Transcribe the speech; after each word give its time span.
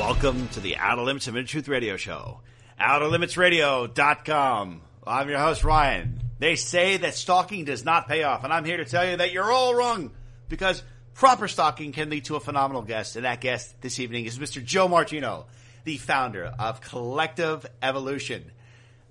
Welcome 0.00 0.48
to 0.48 0.58
the 0.60 0.76
Outer 0.78 1.02
Limits 1.02 1.28
of 1.28 1.34
Truth 1.46 1.68
Radio 1.68 1.98
Show. 1.98 2.40
OuterLimitsRadio.com. 2.80 4.80
I'm 5.06 5.28
your 5.28 5.38
host, 5.38 5.62
Ryan. 5.62 6.22
They 6.38 6.56
say 6.56 6.96
that 6.96 7.14
stalking 7.14 7.66
does 7.66 7.84
not 7.84 8.08
pay 8.08 8.22
off, 8.22 8.42
and 8.42 8.50
I'm 8.50 8.64
here 8.64 8.78
to 8.78 8.86
tell 8.86 9.06
you 9.06 9.18
that 9.18 9.30
you're 9.30 9.52
all 9.52 9.74
wrong 9.74 10.12
because 10.48 10.82
proper 11.12 11.48
stalking 11.48 11.92
can 11.92 12.08
lead 12.08 12.24
to 12.24 12.36
a 12.36 12.40
phenomenal 12.40 12.80
guest, 12.80 13.16
and 13.16 13.26
that 13.26 13.42
guest 13.42 13.78
this 13.82 14.00
evening 14.00 14.24
is 14.24 14.38
Mr. 14.38 14.64
Joe 14.64 14.88
Martino, 14.88 15.44
the 15.84 15.98
founder 15.98 16.46
of 16.46 16.80
Collective 16.80 17.66
Evolution. 17.82 18.50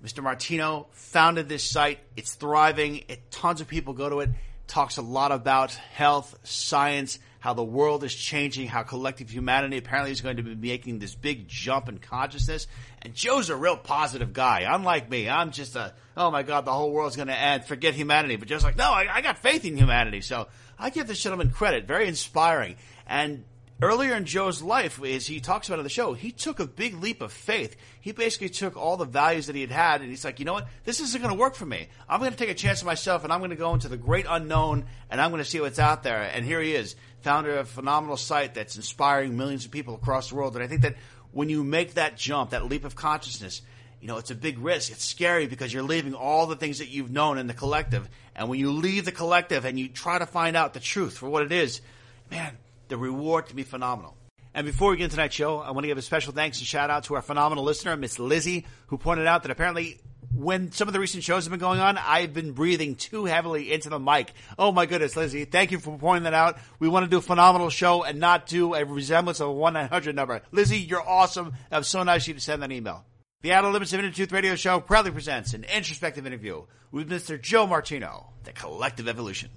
Mr. 0.04 0.24
Martino 0.24 0.88
founded 0.90 1.48
this 1.48 1.62
site. 1.62 2.00
It's 2.16 2.34
thriving. 2.34 3.04
It, 3.06 3.30
tons 3.30 3.60
of 3.60 3.68
people 3.68 3.94
go 3.94 4.08
to 4.08 4.18
it. 4.20 4.30
Talks 4.66 4.96
a 4.96 5.02
lot 5.02 5.30
about 5.30 5.70
health, 5.70 6.36
science, 6.42 7.20
how 7.40 7.54
the 7.54 7.64
world 7.64 8.04
is 8.04 8.14
changing, 8.14 8.68
how 8.68 8.82
collective 8.82 9.30
humanity 9.30 9.78
apparently 9.78 10.12
is 10.12 10.20
going 10.20 10.36
to 10.36 10.42
be 10.42 10.54
making 10.54 10.98
this 10.98 11.14
big 11.14 11.48
jump 11.48 11.88
in 11.88 11.98
consciousness. 11.98 12.66
And 13.00 13.14
Joe's 13.14 13.48
a 13.48 13.56
real 13.56 13.78
positive 13.78 14.34
guy. 14.34 14.66
Unlike 14.68 15.10
me, 15.10 15.28
I'm 15.28 15.50
just 15.50 15.74
a, 15.74 15.94
oh 16.16 16.30
my 16.30 16.42
God, 16.42 16.66
the 16.66 16.72
whole 16.72 16.92
world's 16.92 17.16
going 17.16 17.28
to 17.28 17.38
end. 17.38 17.64
Forget 17.64 17.94
humanity. 17.94 18.36
But 18.36 18.48
Joe's 18.48 18.62
like, 18.62 18.76
no, 18.76 18.90
I, 18.90 19.06
I 19.10 19.20
got 19.22 19.38
faith 19.38 19.64
in 19.64 19.74
humanity. 19.74 20.20
So 20.20 20.48
I 20.78 20.90
give 20.90 21.06
this 21.06 21.22
gentleman 21.22 21.50
credit. 21.50 21.86
Very 21.86 22.06
inspiring. 22.06 22.76
And 23.06 23.44
earlier 23.82 24.14
in 24.14 24.24
Joe's 24.24 24.62
life, 24.62 25.02
as 25.02 25.26
he 25.26 25.40
talks 25.40 25.68
about 25.68 25.78
in 25.78 25.84
the 25.84 25.90
show, 25.90 26.12
he 26.12 26.32
took 26.32 26.60
a 26.60 26.66
big 26.66 27.00
leap 27.00 27.22
of 27.22 27.32
faith. 27.32 27.76
He 28.00 28.12
basically 28.12 28.48
took 28.48 28.76
all 28.76 28.96
the 28.96 29.04
values 29.04 29.46
that 29.46 29.54
he 29.54 29.60
had 29.60 29.70
had, 29.70 30.00
and 30.00 30.10
he's 30.10 30.24
like, 30.24 30.38
you 30.38 30.44
know 30.44 30.52
what? 30.52 30.68
This 30.84 31.00
isn't 31.00 31.20
going 31.20 31.34
to 31.34 31.38
work 31.38 31.54
for 31.54 31.66
me. 31.66 31.88
I'm 32.08 32.20
going 32.20 32.32
to 32.32 32.36
take 32.36 32.50
a 32.50 32.54
chance 32.54 32.82
on 32.82 32.86
myself, 32.86 33.24
and 33.24 33.32
I'm 33.32 33.40
going 33.40 33.50
to 33.50 33.56
go 33.56 33.74
into 33.74 33.88
the 33.88 33.96
great 33.96 34.26
unknown, 34.28 34.86
and 35.10 35.20
I'm 35.20 35.30
going 35.30 35.42
to 35.42 35.48
see 35.48 35.60
what's 35.60 35.78
out 35.78 36.02
there. 36.02 36.22
And 36.22 36.44
here 36.44 36.60
he 36.60 36.74
is, 36.74 36.96
founder 37.22 37.56
of 37.58 37.66
a 37.66 37.70
phenomenal 37.70 38.16
site 38.16 38.54
that's 38.54 38.76
inspiring 38.76 39.36
millions 39.36 39.64
of 39.64 39.70
people 39.70 39.94
across 39.94 40.30
the 40.30 40.36
world. 40.36 40.54
And 40.54 40.64
I 40.64 40.66
think 40.66 40.82
that 40.82 40.96
when 41.32 41.48
you 41.48 41.64
make 41.64 41.94
that 41.94 42.16
jump, 42.16 42.50
that 42.50 42.66
leap 42.66 42.84
of 42.84 42.94
consciousness, 42.96 43.62
you 44.00 44.08
know, 44.08 44.16
it's 44.16 44.30
a 44.30 44.34
big 44.34 44.58
risk. 44.58 44.90
It's 44.90 45.04
scary 45.04 45.46
because 45.46 45.72
you're 45.72 45.82
leaving 45.82 46.14
all 46.14 46.46
the 46.46 46.56
things 46.56 46.78
that 46.78 46.88
you've 46.88 47.10
known 47.10 47.38
in 47.38 47.46
the 47.46 47.54
collective. 47.54 48.08
And 48.34 48.48
when 48.48 48.58
you 48.58 48.72
leave 48.72 49.04
the 49.04 49.12
collective 49.12 49.64
and 49.64 49.78
you 49.78 49.88
try 49.88 50.18
to 50.18 50.26
find 50.26 50.56
out 50.56 50.72
the 50.72 50.80
truth 50.80 51.18
for 51.18 51.28
what 51.28 51.42
it 51.42 51.52
is, 51.52 51.82
man, 52.30 52.56
the 52.90 52.98
reward 52.98 53.46
can 53.46 53.56
be 53.56 53.62
phenomenal. 53.62 54.16
And 54.52 54.66
before 54.66 54.90
we 54.90 54.96
get 54.96 55.04
into 55.04 55.16
tonight's 55.16 55.34
show, 55.34 55.58
I 55.58 55.70
want 55.70 55.84
to 55.84 55.88
give 55.88 55.96
a 55.96 56.02
special 56.02 56.32
thanks 56.32 56.58
and 56.58 56.66
shout 56.66 56.90
out 56.90 57.04
to 57.04 57.14
our 57.14 57.22
phenomenal 57.22 57.64
listener, 57.64 57.96
Miss 57.96 58.18
Lizzie, 58.18 58.66
who 58.88 58.98
pointed 58.98 59.26
out 59.26 59.44
that 59.44 59.52
apparently 59.52 60.00
when 60.34 60.72
some 60.72 60.88
of 60.88 60.92
the 60.92 61.00
recent 61.00 61.22
shows 61.22 61.44
have 61.44 61.50
been 61.50 61.60
going 61.60 61.80
on, 61.80 61.96
I've 61.98 62.34
been 62.34 62.52
breathing 62.52 62.96
too 62.96 63.24
heavily 63.24 63.72
into 63.72 63.88
the 63.90 64.00
mic. 64.00 64.32
Oh 64.58 64.72
my 64.72 64.86
goodness, 64.86 65.16
Lizzie, 65.16 65.44
thank 65.44 65.70
you 65.70 65.78
for 65.78 65.96
pointing 65.96 66.24
that 66.24 66.34
out. 66.34 66.58
We 66.80 66.88
want 66.88 67.04
to 67.04 67.10
do 67.10 67.18
a 67.18 67.22
phenomenal 67.22 67.70
show 67.70 68.02
and 68.02 68.18
not 68.18 68.46
do 68.46 68.74
a 68.74 68.84
resemblance 68.84 69.40
of 69.40 69.48
a 69.48 69.52
1-900 69.52 70.14
number. 70.14 70.42
Lizzie, 70.50 70.78
you're 70.78 71.08
awesome. 71.08 71.52
That 71.70 71.78
was 71.78 71.88
so 71.88 72.02
nice 72.02 72.24
of 72.24 72.28
you 72.28 72.34
to 72.34 72.40
send 72.40 72.62
that 72.62 72.72
email. 72.72 73.04
The 73.42 73.52
Outer 73.52 73.70
Limits 73.70 73.92
of 73.92 74.00
Inner 74.00 74.10
Truth 74.10 74.32
Radio 74.32 74.56
Show 74.56 74.80
proudly 74.80 75.12
presents 75.12 75.54
an 75.54 75.64
introspective 75.64 76.26
interview 76.26 76.64
with 76.90 77.08
Mr. 77.08 77.40
Joe 77.40 77.66
Martino, 77.66 78.32
the 78.44 78.52
Collective 78.52 79.08
Evolution. 79.08 79.50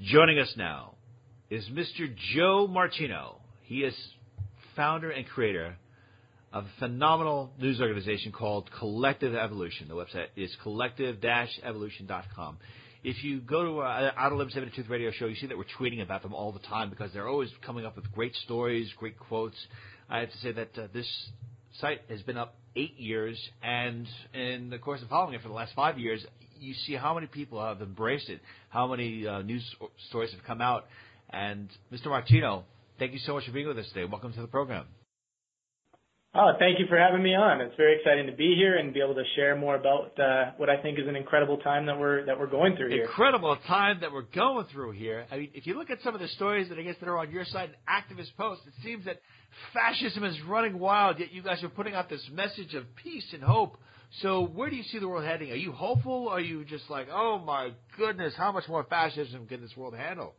Joining 0.00 0.38
us 0.38 0.54
now 0.56 0.91
is 1.52 1.68
Mr. 1.68 2.08
Joe 2.34 2.66
Martino. 2.66 3.36
He 3.64 3.80
is 3.80 3.94
founder 4.74 5.10
and 5.10 5.28
creator 5.28 5.76
of 6.50 6.64
a 6.64 6.70
phenomenal 6.78 7.52
news 7.58 7.78
organization 7.78 8.32
called 8.32 8.70
Collective 8.78 9.34
Evolution. 9.34 9.86
The 9.86 9.94
website 9.94 10.28
is 10.34 10.50
collective-evolution.com. 10.62 12.56
If 13.04 13.22
you 13.22 13.40
go 13.42 13.64
to 13.66 13.80
uh, 13.80 14.12
Outer 14.16 14.36
Limits 14.36 14.56
Radio 14.88 15.10
Show, 15.10 15.26
you 15.26 15.34
see 15.34 15.46
that 15.46 15.58
we're 15.58 15.66
tweeting 15.78 16.00
about 16.02 16.22
them 16.22 16.32
all 16.32 16.52
the 16.52 16.58
time 16.60 16.88
because 16.88 17.12
they're 17.12 17.28
always 17.28 17.50
coming 17.66 17.84
up 17.84 17.96
with 17.96 18.10
great 18.12 18.34
stories, 18.46 18.90
great 18.96 19.18
quotes. 19.18 19.56
I 20.08 20.20
have 20.20 20.30
to 20.30 20.38
say 20.38 20.52
that 20.52 20.78
uh, 20.78 20.86
this 20.94 21.06
site 21.80 22.00
has 22.08 22.22
been 22.22 22.38
up 22.38 22.54
eight 22.76 22.98
years, 22.98 23.38
and 23.62 24.08
in 24.32 24.70
the 24.70 24.78
course 24.78 25.02
of 25.02 25.10
following 25.10 25.34
it 25.34 25.42
for 25.42 25.48
the 25.48 25.54
last 25.54 25.74
five 25.76 25.98
years, 25.98 26.24
you 26.58 26.72
see 26.86 26.94
how 26.94 27.12
many 27.12 27.26
people 27.26 27.62
have 27.62 27.82
embraced 27.82 28.30
it, 28.30 28.40
how 28.70 28.86
many 28.86 29.26
uh, 29.26 29.42
news 29.42 29.62
stories 30.08 30.30
have 30.32 30.42
come 30.44 30.62
out. 30.62 30.86
And 31.32 31.70
Mr. 31.92 32.06
Martino, 32.06 32.64
thank 32.98 33.12
you 33.12 33.18
so 33.20 33.34
much 33.34 33.46
for 33.46 33.52
being 33.52 33.68
with 33.68 33.78
us 33.78 33.88
today. 33.88 34.04
Welcome 34.04 34.32
to 34.34 34.40
the 34.40 34.48
program. 34.48 34.86
Oh, 36.34 36.52
thank 36.58 36.78
you 36.78 36.86
for 36.88 36.96
having 36.96 37.22
me 37.22 37.34
on. 37.34 37.60
It's 37.60 37.76
very 37.76 37.98
exciting 37.98 38.24
to 38.26 38.32
be 38.32 38.54
here 38.56 38.78
and 38.78 38.94
be 38.94 39.00
able 39.02 39.14
to 39.14 39.24
share 39.36 39.54
more 39.54 39.74
about 39.76 40.18
uh, 40.18 40.52
what 40.56 40.70
I 40.70 40.80
think 40.80 40.98
is 40.98 41.06
an 41.06 41.14
incredible 41.14 41.58
time 41.58 41.84
that 41.86 41.98
we're 41.98 42.24
that 42.24 42.38
we're 42.38 42.46
going 42.46 42.74
through 42.74 42.88
here. 42.88 43.02
Incredible 43.02 43.54
time 43.66 43.98
that 44.00 44.10
we're 44.10 44.22
going 44.22 44.64
through 44.72 44.92
here. 44.92 45.26
I 45.30 45.36
mean, 45.36 45.50
if 45.52 45.66
you 45.66 45.76
look 45.76 45.90
at 45.90 45.98
some 46.02 46.14
of 46.14 46.22
the 46.22 46.28
stories 46.28 46.70
that 46.70 46.78
I 46.78 46.82
guess 46.82 46.96
that 47.00 47.08
are 47.08 47.18
on 47.18 47.30
your 47.30 47.44
side, 47.44 47.68
and 47.68 48.18
activist 48.18 48.34
posts, 48.38 48.64
it 48.66 48.72
seems 48.82 49.04
that 49.04 49.20
fascism 49.74 50.24
is 50.24 50.34
running 50.48 50.78
wild. 50.78 51.18
Yet 51.18 51.32
you 51.32 51.42
guys 51.42 51.62
are 51.62 51.68
putting 51.68 51.94
out 51.94 52.08
this 52.08 52.26
message 52.32 52.72
of 52.72 52.84
peace 52.96 53.26
and 53.34 53.42
hope. 53.42 53.76
So 54.22 54.46
where 54.46 54.70
do 54.70 54.76
you 54.76 54.84
see 54.84 55.00
the 55.00 55.08
world 55.08 55.24
heading? 55.24 55.50
Are 55.50 55.56
you 55.56 55.72
hopeful? 55.72 56.28
Or 56.28 56.38
are 56.38 56.40
you 56.40 56.64
just 56.64 56.88
like, 56.88 57.08
oh 57.12 57.40
my 57.44 57.72
goodness, 57.98 58.32
how 58.38 58.52
much 58.52 58.64
more 58.68 58.84
fascism 58.84 59.46
can 59.46 59.60
this 59.60 59.76
world 59.76 59.94
handle? 59.94 60.34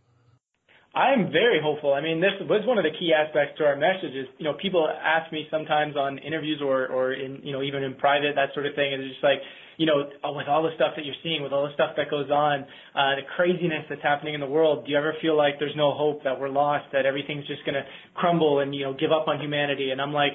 I'm 0.93 1.31
very 1.31 1.59
hopeful. 1.59 1.93
I 1.93 2.01
mean, 2.01 2.21
this 2.21 2.37
was 2.45 2.61
one 2.69 2.77
of 2.77 2.85
the 2.85 2.93
key 2.93 3.13
aspects 3.17 3.57
to 3.57 3.65
our 3.65 3.75
message 3.75 4.13
is, 4.13 4.27
you 4.37 4.45
know, 4.45 4.53
people 4.53 4.85
ask 4.85 5.31
me 5.33 5.47
sometimes 5.49 5.97
on 5.97 6.19
interviews 6.19 6.61
or, 6.61 6.85
or 6.85 7.13
in, 7.13 7.41
you 7.41 7.51
know, 7.51 7.63
even 7.63 7.81
in 7.81 7.95
private, 7.95 8.35
that 8.35 8.53
sort 8.53 8.67
of 8.67 8.75
thing. 8.75 8.93
And 8.93 9.01
it's 9.01 9.13
just 9.17 9.23
like, 9.23 9.41
you 9.77 9.87
know, 9.87 10.05
with 10.05 10.47
all 10.47 10.61
the 10.61 10.69
stuff 10.75 10.93
that 10.95 11.03
you're 11.03 11.17
seeing, 11.23 11.41
with 11.41 11.51
all 11.51 11.65
the 11.65 11.73
stuff 11.73 11.97
that 11.97 12.11
goes 12.11 12.29
on, 12.29 12.61
uh, 12.93 13.17
the 13.17 13.25
craziness 13.35 13.89
that's 13.89 14.03
happening 14.03 14.35
in 14.35 14.39
the 14.39 14.45
world, 14.45 14.85
do 14.85 14.91
you 14.91 14.97
ever 14.97 15.15
feel 15.19 15.35
like 15.35 15.57
there's 15.57 15.73
no 15.75 15.97
hope 15.97 16.23
that 16.25 16.39
we're 16.39 16.53
lost, 16.53 16.85
that 16.93 17.07
everything's 17.07 17.47
just 17.47 17.65
going 17.65 17.73
to 17.73 17.85
crumble 18.13 18.59
and, 18.59 18.75
you 18.75 18.85
know, 18.85 18.93
give 18.93 19.11
up 19.11 19.27
on 19.27 19.41
humanity? 19.41 19.89
And 19.89 19.99
I'm 19.99 20.13
like, 20.13 20.33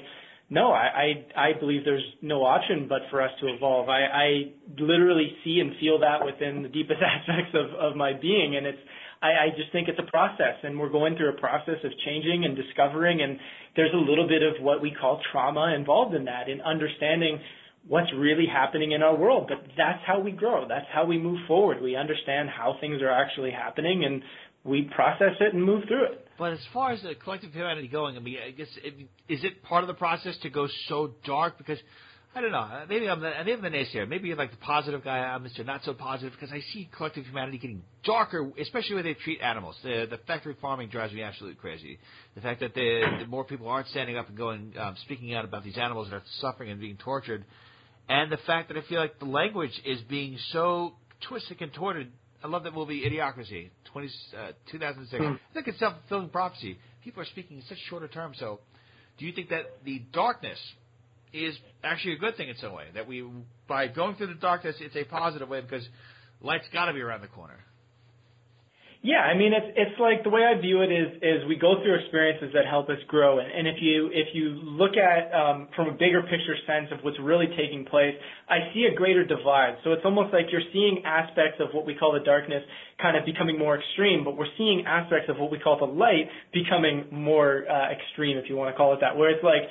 no, 0.49 0.73
I, 0.73 1.23
I, 1.37 1.51
I 1.55 1.59
believe 1.59 1.85
there's 1.85 2.03
no 2.21 2.43
option 2.43 2.87
but 2.89 3.07
for 3.09 3.21
us 3.21 3.31
to 3.39 3.47
evolve. 3.47 3.87
I, 3.87 4.03
I 4.11 4.27
literally 4.77 5.31
see 5.45 5.61
and 5.63 5.71
feel 5.79 5.99
that 5.99 6.25
within 6.25 6.63
the 6.63 6.69
deepest 6.69 6.99
aspects 7.05 7.55
of, 7.55 7.79
of 7.79 7.95
my 7.95 8.11
being. 8.11 8.57
And 8.57 8.67
it's, 8.67 8.79
I, 9.21 9.27
I 9.27 9.49
just 9.57 9.71
think 9.71 9.87
it's 9.89 9.99
a 9.99 10.09
process, 10.09 10.55
and 10.63 10.79
we're 10.79 10.89
going 10.89 11.17
through 11.17 11.29
a 11.29 11.39
process 11.39 11.75
of 11.83 11.91
changing 12.05 12.45
and 12.45 12.55
discovering, 12.55 13.21
and 13.21 13.37
there's 13.75 13.93
a 13.93 13.97
little 13.97 14.27
bit 14.27 14.41
of 14.43 14.63
what 14.63 14.81
we 14.81 14.91
call 14.91 15.21
trauma 15.31 15.73
involved 15.75 16.15
in 16.15 16.25
that, 16.25 16.47
in 16.47 16.61
understanding 16.61 17.39
what's 17.87 18.11
really 18.15 18.45
happening 18.45 18.93
in 18.93 19.03
our 19.03 19.15
world. 19.15 19.47
But 19.49 19.63
that's 19.77 20.01
how 20.05 20.19
we 20.19 20.31
grow. 20.31 20.67
That's 20.67 20.85
how 20.93 21.05
we 21.05 21.17
move 21.17 21.39
forward. 21.47 21.81
We 21.81 21.95
understand 21.95 22.49
how 22.49 22.77
things 22.79 23.01
are 23.01 23.11
actually 23.11 23.51
happening, 23.51 24.05
and 24.05 24.21
we 24.63 24.89
process 24.95 25.35
it 25.39 25.53
and 25.53 25.63
move 25.63 25.83
through 25.87 26.05
it. 26.05 26.27
But 26.37 26.53
as 26.53 26.59
far 26.73 26.91
as 26.91 27.01
the 27.01 27.15
collective 27.15 27.51
humanity 27.51 27.89
going, 27.89 28.15
I 28.15 28.19
mean, 28.21 28.37
I 28.45 28.51
guess 28.51 28.69
it, 28.83 28.93
is 29.27 29.43
it 29.43 29.61
part 29.63 29.83
of 29.83 29.89
the 29.89 29.93
process 29.93 30.37
to 30.43 30.49
go 30.49 30.67
so 30.87 31.11
dark 31.25 31.57
because 31.57 31.79
I 32.35 32.41
don't 32.41 32.51
know. 32.51 32.85
Maybe 32.87 33.09
I'm 33.09 33.21
the 33.21 33.31
maybe 33.39 33.53
I'm 33.53 33.61
the 33.61 33.69
naysayer. 33.69 34.07
Maybe 34.07 34.27
you're 34.27 34.37
like 34.37 34.51
the 34.51 34.57
positive 34.57 35.03
guy. 35.03 35.17
I'm 35.17 35.43
Mr. 35.43 35.65
Not 35.65 35.81
so 35.83 35.95
positive 35.95 36.31
because 36.31 36.53
I 36.53 36.61
see 36.73 36.87
collective 36.95 37.25
humanity 37.25 37.57
getting 37.57 37.81
darker, 38.03 38.51
especially 38.61 38.95
when 38.95 39.05
they 39.05 39.15
treat 39.15 39.41
animals. 39.41 39.75
The 39.81 40.05
the 40.07 40.19
factory 40.27 40.55
farming 40.61 40.89
drives 40.89 41.11
me 41.11 41.23
absolutely 41.23 41.59
crazy. 41.59 41.97
The 42.35 42.41
fact 42.41 42.59
that 42.59 42.75
the, 42.75 43.01
the 43.21 43.25
more 43.25 43.45
people 43.45 43.67
aren't 43.67 43.87
standing 43.87 44.15
up 44.15 44.29
and 44.29 44.37
going 44.37 44.73
um, 44.79 44.95
speaking 45.05 45.33
out 45.33 45.43
about 45.43 45.63
these 45.63 45.77
animals 45.77 46.09
that 46.09 46.17
are 46.17 46.23
suffering 46.39 46.69
and 46.69 46.79
being 46.79 46.97
tortured, 46.97 47.45
and 48.07 48.31
the 48.31 48.37
fact 48.45 48.67
that 48.67 48.77
I 48.77 48.87
feel 48.87 48.99
like 48.99 49.17
the 49.17 49.25
language 49.25 49.73
is 49.83 49.99
being 50.01 50.37
so 50.51 50.93
twisted 51.27 51.59
and 51.59 51.71
contorted. 51.71 52.11
I 52.43 52.47
love 52.47 52.63
that 52.63 52.73
movie 52.73 53.01
Idiocracy, 53.01 53.69
20, 53.91 54.09
uh, 54.37 54.51
2006. 54.71 55.21
Mm. 55.21 55.35
I 55.35 55.53
think 55.53 55.67
it's 55.67 55.79
self 55.79 55.95
fulfilling 56.07 56.29
prophecy. 56.29 56.77
People 57.03 57.23
are 57.23 57.25
speaking 57.25 57.57
in 57.57 57.63
such 57.63 57.79
shorter 57.89 58.07
terms. 58.07 58.37
So, 58.39 58.59
do 59.17 59.25
you 59.25 59.33
think 59.33 59.49
that 59.49 59.83
the 59.83 60.03
darkness 60.13 60.59
is 61.33 61.55
actually 61.83 62.13
a 62.13 62.17
good 62.17 62.37
thing 62.37 62.49
in 62.49 62.55
some 62.57 62.73
way. 62.73 62.85
That 62.93 63.07
we, 63.07 63.25
by 63.67 63.87
going 63.87 64.15
through 64.15 64.27
the 64.27 64.41
darkness, 64.41 64.75
it's 64.79 64.95
a 64.95 65.03
positive 65.03 65.49
way 65.49 65.61
because 65.61 65.87
light's 66.41 66.67
got 66.73 66.85
to 66.85 66.93
be 66.93 67.01
around 67.01 67.21
the 67.21 67.27
corner. 67.27 67.59
Yeah, 69.01 69.23
I 69.23 69.31
mean 69.31 69.55
it's 69.55 69.71
it's 69.79 69.95
like 69.95 70.27
the 70.27 70.29
way 70.29 70.43
I 70.43 70.59
view 70.59 70.83
it 70.83 70.91
is 70.91 71.23
is 71.23 71.47
we 71.47 71.55
go 71.55 71.79
through 71.79 72.03
experiences 72.03 72.51
that 72.51 72.67
help 72.67 72.89
us 72.89 72.99
grow, 73.07 73.39
and, 73.39 73.47
and 73.47 73.65
if 73.65 73.79
you 73.79 74.11
if 74.11 74.35
you 74.35 74.59
look 74.59 74.99
at 74.99 75.31
um, 75.31 75.69
from 75.73 75.87
a 75.87 75.95
bigger 75.95 76.19
picture 76.21 76.59
sense 76.67 76.91
of 76.91 76.99
what's 76.99 77.15
really 77.23 77.47
taking 77.55 77.85
place, 77.85 78.11
I 78.49 78.59
see 78.73 78.91
a 78.91 78.93
greater 78.93 79.23
divide. 79.23 79.79
So 79.85 79.93
it's 79.93 80.03
almost 80.03 80.33
like 80.33 80.51
you're 80.51 80.67
seeing 80.73 81.03
aspects 81.05 81.63
of 81.63 81.71
what 81.71 81.85
we 81.87 81.95
call 81.95 82.11
the 82.11 82.19
darkness 82.27 82.61
kind 83.01 83.15
of 83.15 83.23
becoming 83.23 83.57
more 83.57 83.79
extreme, 83.79 84.25
but 84.25 84.35
we're 84.35 84.51
seeing 84.57 84.83
aspects 84.85 85.29
of 85.29 85.39
what 85.39 85.49
we 85.49 85.59
call 85.59 85.79
the 85.79 85.87
light 85.87 86.27
becoming 86.51 87.07
more 87.09 87.63
uh, 87.71 87.95
extreme, 87.95 88.35
if 88.35 88.49
you 88.49 88.57
want 88.57 88.67
to 88.67 88.75
call 88.75 88.91
it 88.91 88.99
that, 88.99 89.15
where 89.15 89.29
it's 89.29 89.43
like 89.45 89.63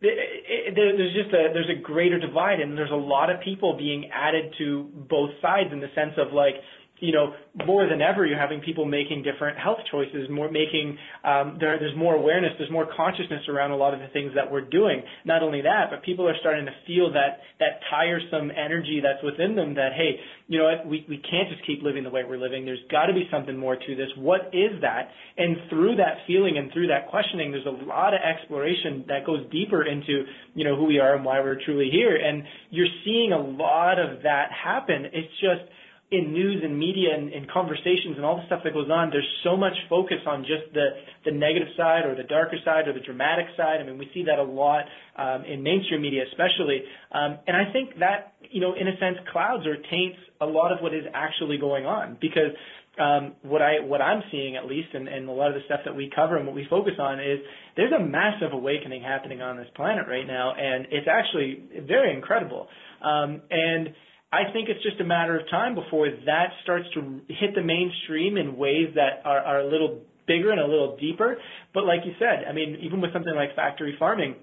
there's 0.00 1.14
just 1.14 1.28
a 1.28 1.48
there's 1.52 1.70
a 1.70 1.80
greater 1.80 2.18
divide 2.18 2.60
and 2.60 2.76
there's 2.76 2.90
a 2.90 2.94
lot 2.94 3.30
of 3.30 3.40
people 3.40 3.76
being 3.76 4.10
added 4.12 4.54
to 4.58 4.90
both 5.08 5.30
sides 5.40 5.70
in 5.72 5.80
the 5.80 5.88
sense 5.94 6.12
of 6.18 6.32
like 6.32 6.54
you 6.98 7.12
know, 7.12 7.34
more 7.66 7.88
than 7.88 8.00
ever, 8.00 8.24
you're 8.24 8.38
having 8.38 8.60
people 8.60 8.84
making 8.84 9.22
different 9.22 9.58
health 9.58 9.78
choices, 9.90 10.28
more 10.30 10.50
making, 10.50 10.96
um, 11.24 11.56
there, 11.60 11.78
there's 11.78 11.96
more 11.96 12.14
awareness, 12.14 12.52
there's 12.58 12.70
more 12.70 12.88
consciousness 12.96 13.42
around 13.48 13.70
a 13.70 13.76
lot 13.76 13.92
of 13.92 14.00
the 14.00 14.08
things 14.12 14.32
that 14.34 14.50
we're 14.50 14.64
doing. 14.64 15.02
Not 15.24 15.42
only 15.42 15.60
that, 15.62 15.88
but 15.90 16.02
people 16.02 16.26
are 16.26 16.34
starting 16.40 16.64
to 16.64 16.72
feel 16.86 17.12
that, 17.12 17.40
that 17.60 17.80
tiresome 17.90 18.50
energy 18.50 19.00
that's 19.02 19.22
within 19.22 19.56
them 19.56 19.74
that, 19.74 19.92
hey, 19.94 20.16
you 20.48 20.58
know 20.58 20.64
what, 20.64 20.86
we, 20.86 21.04
we 21.08 21.18
can't 21.18 21.48
just 21.50 21.66
keep 21.66 21.82
living 21.82 22.04
the 22.04 22.10
way 22.10 22.22
we're 22.26 22.38
living. 22.38 22.64
There's 22.64 22.84
got 22.90 23.06
to 23.06 23.12
be 23.12 23.28
something 23.30 23.56
more 23.56 23.76
to 23.76 23.96
this. 23.96 24.08
What 24.16 24.48
is 24.52 24.80
that? 24.80 25.10
And 25.36 25.56
through 25.68 25.96
that 25.96 26.24
feeling 26.26 26.56
and 26.56 26.72
through 26.72 26.88
that 26.88 27.08
questioning, 27.08 27.52
there's 27.52 27.66
a 27.66 27.84
lot 27.84 28.14
of 28.14 28.20
exploration 28.20 29.04
that 29.08 29.26
goes 29.26 29.40
deeper 29.52 29.84
into, 29.86 30.24
you 30.54 30.64
know, 30.64 30.76
who 30.76 30.84
we 30.84 30.98
are 30.98 31.14
and 31.14 31.24
why 31.24 31.40
we're 31.40 31.60
truly 31.64 31.90
here. 31.90 32.16
And 32.16 32.42
you're 32.70 32.92
seeing 33.04 33.32
a 33.32 33.40
lot 33.40 33.98
of 33.98 34.22
that 34.22 34.48
happen. 34.52 35.06
It's 35.12 35.32
just, 35.40 35.68
in 36.10 36.32
news 36.32 36.62
and 36.62 36.78
media 36.78 37.10
and, 37.16 37.32
and 37.32 37.50
conversations 37.50 38.14
and 38.14 38.24
all 38.24 38.36
the 38.36 38.46
stuff 38.46 38.60
that 38.62 38.72
goes 38.72 38.88
on, 38.90 39.10
there's 39.10 39.26
so 39.42 39.56
much 39.56 39.74
focus 39.90 40.18
on 40.26 40.42
just 40.42 40.72
the, 40.72 41.02
the 41.24 41.32
negative 41.32 41.68
side 41.76 42.06
or 42.06 42.14
the 42.14 42.22
darker 42.22 42.56
side 42.64 42.86
or 42.86 42.92
the 42.92 43.00
dramatic 43.00 43.46
side. 43.56 43.80
I 43.80 43.84
mean, 43.84 43.98
we 43.98 44.08
see 44.14 44.22
that 44.24 44.38
a 44.38 44.42
lot 44.42 44.84
um, 45.18 45.44
in 45.44 45.62
mainstream 45.62 46.02
media 46.02 46.22
especially. 46.30 46.82
Um, 47.10 47.38
and 47.46 47.56
I 47.56 47.72
think 47.72 47.98
that, 47.98 48.34
you 48.50 48.60
know, 48.60 48.74
in 48.74 48.86
a 48.86 48.96
sense, 48.98 49.18
clouds 49.32 49.66
or 49.66 49.74
taints 49.90 50.18
a 50.40 50.46
lot 50.46 50.70
of 50.70 50.78
what 50.80 50.94
is 50.94 51.04
actually 51.12 51.58
going 51.58 51.86
on 51.86 52.18
because 52.20 52.54
um, 52.98 53.34
what 53.42 53.60
I 53.60 53.80
what 53.80 54.00
I'm 54.00 54.22
seeing 54.30 54.56
at 54.56 54.66
least, 54.66 54.88
and, 54.94 55.08
and 55.08 55.28
a 55.28 55.32
lot 55.32 55.48
of 55.48 55.54
the 55.54 55.60
stuff 55.66 55.80
that 55.84 55.94
we 55.94 56.10
cover 56.14 56.36
and 56.38 56.46
what 56.46 56.54
we 56.54 56.66
focus 56.70 56.94
on 56.98 57.20
is 57.20 57.40
there's 57.76 57.92
a 57.92 58.02
massive 58.02 58.52
awakening 58.52 59.02
happening 59.02 59.42
on 59.42 59.56
this 59.56 59.66
planet 59.74 60.06
right 60.08 60.26
now, 60.26 60.54
and 60.56 60.86
it's 60.90 61.06
actually 61.10 61.64
very 61.86 62.14
incredible. 62.14 62.68
Um, 63.02 63.42
and 63.50 63.90
I 64.32 64.52
think 64.52 64.68
it's 64.68 64.82
just 64.82 65.00
a 65.00 65.04
matter 65.04 65.38
of 65.38 65.48
time 65.50 65.74
before 65.74 66.08
that 66.26 66.48
starts 66.62 66.86
to 66.94 67.20
hit 67.28 67.54
the 67.54 67.62
mainstream 67.62 68.36
in 68.36 68.56
ways 68.56 68.88
that 68.94 69.22
are, 69.24 69.38
are 69.38 69.60
a 69.60 69.70
little 69.70 70.00
bigger 70.26 70.50
and 70.50 70.60
a 70.60 70.66
little 70.66 70.96
deeper. 70.96 71.36
But 71.72 71.84
like 71.84 72.00
you 72.04 72.12
said, 72.18 72.44
I 72.48 72.52
mean, 72.52 72.78
even 72.82 73.00
with 73.00 73.12
something 73.12 73.34
like 73.34 73.54
factory 73.54 73.94
farming, 73.98 74.34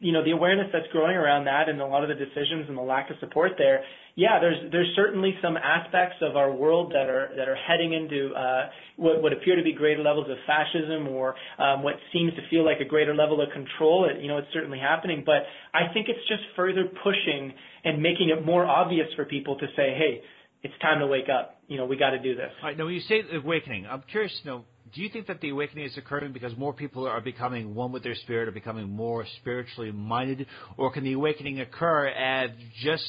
you 0.00 0.12
know, 0.12 0.24
the 0.24 0.32
awareness 0.32 0.66
that's 0.72 0.86
growing 0.92 1.16
around 1.16 1.44
that 1.44 1.68
and 1.68 1.80
a 1.80 1.86
lot 1.86 2.02
of 2.02 2.08
the 2.08 2.16
decisions 2.16 2.66
and 2.68 2.76
the 2.76 2.82
lack 2.82 3.10
of 3.10 3.16
support 3.20 3.52
there, 3.58 3.84
yeah, 4.16 4.40
there's 4.40 4.56
there's 4.72 4.90
certainly 4.96 5.34
some 5.40 5.56
aspects 5.56 6.16
of 6.20 6.36
our 6.36 6.50
world 6.50 6.92
that 6.92 7.08
are 7.08 7.30
that 7.36 7.48
are 7.48 7.54
heading 7.54 7.92
into 7.92 8.34
uh, 8.34 8.68
what 8.96 9.22
what 9.22 9.32
appear 9.32 9.56
to 9.56 9.62
be 9.62 9.72
greater 9.72 10.02
levels 10.02 10.26
of 10.28 10.36
fascism 10.46 11.06
or 11.08 11.34
um, 11.58 11.82
what 11.82 11.94
seems 12.12 12.32
to 12.34 12.40
feel 12.48 12.64
like 12.64 12.80
a 12.80 12.84
greater 12.84 13.14
level 13.14 13.40
of 13.40 13.50
control. 13.52 14.08
It, 14.10 14.20
you 14.20 14.28
know, 14.28 14.38
it's 14.38 14.48
certainly 14.52 14.78
happening, 14.78 15.22
but 15.24 15.44
I 15.72 15.92
think 15.92 16.08
it's 16.08 16.26
just 16.28 16.42
further 16.56 16.84
pushing 17.04 17.52
and 17.84 18.02
making 18.02 18.30
it 18.30 18.44
more 18.44 18.64
obvious 18.64 19.06
for 19.16 19.24
people 19.24 19.56
to 19.58 19.66
say, 19.76 19.94
hey, 19.96 20.22
it's 20.62 20.74
time 20.82 20.98
to 21.00 21.06
wake 21.06 21.28
up. 21.28 21.60
You 21.68 21.76
know, 21.76 21.86
we 21.86 21.96
got 21.96 22.10
to 22.10 22.18
do 22.18 22.34
this. 22.34 22.50
All 22.62 22.68
right. 22.68 22.76
Now, 22.76 22.86
when 22.86 22.94
you 22.94 23.00
say 23.00 23.22
awakening, 23.32 23.86
I'm 23.86 24.02
curious 24.10 24.38
to 24.42 24.46
know 24.46 24.64
do 24.94 25.02
you 25.02 25.08
think 25.08 25.26
that 25.28 25.40
the 25.40 25.50
awakening 25.50 25.84
is 25.84 25.96
occurring 25.96 26.32
because 26.32 26.56
more 26.56 26.72
people 26.72 27.06
are 27.06 27.20
becoming 27.20 27.74
one 27.74 27.92
with 27.92 28.02
their 28.02 28.14
spirit, 28.14 28.48
or 28.48 28.52
becoming 28.52 28.88
more 28.88 29.24
spiritually 29.40 29.92
minded, 29.92 30.46
or 30.76 30.92
can 30.92 31.04
the 31.04 31.12
awakening 31.12 31.60
occur 31.60 32.08
as 32.08 32.50
just 32.82 33.04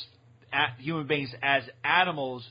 human 0.79 1.07
beings 1.07 1.33
as 1.41 1.63
animals 1.83 2.47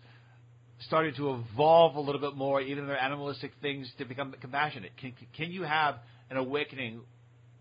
starting 0.87 1.15
to 1.15 1.35
evolve 1.35 1.95
a 1.97 2.01
little 2.01 2.21
bit 2.21 2.35
more, 2.35 2.61
even 2.61 2.87
their 2.87 3.01
animalistic 3.01 3.53
things, 3.61 3.91
to 3.99 4.05
become 4.05 4.35
compassionate? 4.41 4.93
Can 5.01 5.13
can 5.37 5.51
you 5.53 5.63
have 5.63 5.97
an 6.31 6.37
awakening 6.37 7.01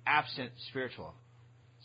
absent 0.06 0.52
spiritual 0.70 1.14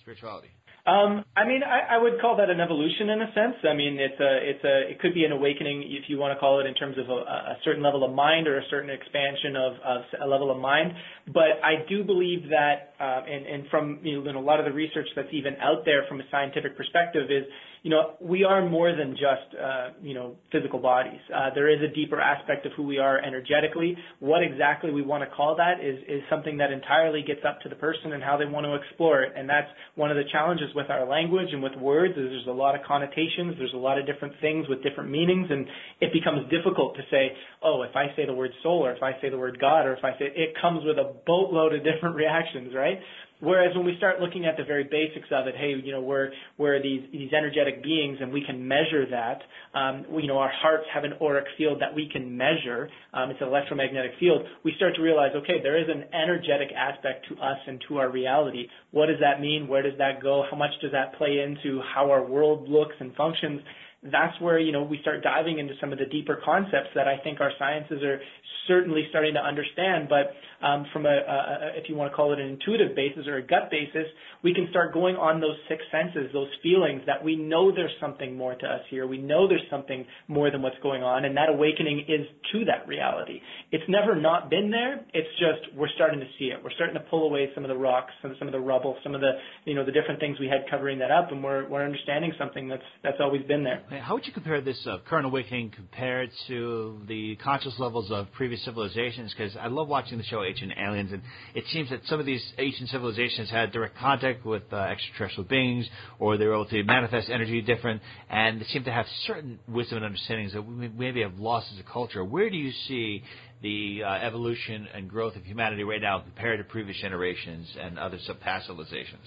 spirituality? 0.01 0.51
Um, 0.87 1.25
I 1.35 1.49
mean, 1.49 1.63
I, 1.65 1.97
I 1.97 1.99
would 1.99 2.21
call 2.21 2.37
that 2.37 2.51
an 2.51 2.61
evolution 2.61 3.09
in 3.09 3.23
a 3.23 3.33
sense. 3.33 3.57
I 3.65 3.73
mean, 3.73 3.97
it's 3.99 4.21
a, 4.21 4.33
it's 4.43 4.65
a, 4.65 4.91
it 4.93 5.01
could 5.01 5.15
be 5.15 5.25
an 5.25 5.33
awakening 5.33 5.83
if 5.89 6.11
you 6.11 6.19
want 6.19 6.37
to 6.37 6.39
call 6.39 6.61
it 6.61 6.67
in 6.67 6.75
terms 6.75 6.99
of 6.99 7.09
a, 7.09 7.25
a 7.25 7.57
certain 7.65 7.83
level 7.83 8.05
of 8.05 8.13
mind 8.13 8.47
or 8.47 8.59
a 8.59 8.63
certain 8.69 8.91
expansion 8.91 9.57
of, 9.57 9.73
of 9.81 10.03
a 10.21 10.27
level 10.29 10.51
of 10.51 10.59
mind. 10.59 10.93
But 11.33 11.57
I 11.65 11.89
do 11.89 12.05
believe 12.05 12.51
that, 12.51 12.93
uh, 13.01 13.25
and, 13.25 13.47
and 13.47 13.69
from 13.71 14.01
you 14.03 14.23
know, 14.23 14.39
a 14.39 14.45
lot 14.45 14.61
of 14.61 14.67
the 14.67 14.73
research 14.73 15.09
that's 15.17 15.33
even 15.33 15.57
out 15.57 15.87
there 15.87 16.05
from 16.07 16.21
a 16.21 16.25
scientific 16.31 16.77
perspective 16.77 17.31
is 17.31 17.45
you 17.85 17.91
know, 17.91 18.15
we 18.19 18.45
are 18.45 18.67
more 18.67 18.97
than 18.97 19.11
just, 19.13 19.61
uh, 19.63 19.91
you 20.03 20.15
know, 20.15 20.37
physical 20.51 20.79
bodies. 20.79 21.21
Uh, 21.29 21.51
there 21.55 21.69
is 21.69 21.79
a 21.83 21.95
deeper 21.95 22.19
aspect 22.19 22.65
of 22.65 22.73
who 22.79 22.83
we 22.83 22.97
are 22.97 23.19
energetically. 23.19 23.95
What 24.21 24.43
exactly 24.43 24.91
we 24.91 25.03
want 25.03 25.23
to 25.23 25.29
call 25.29 25.55
that 25.57 25.85
is, 25.85 25.99
is 26.09 26.23
something 26.31 26.57
that 26.57 26.73
entirely 26.73 27.21
gets 27.21 27.41
up 27.47 27.61
to 27.61 27.69
the 27.69 27.75
person 27.75 28.15
and 28.15 28.23
how 28.23 28.39
they 28.39 28.47
want 28.47 28.65
to 28.65 28.75
explore 28.75 29.23
it. 29.23 29.35
And 29.37 29.47
that's 29.47 29.69
one 29.97 30.11
of 30.11 30.17
the 30.17 30.25
challenges 30.33 30.69
with 30.75 30.89
our 30.89 31.07
language 31.07 31.49
and 31.53 31.63
with 31.63 31.77
words 31.77 32.13
is 32.17 32.33
there's 32.33 32.47
a 32.49 32.57
lot 32.57 32.75
of 32.75 32.81
connotations. 32.89 33.57
There's 33.59 33.75
a 33.75 33.85
lot 33.85 33.99
of 33.99 34.07
different 34.07 34.33
things 34.41 34.67
with 34.67 34.83
different 34.83 35.11
meanings. 35.11 35.49
And 35.51 35.67
it 36.01 36.11
becomes 36.11 36.49
difficult 36.49 36.97
to 36.97 37.03
say, 37.11 37.37
oh, 37.63 37.83
if 37.83 37.95
I 37.95 38.17
say 38.17 38.25
the 38.25 38.33
word 38.33 38.53
soul 38.63 38.81
or 38.81 38.93
if 38.93 39.03
I 39.03 39.13
say 39.21 39.29
the 39.29 39.37
word 39.37 39.61
God 39.61 39.85
or 39.85 39.93
if 39.93 40.03
I 40.03 40.13
say, 40.19 40.33
it 40.35 40.57
comes 40.59 40.87
with 40.87 40.97
a 40.97 41.13
boatload 41.27 41.75
of 41.75 41.85
different 41.85 42.17
reactions, 42.25 42.73
right? 42.75 42.97
Whereas 43.45 43.77
when 43.77 43.85
we 43.85 43.97
start 43.99 44.21
looking 44.21 44.47
at 44.47 44.57
the 44.57 44.65
very 44.65 44.85
basics 44.85 45.29
of 45.31 45.47
it, 45.47 45.55
hey, 45.57 45.75
you 45.83 45.93
know, 45.93 46.01
we're 46.01 46.31
we're 46.59 46.83
these 46.83 47.03
these 47.13 47.33
energetic 47.33 47.83
beings, 47.83 48.19
and 48.21 48.33
we 48.33 48.43
can 48.45 48.67
measure 48.67 49.05
that. 49.11 49.43
Um, 49.79 50.07
you 50.19 50.27
know, 50.27 50.39
our 50.39 50.51
hearts 50.51 50.85
have 50.93 51.05
an 51.05 51.15
auric 51.21 51.47
field 51.59 51.81
that 51.81 51.95
we 51.95 52.09
can 52.11 52.37
measure. 52.37 52.89
Um, 53.13 53.31
it's 53.31 53.41
an 53.41 53.49
electromagnetic 53.49 54.13
field. 54.19 54.43
We 54.65 54.73
start 54.77 54.95
to 54.97 55.03
realize, 55.03 55.33
okay, 55.37 55.63
there 55.63 55.79
is 55.79 55.89
an 55.89 56.05
energetic 56.15 56.69
aspect 56.75 57.27
to 57.29 57.35
us 57.37 57.59
and 57.67 57.83
to 57.89 57.99
our 57.99 58.11
reality. 58.11 58.67
What 58.91 59.07
does 59.07 59.21
that 59.21 59.41
mean? 59.41 59.69
Where 59.69 59.83
does 59.83 59.99
that 59.99 60.23
go? 60.23 60.45
How 60.51 60.57
much 60.57 60.73
does 60.81 60.93
that 60.93 61.17
play 61.19 61.41
into 61.45 61.81
how 61.95 62.11
our 62.11 62.25
world 62.25 62.69
looks 62.69 62.95
and 62.99 63.15
functions? 63.15 63.61
That's 64.11 64.39
where 64.41 64.59
you 64.59 64.73
know 64.73 64.83
we 64.83 64.99
start 65.01 65.23
diving 65.23 65.59
into 65.59 65.75
some 65.81 65.93
of 65.93 65.99
the 65.99 66.07
deeper 66.07 66.41
concepts 66.45 66.91
that 66.95 67.09
I 67.09 67.19
think 67.23 67.41
our 67.41 67.53
sciences 67.59 68.03
are 68.03 68.21
certainly 68.69 69.07
starting 69.11 69.35
to 69.35 69.41
understand. 69.41 70.09
But 70.09 70.33
um, 70.65 70.87
from 70.93 71.07
a, 71.07 71.09
a, 71.09 71.73
if 71.77 71.89
you 71.89 71.97
want 71.97 72.11
to 72.11 72.17
call 72.17 72.33
it 72.33 72.39
an 72.39 72.49
intuitive 72.49 72.97
basis 72.97 73.27
or 73.27 73.37
a 73.37 73.43
gut 73.43 73.71
basis, 73.71 74.07
we 74.43 74.55
can 74.55 74.67
start 74.71 74.93
going 74.93 75.17
on 75.17 75.41
those 75.41 75.57
six 75.69 75.83
senses, 75.91 76.31
those 76.33 76.49
feelings 76.63 77.03
that 77.07 77.23
we 77.23 77.37
know 77.37 77.75
there's 77.75 77.95
something 78.01 78.37
more 78.37 78.55
to 78.55 78.67
us 78.67 78.81
here. 78.91 79.07
We 79.07 79.19
know 79.19 79.49
there's 79.49 79.69
something 79.71 80.05
more 80.29 80.51
than 80.51 80.63
what's 80.63 80.79
going 80.83 81.03
on, 81.03 81.25
and 81.25 81.37
that 81.37 81.49
awakening 81.49 82.05
is 82.09 82.27
to 82.53 82.65
that 82.67 82.87
reality. 82.87 83.41
It's 83.73 83.85
never 83.89 84.15
not 84.15 84.51
been 84.51 84.71
there. 84.71 85.05
It's 85.13 85.29
just 85.39 85.75
we're 85.77 85.93
starting 85.95 86.21
to 86.21 86.27
see 86.39 86.47
it. 86.47 86.63
We're 86.63 86.73
starting 86.73 86.95
to 86.95 87.05
pull 87.09 87.27
away 87.27 87.51
some 87.55 87.65
of 87.65 87.69
the 87.69 87.77
rocks, 87.77 88.13
some, 88.23 88.35
some 88.39 88.49
of 88.49 88.53
the 88.53 88.61
rubble, 88.61 88.97
some 89.03 89.15
of 89.15 89.21
the 89.21 89.33
you 89.65 89.75
know 89.75 89.85
the 89.85 89.93
different 89.93 90.21
things 90.21 90.39
we 90.39 90.47
had 90.47 90.69
covering 90.71 90.99
that 90.99 91.11
up, 91.11 91.33
and 91.33 91.43
we're 91.43 91.69
we're 91.69 91.85
understanding 91.85 92.33
something 92.39 92.69
that's 92.69 92.83
that's 93.03 93.19
always 93.21 93.43
been 93.45 93.65
there. 93.65 93.83
How 94.01 94.15
would 94.15 94.27
you 94.27 94.33
compare 94.33 94.61
this 94.61 94.87
uh, 94.87 94.99
current 95.09 95.27
awakening 95.27 95.71
compared 95.71 96.31
to 96.49 97.01
the 97.07 97.37
conscious 97.37 97.75
levels 97.79 98.11
of 98.11 98.31
previous 98.33 98.65
civilizations? 98.65 99.35
Because 99.37 99.57
I 99.57 99.69
love 99.69 99.89
watching 99.89 100.19
the 100.19 100.25
show 100.25 100.43
Ancient 100.43 100.73
Aliens, 100.79 101.13
and 101.13 101.23
it 101.55 101.65
seems 101.73 101.91
that 101.91 102.01
some 102.07 102.21
of 102.21 102.27
these 102.27 102.43
ancient 102.59 102.89
civilizations 102.91 103.51
had 103.51 103.73
direct 103.73 103.97
contact 103.97 104.45
with 104.45 104.63
uh, 104.73 104.77
extraterrestrial 104.77 105.49
beings, 105.49 105.89
or 106.19 106.37
they 106.37 106.47
were 106.47 106.55
able 106.55 106.67
to 106.67 106.83
manifest 106.85 107.29
energy 107.29 107.61
different, 107.63 108.01
and 108.31 108.61
they 108.61 108.65
seem 108.67 108.85
to 108.85 108.93
have 108.93 109.07
certain 109.27 109.59
wisdom 109.69 109.99
and 109.99 110.07
understandings 110.07 110.53
that 110.53 110.63
we 110.63 110.89
maybe 110.89 111.23
have 111.23 111.39
lost 111.39 111.69
as 111.73 111.79
a 111.79 111.83
culture. 111.83 112.25
Where 112.25 112.51
do 112.51 112.57
you 112.57 112.73
see 112.89 113.23
the 113.63 114.03
uh, 114.05 114.13
evolution 114.15 114.89
and 114.95 115.09
growth 115.09 115.37
of 115.37 115.45
humanity 115.45 115.85
right 115.85 116.03
now 116.03 116.21
compared 116.21 116.59
to 116.59 116.65
previous 116.65 116.99
generations 117.01 117.69
and 117.81 117.99
other 117.99 118.19
past 118.41 118.67
civilizations? 118.67 119.27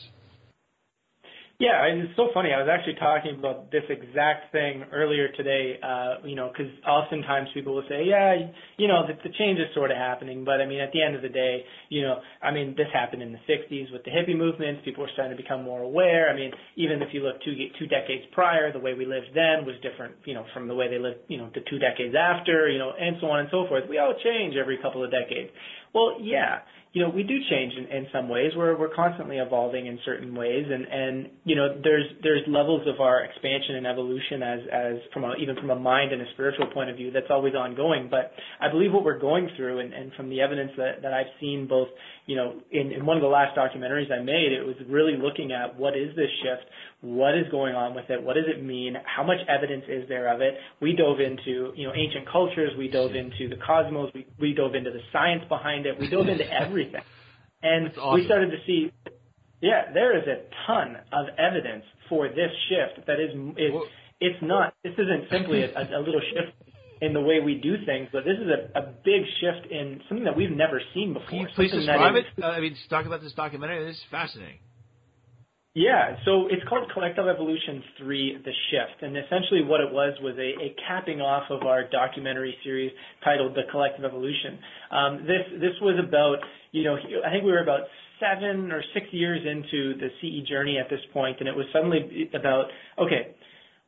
Yeah, 1.60 1.90
it's 1.90 2.14
so 2.16 2.30
funny. 2.36 2.54
I 2.54 2.62
was 2.62 2.70
actually 2.70 3.02
talking 3.02 3.34
about 3.34 3.72
this 3.72 3.82
exact 3.90 4.54
thing 4.54 4.86
earlier 4.94 5.34
today, 5.34 5.82
uh, 5.82 6.22
you 6.22 6.36
know, 6.36 6.54
because 6.54 6.70
oftentimes 6.86 7.50
people 7.52 7.74
will 7.74 7.90
say, 7.90 8.06
yeah, 8.06 8.54
you 8.78 8.88
know, 8.88 9.10
the, 9.10 9.18
the 9.26 9.34
change 9.42 9.58
is 9.58 9.66
sort 9.74 9.90
of 9.90 9.98
happening, 9.98 10.46
but 10.46 10.62
I 10.62 10.70
mean, 10.70 10.80
at 10.80 10.94
the 10.94 11.02
end 11.02 11.16
of 11.16 11.24
the 11.24 11.34
day, 11.34 11.66
you 11.90 12.04
know, 12.04 12.22
I 12.44 12.52
mean, 12.52 12.76
this 12.78 12.86
happened 12.94 13.24
in 13.24 13.34
the 13.34 13.42
60s 13.50 13.92
with 13.92 14.06
the 14.06 14.14
hippie 14.14 14.38
movements. 14.38 14.86
People 14.86 15.02
were 15.02 15.10
starting 15.18 15.36
to 15.36 15.42
become 15.42 15.64
more 15.64 15.82
aware. 15.82 16.30
I 16.30 16.36
mean, 16.36 16.52
even 16.76 17.02
if 17.02 17.10
you 17.12 17.26
look 17.26 17.42
two, 17.42 17.58
two 17.80 17.88
decades 17.88 18.30
prior, 18.34 18.72
the 18.72 18.78
way 18.78 18.94
we 18.94 19.08
lived 19.10 19.34
then 19.34 19.66
was 19.66 19.82
different, 19.82 20.14
you 20.26 20.36
know, 20.36 20.46
from 20.54 20.68
the 20.68 20.76
way 20.76 20.94
they 20.94 21.02
lived, 21.02 21.26
you 21.28 21.40
know, 21.40 21.50
the 21.58 21.66
two 21.66 21.80
decades 21.82 22.14
after, 22.14 22.70
you 22.70 22.78
know, 22.78 22.94
and 22.94 23.18
so 23.20 23.34
on 23.34 23.40
and 23.40 23.50
so 23.50 23.66
forth. 23.66 23.90
We 23.90 23.98
all 23.98 24.14
change 24.24 24.54
every 24.62 24.78
couple 24.78 25.04
of 25.04 25.10
decades. 25.10 25.50
Well, 25.98 26.22
yeah 26.22 26.60
you 26.98 27.04
know, 27.04 27.10
we 27.10 27.22
do 27.22 27.38
change 27.48 27.74
in, 27.78 27.86
in 27.96 28.08
some 28.12 28.28
ways. 28.28 28.54
We're 28.58 28.76
we're 28.76 28.94
constantly 28.94 29.38
evolving 29.38 29.86
in 29.86 30.00
certain 30.04 30.34
ways, 30.34 30.66
and 30.68 30.84
and 30.88 31.30
you 31.44 31.56
know, 31.56 31.80
there's 31.84 32.06
there's 32.24 32.42
levels 32.48 32.88
of 32.88 33.00
our 33.00 33.24
expansion 33.24 33.76
and 33.76 33.86
evolution 33.86 34.42
as 34.42 34.60
as 34.74 34.96
from 35.14 35.26
a, 35.26 35.36
even 35.40 35.56
from 35.58 35.70
a 35.70 35.76
mind 35.76 36.12
and 36.12 36.24
a 36.24 36.26
spiritual 36.34 36.66
point 36.74 36.90
of 36.90 36.96
view 36.96 37.12
that's 37.12 37.30
always 37.30 37.54
ongoing. 37.54 38.08
But 38.10 38.32
I 38.60 38.72
believe 38.72 38.94
what 38.94 39.04
we're 39.04 39.20
going 39.20 39.48
through, 39.56 39.80
and, 39.80 39.94
and 39.94 40.12
from 40.14 40.28
the 40.30 40.42
evidence 40.42 40.72
that 40.78 41.04
that 41.04 41.14
I've 41.14 41.30
seen, 41.40 41.68
both 41.68 41.90
you 42.26 42.36
know, 42.36 42.56
in, 42.72 42.92
in 42.92 43.06
one 43.06 43.16
of 43.16 43.22
the 43.22 43.30
last 43.30 43.56
documentaries 43.56 44.12
I 44.12 44.24
made, 44.24 44.52
it 44.52 44.66
was 44.66 44.76
really 44.90 45.18
looking 45.22 45.52
at 45.52 45.78
what 45.78 45.96
is 45.96 46.16
this 46.16 46.32
shift, 46.42 46.66
what 47.02 47.38
is 47.38 47.46
going 47.52 47.76
on 47.76 47.94
with 47.94 48.10
it, 48.10 48.22
what 48.22 48.34
does 48.34 48.46
it 48.48 48.64
mean, 48.64 48.96
how 49.06 49.24
much 49.24 49.38
evidence 49.48 49.84
is 49.88 50.08
there 50.10 50.34
of 50.34 50.42
it. 50.42 50.56
We 50.82 50.96
dove 50.96 51.20
into, 51.20 51.72
you 51.76 51.88
know, 51.88 51.94
ancient 51.94 52.28
cultures, 52.30 52.72
we 52.78 52.88
dove 52.88 53.16
into 53.16 53.48
the 53.50 53.62
cosmos, 53.64 54.12
we, 54.16 54.26
we 54.40 54.54
dove 54.54 54.74
into 54.74 54.92
the 54.92 55.02
science 55.14 55.44
behind 55.48 55.86
it, 55.86 56.00
we 56.00 56.10
dove 56.10 56.28
into 56.28 56.52
everything. 56.62 57.02
And 57.62 57.92
awesome. 57.98 58.20
we 58.20 58.26
started 58.26 58.50
to 58.52 58.58
see, 58.66 58.92
yeah, 59.62 59.94
there 59.94 60.18
is 60.18 60.28
a 60.28 60.44
ton 60.66 60.98
of 61.12 61.28
evidence 61.38 61.84
for 62.10 62.30
this 62.30 62.52
shift 62.70 63.06
that 63.06 63.20
is, 63.20 63.30
is 63.58 63.74
it's 64.20 64.42
not, 64.42 64.74
this 64.84 64.94
isn't 64.94 65.30
simply 65.30 65.64
a, 65.64 65.70
a 65.70 66.02
little 66.02 66.22
shift 66.34 66.54
in 67.02 67.14
the 67.14 67.22
way 67.22 67.40
we 67.40 67.56
do 67.56 67.76
things, 67.86 68.10
but 68.12 68.24
this 68.26 68.38
is 68.42 68.48
a, 68.50 68.80
a 68.80 68.94
big 69.06 69.22
shift 69.40 69.72
in 69.72 70.02
something 70.08 70.26
that 70.26 70.36
we've 70.36 70.50
never 70.50 70.82
seen 70.96 71.14
before. 71.14 71.30
Can 71.30 71.40
you 71.42 71.48
please 71.56 71.72
describe 71.72 72.16
it? 72.16 72.26
Uh, 72.42 72.48
I 72.48 72.60
mean, 72.60 72.76
talk 72.90 73.06
about 73.06 73.22
this 73.22 73.34
documentary. 73.34 73.86
This 73.86 73.98
is 73.98 74.04
fascinating. 74.10 74.58
Yeah, 75.78 76.18
so 76.26 76.50
it's 76.50 76.66
called 76.68 76.90
Collective 76.90 77.30
Evolution 77.30 77.84
3, 78.02 78.42
The 78.42 78.56
Shift. 78.74 78.98
And 79.06 79.14
essentially 79.14 79.62
what 79.62 79.78
it 79.78 79.94
was 79.94 80.18
was 80.26 80.34
a, 80.42 80.50
a 80.58 80.74
capping 80.90 81.22
off 81.22 81.52
of 81.54 81.70
our 81.70 81.86
documentary 81.88 82.58
series 82.64 82.90
titled 83.24 83.54
The 83.54 83.62
Collective 83.70 84.04
Evolution. 84.04 84.58
Um, 84.90 85.12
this, 85.30 85.46
this 85.62 85.78
was 85.80 86.02
about, 86.02 86.42
you 86.72 86.82
know, 86.82 86.98
I 86.98 87.30
think 87.30 87.46
we 87.46 87.54
were 87.54 87.62
about 87.62 87.86
seven 88.18 88.72
or 88.72 88.82
six 88.98 89.06
years 89.12 89.46
into 89.46 89.94
the 90.02 90.10
CE 90.18 90.50
journey 90.50 90.82
at 90.82 90.90
this 90.90 91.02
point, 91.14 91.38
and 91.42 91.48
it 91.48 91.54
was 91.54 91.70
suddenly 91.70 92.26
about, 92.34 92.74
okay, 92.98 93.38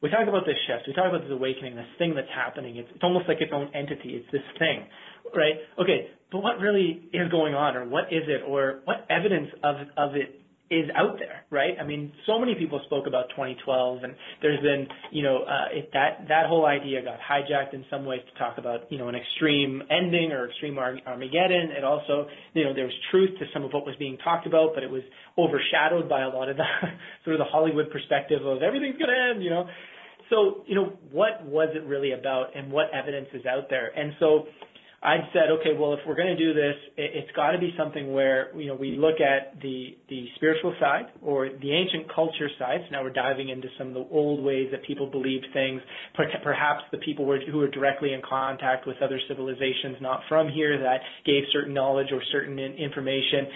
we 0.06 0.14
talk 0.14 0.30
about 0.30 0.46
this 0.46 0.62
shift, 0.70 0.86
we 0.86 0.94
talk 0.94 1.10
about 1.10 1.26
this 1.26 1.34
awakening, 1.34 1.74
this 1.74 1.90
thing 1.98 2.14
that's 2.14 2.30
happening. 2.30 2.78
It's, 2.78 2.90
it's 2.94 3.04
almost 3.04 3.28
like 3.28 3.42
its 3.42 3.52
own 3.52 3.66
entity. 3.74 4.14
It's 4.14 4.30
this 4.32 4.46
thing, 4.62 4.86
right? 5.34 5.58
Okay, 5.82 6.14
but 6.32 6.46
what 6.46 6.60
really 6.60 7.10
is 7.12 7.34
going 7.34 7.56
on, 7.58 7.76
or 7.76 7.90
what 7.90 8.14
is 8.14 8.30
it, 8.30 8.46
or 8.46 8.86
what 8.86 9.10
evidence 9.10 9.50
of 9.64 9.76
of 9.98 10.14
it 10.14 10.39
is 10.72 10.86
out 10.96 11.18
there, 11.18 11.46
right? 11.50 11.74
I 11.82 11.84
mean, 11.84 12.12
so 12.28 12.38
many 12.38 12.54
people 12.54 12.80
spoke 12.86 13.08
about 13.08 13.30
2012, 13.32 14.04
and 14.04 14.14
there's 14.42 14.62
been, 14.62 14.88
you 15.12 15.24
know, 15.24 15.44
uh, 15.44 15.74
it, 15.74 15.90
that 15.94 16.28
that 16.28 16.46
whole 16.46 16.66
idea 16.66 17.02
got 17.02 17.18
hijacked 17.20 17.74
in 17.74 17.84
some 17.90 18.06
ways 18.06 18.22
to 18.32 18.40
talk 18.40 18.60
about, 18.60 18.92
you 18.92 19.00
know, 19.00 19.08
an 19.08 19.16
extreme 19.16 19.82
ending 19.90 20.32
or 20.32 20.48
extreme 20.48 20.78
Armageddon. 20.78 21.72
It 21.76 21.84
also, 21.84 22.28
you 22.54 22.64
know, 22.64 22.74
there 22.74 22.86
was 22.86 22.94
truth 23.10 23.32
to 23.40 23.46
some 23.52 23.64
of 23.64 23.72
what 23.74 23.86
was 23.86 23.96
being 23.98 24.18
talked 24.24 24.46
about, 24.46 24.72
but 24.76 24.84
it 24.84 24.90
was 24.90 25.02
overshadowed 25.38 26.08
by 26.08 26.22
a 26.22 26.30
lot 26.30 26.50
of 26.50 26.58
the 26.58 26.64
sort 27.24 27.36
of 27.36 27.40
the 27.40 27.50
Hollywood 27.52 27.90
perspective 27.90 28.46
of 28.46 28.62
everything's 28.62 28.98
going 28.98 29.10
to 29.10 29.34
end, 29.34 29.44
you 29.44 29.50
know. 29.50 29.66
So, 30.30 30.64
you 30.68 30.76
know, 30.76 30.94
what 31.12 31.44
was 31.46 31.70
it 31.74 31.84
really 31.86 32.12
about, 32.12 32.56
and 32.56 32.72
what 32.72 32.94
evidence 32.94 33.30
is 33.34 33.48
out 33.48 33.70
there? 33.72 33.90
And 33.98 34.14
so, 34.20 34.46
I'd 35.02 35.30
said, 35.32 35.50
okay, 35.60 35.72
well, 35.80 35.94
if 35.94 36.00
we're 36.06 36.16
going 36.16 36.36
to 36.36 36.38
do 36.38 36.54
this, 36.54 36.76
it, 36.98 37.12
it's 37.24 37.32
got 37.36 37.52
to 37.52 37.58
be 37.58 37.74
something 37.78 38.12
where 38.12 38.54
you 38.58 38.68
know 38.68 38.76
we 38.76 38.98
look 38.98 39.22
at 39.22 39.62
the 39.62 39.96
the 40.10 40.26
spiritual 40.36 40.76
side 40.80 41.06
or 41.22 41.48
the 41.48 41.72
ancient 41.72 42.14
culture 42.14 42.50
side. 42.60 42.82
So 42.86 42.92
now 42.92 43.04
we're 43.04 43.14
diving 43.14 43.48
into 43.48 43.70
some 43.78 43.88
of 43.88 43.94
the 43.94 44.06
old 44.12 44.44
ways 44.44 44.68
that 44.72 44.84
people 44.84 45.10
believed 45.10 45.48
things. 45.54 45.82
Perhaps 46.16 46.84
the 46.92 46.98
people 46.98 47.26
were, 47.26 47.40
who 47.40 47.60
were 47.60 47.70
directly 47.70 48.14
in 48.14 48.22
contact 48.28 48.88
with 48.88 48.98
other 49.02 49.20
civilizations 49.30 49.98
not 50.02 50.22
from 50.28 50.50
here 50.50 50.78
that 50.78 51.00
gave 51.26 51.44
certain 51.54 51.74
knowledge 51.74 52.08
or 52.12 52.22
certain 52.32 52.60
information. 52.60 53.48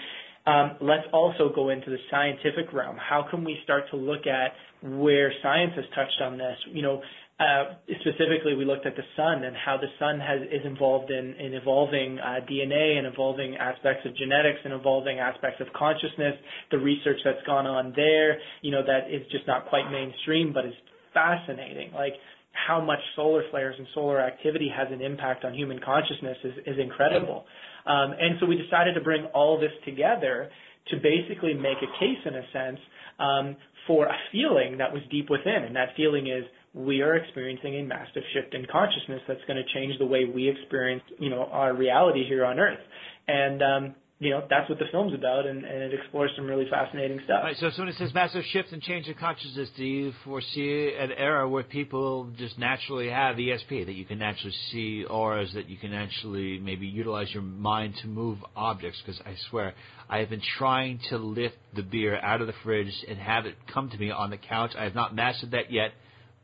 Um, 0.46 0.76
let's 0.80 1.06
also 1.12 1.50
go 1.54 1.70
into 1.70 1.90
the 1.90 1.96
scientific 2.10 2.72
realm. 2.72 2.96
How 2.96 3.26
can 3.30 3.44
we 3.44 3.58
start 3.64 3.84
to 3.90 3.96
look 3.96 4.26
at 4.26 4.52
where 4.82 5.32
science 5.42 5.72
has 5.76 5.86
touched 5.94 6.20
on 6.22 6.36
this? 6.36 6.56
You 6.70 6.82
know, 6.82 7.02
uh, 7.40 7.74
specifically, 8.00 8.54
we 8.54 8.64
looked 8.64 8.86
at 8.86 8.94
the 8.94 9.02
sun 9.16 9.42
and 9.42 9.56
how 9.56 9.76
the 9.76 9.90
sun 9.98 10.20
has, 10.20 10.40
is 10.42 10.64
involved 10.64 11.10
in, 11.10 11.34
in 11.34 11.54
evolving 11.54 12.18
uh, 12.20 12.38
DNA 12.48 12.96
and 12.96 13.08
evolving 13.08 13.56
aspects 13.56 14.06
of 14.06 14.16
genetics 14.16 14.60
and 14.64 14.72
evolving 14.72 15.18
aspects 15.18 15.60
of 15.60 15.66
consciousness. 15.74 16.34
The 16.70 16.78
research 16.78 17.18
that's 17.24 17.44
gone 17.44 17.66
on 17.66 17.92
there, 17.96 18.38
you 18.62 18.70
know, 18.70 18.82
that 18.86 19.12
is 19.12 19.22
just 19.32 19.48
not 19.48 19.66
quite 19.66 19.90
mainstream, 19.90 20.52
but 20.52 20.64
is 20.64 20.74
fascinating. 21.12 21.92
Like 21.92 22.12
how 22.52 22.80
much 22.80 23.00
solar 23.16 23.42
flares 23.50 23.74
and 23.78 23.86
solar 23.94 24.20
activity 24.20 24.70
has 24.74 24.86
an 24.92 25.02
impact 25.02 25.44
on 25.44 25.54
human 25.54 25.80
consciousness 25.84 26.38
is, 26.44 26.54
is 26.66 26.78
incredible. 26.78 27.46
Um, 27.84 28.14
and 28.18 28.38
so 28.38 28.46
we 28.46 28.56
decided 28.56 28.94
to 28.94 29.00
bring 29.00 29.26
all 29.34 29.58
this 29.58 29.72
together 29.84 30.50
to 30.88 30.96
basically 30.96 31.54
make 31.54 31.78
a 31.78 31.90
case, 31.98 32.18
in 32.24 32.34
a 32.34 32.42
sense, 32.52 32.78
um, 33.18 33.56
for 33.88 34.06
a 34.06 34.16
feeling 34.30 34.78
that 34.78 34.92
was 34.92 35.02
deep 35.10 35.28
within, 35.30 35.64
and 35.66 35.74
that 35.74 35.88
feeling 35.96 36.28
is 36.28 36.44
we 36.74 37.02
are 37.02 37.14
experiencing 37.14 37.76
a 37.76 37.82
massive 37.84 38.22
shift 38.32 38.54
in 38.54 38.66
consciousness 38.66 39.20
that's 39.28 39.44
going 39.46 39.56
to 39.56 39.74
change 39.74 39.96
the 39.98 40.06
way 40.06 40.24
we 40.24 40.48
experience, 40.48 41.02
you 41.18 41.30
know, 41.30 41.48
our 41.52 41.72
reality 41.72 42.26
here 42.26 42.44
on 42.44 42.58
Earth. 42.58 42.80
And 43.28 43.62
um, 43.62 43.94
you 44.20 44.30
know, 44.30 44.44
that's 44.48 44.68
what 44.70 44.78
the 44.78 44.86
film's 44.92 45.12
about, 45.12 45.44
and, 45.44 45.64
and 45.64 45.82
it 45.82 45.92
explores 45.92 46.30
some 46.36 46.46
really 46.46 46.66
fascinating 46.70 47.20
stuff. 47.24 47.42
Right, 47.42 47.56
so, 47.58 47.70
when 47.76 47.88
it 47.88 47.96
says 47.96 48.14
massive 48.14 48.44
shift 48.52 48.72
and 48.72 48.80
change 48.80 49.08
of 49.08 49.16
consciousness, 49.16 49.68
do 49.76 49.84
you 49.84 50.12
foresee 50.24 50.94
an 50.98 51.10
era 51.12 51.48
where 51.48 51.64
people 51.64 52.30
just 52.38 52.56
naturally 52.58 53.10
have 53.10 53.36
ESP, 53.36 53.86
that 53.86 53.94
you 53.94 54.04
can 54.04 54.22
actually 54.22 54.54
see 54.70 55.04
auras, 55.04 55.50
that 55.54 55.68
you 55.68 55.76
can 55.76 55.92
actually 55.92 56.58
maybe 56.60 56.86
utilize 56.86 57.28
your 57.34 57.42
mind 57.42 57.94
to 58.02 58.08
move 58.08 58.38
objects? 58.54 59.02
Because 59.04 59.20
I 59.26 59.34
swear, 59.50 59.74
I 60.08 60.18
have 60.18 60.30
been 60.30 60.42
trying 60.58 61.00
to 61.10 61.18
lift 61.18 61.56
the 61.74 61.82
beer 61.82 62.16
out 62.16 62.40
of 62.40 62.46
the 62.46 62.54
fridge 62.62 62.92
and 63.08 63.18
have 63.18 63.46
it 63.46 63.56
come 63.72 63.90
to 63.90 63.98
me 63.98 64.10
on 64.12 64.30
the 64.30 64.38
couch. 64.38 64.70
I 64.78 64.84
have 64.84 64.94
not 64.94 65.14
mastered 65.14 65.50
that 65.50 65.72
yet. 65.72 65.90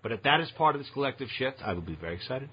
But 0.03 0.13
if 0.13 0.23
that 0.23 0.41
is 0.41 0.49
part 0.57 0.75
of 0.75 0.81
this 0.81 0.91
collective 0.93 1.29
shift, 1.39 1.59
I 1.65 1.73
will 1.73 1.83
be 1.83 1.97
very 1.97 2.15
excited. 2.15 2.49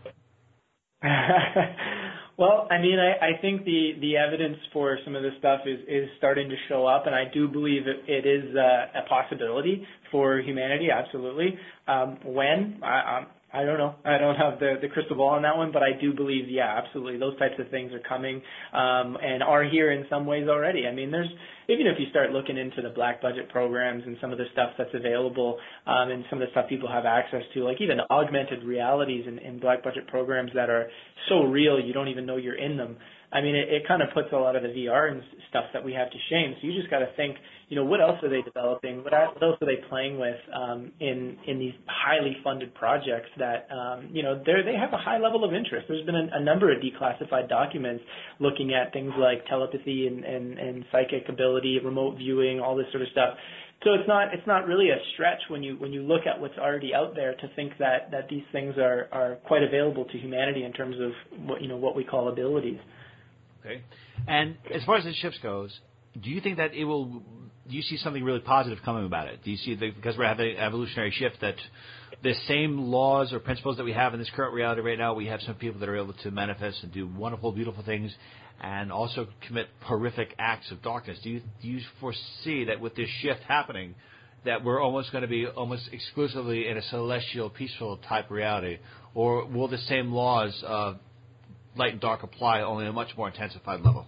well, 2.37 2.67
I 2.71 2.81
mean, 2.81 2.97
I, 2.99 3.27
I 3.27 3.41
think 3.41 3.63
the, 3.65 3.91
the 4.01 4.17
evidence 4.17 4.57
for 4.73 4.97
some 5.05 5.15
of 5.15 5.23
this 5.23 5.33
stuff 5.39 5.61
is, 5.65 5.79
is 5.87 6.09
starting 6.17 6.49
to 6.49 6.55
show 6.67 6.85
up, 6.85 7.05
and 7.05 7.15
I 7.15 7.25
do 7.33 7.47
believe 7.47 7.83
it, 7.87 8.03
it 8.07 8.25
is 8.25 8.55
uh, 8.55 8.99
a 8.99 9.07
possibility 9.07 9.85
for 10.11 10.39
humanity, 10.39 10.89
absolutely. 10.91 11.57
Um, 11.87 12.17
when? 12.25 12.79
I, 12.83 13.25
I 13.57 13.65
don't 13.65 13.79
know. 13.79 13.95
I 14.05 14.19
don't 14.19 14.35
have 14.35 14.59
the, 14.59 14.75
the 14.79 14.87
crystal 14.87 15.17
ball 15.17 15.29
on 15.29 15.41
that 15.41 15.57
one, 15.57 15.71
but 15.71 15.81
I 15.81 15.99
do 15.99 16.13
believe, 16.13 16.47
yeah, 16.47 16.79
absolutely, 16.83 17.17
those 17.17 17.37
types 17.39 17.55
of 17.57 17.67
things 17.69 17.91
are 17.91 17.99
coming 18.07 18.35
um, 18.71 19.17
and 19.19 19.41
are 19.41 19.63
here 19.63 19.91
in 19.91 20.05
some 20.11 20.27
ways 20.27 20.47
already. 20.47 20.85
I 20.85 20.93
mean, 20.93 21.09
there's 21.09 21.29
even 21.67 21.87
if 21.87 21.97
you 21.97 22.05
start 22.11 22.29
looking 22.29 22.55
into 22.55 22.83
the 22.83 22.89
black 22.89 23.19
budget 23.19 23.49
programs 23.49 24.03
and 24.05 24.15
some 24.21 24.31
of 24.31 24.37
the 24.37 24.45
stuff 24.53 24.69
that's 24.77 24.93
available 24.93 25.57
um, 25.87 26.11
and 26.11 26.23
some 26.29 26.39
of 26.39 26.47
the 26.47 26.51
stuff 26.51 26.69
people 26.69 26.87
have 26.87 27.05
access 27.05 27.41
to, 27.55 27.63
like 27.63 27.81
even 27.81 27.97
augmented 28.11 28.63
realities 28.63 29.25
in, 29.27 29.39
in 29.39 29.59
black 29.59 29.83
budget 29.83 30.07
programs 30.07 30.51
that 30.53 30.69
are 30.69 30.87
so 31.27 31.41
real 31.41 31.79
you 31.79 31.93
don't 31.93 32.09
even 32.09 32.27
know 32.27 32.37
you're 32.37 32.59
in 32.59 32.77
them. 32.77 32.95
I 33.31 33.41
mean, 33.41 33.55
it, 33.55 33.67
it 33.67 33.87
kind 33.87 34.01
of 34.01 34.07
puts 34.13 34.29
a 34.31 34.37
lot 34.37 34.55
of 34.55 34.63
the 34.63 34.69
VR 34.69 35.11
and 35.11 35.21
stuff 35.49 35.65
that 35.73 35.83
we 35.83 35.91
have 35.93 36.09
to 36.09 36.17
shame. 36.29 36.55
So 36.59 36.67
you 36.67 36.73
just 36.73 36.89
got 36.89 36.99
to 36.99 37.09
think, 37.17 37.35
you 37.67 37.75
know, 37.75 37.83
what 37.83 37.99
else 37.99 38.15
are 38.23 38.29
they 38.29 38.41
developing? 38.41 39.03
What, 39.03 39.13
else 39.13 39.35
are 39.41 39.67
they 39.67 39.83
playing 39.89 40.17
with 40.17 40.37
um, 40.55 40.91
in 41.01 41.35
in 41.45 41.59
these 41.59 41.73
highly 41.87 42.37
funded 42.43 42.73
projects 42.73 43.29
that, 43.37 43.67
um, 43.69 44.09
you 44.13 44.23
know, 44.23 44.41
they 44.45 44.53
they 44.63 44.77
have 44.79 44.93
a 44.93 44.97
high 44.97 45.17
level 45.17 45.43
of 45.43 45.53
interest. 45.53 45.87
There's 45.89 46.05
been 46.05 46.15
a, 46.15 46.39
a 46.39 46.43
number 46.43 46.71
of 46.71 46.79
declassified 46.81 47.49
documents 47.49 48.03
looking 48.39 48.73
at 48.73 48.93
things 48.93 49.11
like 49.19 49.45
telepathy 49.47 50.07
and, 50.07 50.23
and, 50.23 50.57
and 50.57 50.85
psychic 50.91 51.27
ability, 51.27 51.79
remote 51.83 52.17
viewing, 52.17 52.61
all 52.61 52.77
this 52.77 52.87
sort 52.91 53.03
of 53.03 53.09
stuff. 53.11 53.35
So 53.83 53.93
it's 53.93 54.07
not 54.07 54.33
it's 54.33 54.47
not 54.47 54.65
really 54.67 54.89
a 54.89 54.97
stretch 55.13 55.41
when 55.49 55.61
you 55.61 55.75
when 55.75 55.93
you 55.93 56.01
look 56.01 56.21
at 56.25 56.39
what's 56.39 56.57
already 56.57 56.95
out 56.95 57.13
there 57.13 57.33
to 57.35 57.47
think 57.55 57.73
that 57.79 58.09
that 58.11 58.27
these 58.29 58.43
things 58.51 58.75
are 58.77 59.07
are 59.11 59.35
quite 59.45 59.61
available 59.63 60.05
to 60.05 60.17
humanity 60.17 60.63
in 60.63 60.73
terms 60.73 60.95
of 60.99 61.11
what 61.45 61.61
you 61.61 61.67
know 61.67 61.77
what 61.77 61.95
we 61.95 62.03
call 62.03 62.29
abilities. 62.29 62.79
Okay. 63.67 63.81
And 64.27 64.57
as 64.73 64.83
far 64.85 64.95
as 64.95 65.03
the 65.03 65.13
ships 65.13 65.37
goes, 65.43 65.77
do 66.21 66.29
you 66.29 66.41
think 66.41 66.57
that 66.57 66.73
it 66.73 66.85
will? 66.85 67.05
Do 67.05 67.75
you 67.75 67.81
see 67.81 67.97
something 67.97 68.23
really 68.23 68.39
positive 68.39 68.79
coming 68.85 69.05
about 69.05 69.27
it? 69.27 69.43
Do 69.43 69.51
you 69.51 69.57
see 69.57 69.75
the, 69.75 69.91
because 69.91 70.17
we're 70.17 70.25
having 70.27 70.51
an 70.51 70.57
evolutionary 70.57 71.11
shift 71.11 71.41
that 71.41 71.55
the 72.23 72.33
same 72.47 72.79
laws 72.79 73.33
or 73.33 73.39
principles 73.39 73.75
that 73.77 73.83
we 73.83 73.91
have 73.91 74.13
in 74.13 74.19
this 74.19 74.29
current 74.33 74.53
reality 74.53 74.81
right 74.81 74.97
now, 74.97 75.13
we 75.13 75.27
have 75.27 75.41
some 75.41 75.55
people 75.55 75.79
that 75.81 75.89
are 75.89 75.97
able 75.97 76.13
to 76.13 76.31
manifest 76.31 76.81
and 76.83 76.93
do 76.93 77.07
wonderful, 77.07 77.51
beautiful 77.51 77.83
things, 77.83 78.13
and 78.61 78.89
also 78.89 79.27
commit 79.45 79.67
horrific 79.81 80.33
acts 80.39 80.71
of 80.71 80.81
darkness. 80.81 81.19
Do 81.23 81.29
you 81.29 81.41
do 81.61 81.67
you 81.67 81.81
foresee 81.99 82.65
that 82.65 82.79
with 82.79 82.95
this 82.95 83.09
shift 83.21 83.41
happening? 83.47 83.95
That 84.45 84.63
we're 84.63 84.81
almost 84.81 85.11
going 85.11 85.23
to 85.23 85.27
be 85.27 85.45
almost 85.45 85.89
exclusively 85.91 86.69
in 86.69 86.77
a 86.77 86.81
celestial, 86.83 87.49
peaceful 87.49 87.97
type 88.07 88.31
reality, 88.31 88.77
or 89.13 89.45
will 89.45 89.67
the 89.67 89.79
same 89.79 90.13
laws 90.13 90.57
of 90.65 90.99
light 91.77 91.93
and 91.93 92.01
dark 92.01 92.23
apply, 92.23 92.61
only 92.61 92.85
at 92.85 92.89
a 92.89 92.93
much 92.93 93.09
more 93.17 93.27
intensified 93.27 93.81
level. 93.81 94.07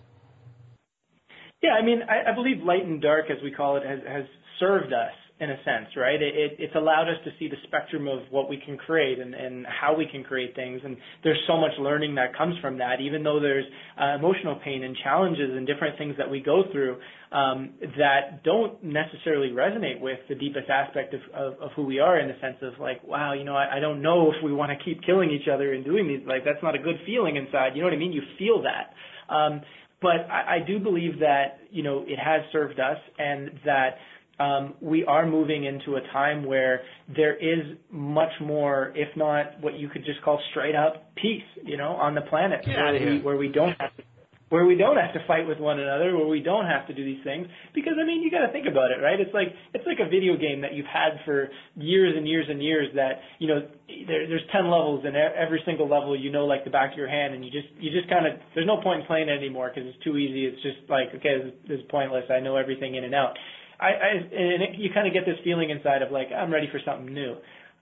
Yeah, 1.61 1.71
I 1.71 1.83
mean, 1.83 2.01
I, 2.03 2.33
believe 2.33 2.63
light 2.63 2.85
and 2.85 3.01
dark, 3.01 3.25
as 3.29 3.37
we 3.43 3.51
call 3.51 3.77
it, 3.77 3.83
has 3.83 4.23
served 4.59 4.93
us 4.93 5.11
in 5.39 5.49
a 5.51 5.55
sense, 5.63 5.87
right? 5.95 6.21
It, 6.21 6.35
it, 6.35 6.51
it's 6.59 6.75
allowed 6.75 7.07
us 7.07 7.15
to 7.23 7.31
see 7.39 7.47
the 7.47 7.55
spectrum 7.63 8.09
of 8.09 8.19
what 8.29 8.49
we 8.49 8.57
can 8.57 8.77
create 8.77 9.19
and, 9.19 9.33
and 9.33 9.65
how 9.65 9.95
we 9.95 10.05
can 10.05 10.21
create 10.21 10.53
things. 10.53 10.81
And 10.83 10.97
there's 11.23 11.39
so 11.47 11.55
much 11.55 11.71
learning 11.79 12.15
that 12.15 12.35
comes 12.37 12.55
from 12.61 12.77
that, 12.79 12.99
even 12.99 13.23
though 13.23 13.39
there's 13.39 13.63
uh, 13.99 14.15
emotional 14.15 14.59
pain 14.63 14.83
and 14.83 14.97
challenges 15.01 15.51
and 15.55 15.65
different 15.65 15.97
things 15.97 16.15
that 16.17 16.29
we 16.29 16.41
go 16.41 16.63
through 16.73 16.97
um, 17.31 17.69
that 17.97 18.43
don't 18.43 18.83
necessarily 18.83 19.49
resonate 19.49 20.01
with 20.01 20.19
the 20.27 20.35
deepest 20.35 20.69
aspect 20.69 21.13
of, 21.13 21.21
of, 21.33 21.53
of 21.61 21.71
who 21.73 21.85
we 21.85 21.99
are 21.99 22.19
in 22.19 22.27
the 22.27 22.35
sense 22.41 22.57
of 22.61 22.73
like, 22.77 23.01
wow, 23.07 23.31
you 23.31 23.45
know, 23.45 23.55
I, 23.55 23.77
I 23.77 23.79
don't 23.79 24.01
know 24.01 24.31
if 24.31 24.43
we 24.43 24.51
want 24.51 24.77
to 24.77 24.83
keep 24.83 25.01
killing 25.05 25.31
each 25.31 25.47
other 25.47 25.73
and 25.73 25.85
doing 25.85 26.07
these, 26.07 26.27
like, 26.27 26.43
that's 26.43 26.61
not 26.61 26.75
a 26.75 26.79
good 26.79 26.97
feeling 27.05 27.37
inside. 27.37 27.75
You 27.75 27.81
know 27.81 27.87
what 27.87 27.93
I 27.93 27.97
mean? 27.97 28.11
You 28.11 28.23
feel 28.37 28.63
that. 28.63 29.33
Um, 29.33 29.61
but 30.01 30.29
I, 30.29 30.57
I 30.57 30.59
do 30.65 30.79
believe 30.79 31.19
that, 31.19 31.59
you 31.71 31.83
know, 31.83 32.03
it 32.05 32.19
has 32.19 32.41
served 32.51 32.79
us 32.79 32.97
and 33.17 33.51
that 33.65 33.91
um, 34.39 34.75
we 34.79 35.03
are 35.05 35.25
moving 35.25 35.65
into 35.65 35.95
a 35.95 36.01
time 36.13 36.45
where 36.45 36.81
there 37.13 37.35
is 37.35 37.77
much 37.91 38.31
more, 38.41 38.93
if 38.95 39.15
not 39.17 39.59
what 39.61 39.77
you 39.77 39.89
could 39.89 40.05
just 40.05 40.21
call 40.21 40.39
straight 40.51 40.75
up 40.75 41.13
peace, 41.15 41.43
you 41.63 41.77
know, 41.77 41.91
on 41.91 42.15
the 42.15 42.21
planet 42.21 42.65
where 42.65 42.93
we, 42.93 43.21
where 43.21 43.37
we 43.37 43.47
don't 43.49 43.75
have 43.79 43.95
to 43.97 44.03
where 44.49 44.65
we 44.65 44.75
don't 44.75 44.97
have 44.97 45.13
to 45.13 45.21
fight 45.27 45.47
with 45.47 45.59
one 45.59 45.79
another, 45.79 46.17
where 46.17 46.27
we 46.27 46.41
don't 46.41 46.65
have 46.65 46.87
to 46.87 46.93
do 46.93 47.05
these 47.05 47.23
things. 47.23 47.47
Because 47.73 47.93
I 48.01 48.05
mean, 48.05 48.23
you 48.23 48.31
got 48.31 48.45
to 48.45 48.51
think 48.51 48.65
about 48.65 48.89
it, 48.89 49.01
right? 49.01 49.19
It's 49.19 49.33
like 49.33 49.53
it's 49.73 49.85
like 49.85 49.99
a 50.01 50.09
video 50.09 50.35
game 50.37 50.61
that 50.61 50.73
you've 50.73 50.89
had 50.89 51.21
for 51.23 51.49
years 51.75 52.15
and 52.17 52.27
years 52.27 52.47
and 52.49 52.61
years. 52.61 52.89
That 52.95 53.21
you 53.37 53.47
know, 53.47 53.61
there, 53.87 54.27
there's 54.27 54.45
ten 54.51 54.65
levels, 54.65 55.05
and 55.05 55.15
every 55.15 55.61
single 55.65 55.87
level 55.87 56.17
you 56.19 56.31
know 56.31 56.45
like 56.45 56.63
the 56.63 56.71
back 56.71 56.93
of 56.93 56.97
your 56.97 57.07
hand, 57.07 57.35
and 57.35 57.45
you 57.45 57.51
just 57.51 57.67
you 57.79 57.91
just 57.91 58.09
kind 58.09 58.25
of 58.25 58.33
there's 58.55 58.67
no 58.67 58.81
point 58.81 59.01
in 59.01 59.05
playing 59.05 59.29
it 59.29 59.37
anymore 59.37 59.71
because 59.73 59.87
it's 59.87 60.03
too 60.03 60.17
easy. 60.17 60.45
It's 60.45 60.61
just 60.63 60.89
like 60.89 61.09
okay, 61.15 61.45
this, 61.45 61.53
this 61.67 61.79
is 61.79 61.85
pointless. 61.89 62.25
I 62.33 62.39
know 62.39 62.57
everything 62.57 62.95
in 62.95 63.03
and 63.03 63.13
out. 63.13 63.37
I, 63.79 63.87
I 63.87 64.09
and 64.15 64.63
it, 64.63 64.69
you 64.77 64.89
kind 64.93 65.07
of 65.07 65.13
get 65.13 65.25
this 65.25 65.37
feeling 65.43 65.69
inside 65.69 66.01
of 66.01 66.11
like 66.11 66.27
I'm 66.35 66.51
ready 66.51 66.67
for 66.71 66.79
something 66.85 67.13
new. 67.13 67.35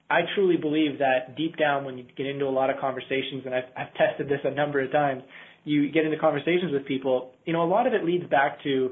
I 0.10 0.22
truly 0.36 0.56
believe 0.56 1.00
that 1.00 1.36
deep 1.36 1.58
down, 1.58 1.84
when 1.84 1.98
you 1.98 2.06
get 2.16 2.26
into 2.26 2.46
a 2.46 2.50
lot 2.50 2.70
of 2.70 2.78
conversations, 2.80 3.44
and 3.46 3.54
I've, 3.54 3.68
I've 3.76 3.94
tested 3.96 4.30
this 4.30 4.40
a 4.46 4.52
number 4.52 4.80
of 4.82 4.92
times, 4.92 5.22
you 5.66 5.92
get 5.92 6.06
into 6.06 6.18
conversations 6.18 6.72
with 6.72 6.86
people. 6.86 7.34
You 7.46 7.52
know, 7.52 7.64
a 7.64 7.68
lot 7.68 7.88
of 7.88 7.94
it 7.94 8.06
leads 8.06 8.26
back 8.30 8.64
to, 8.64 8.92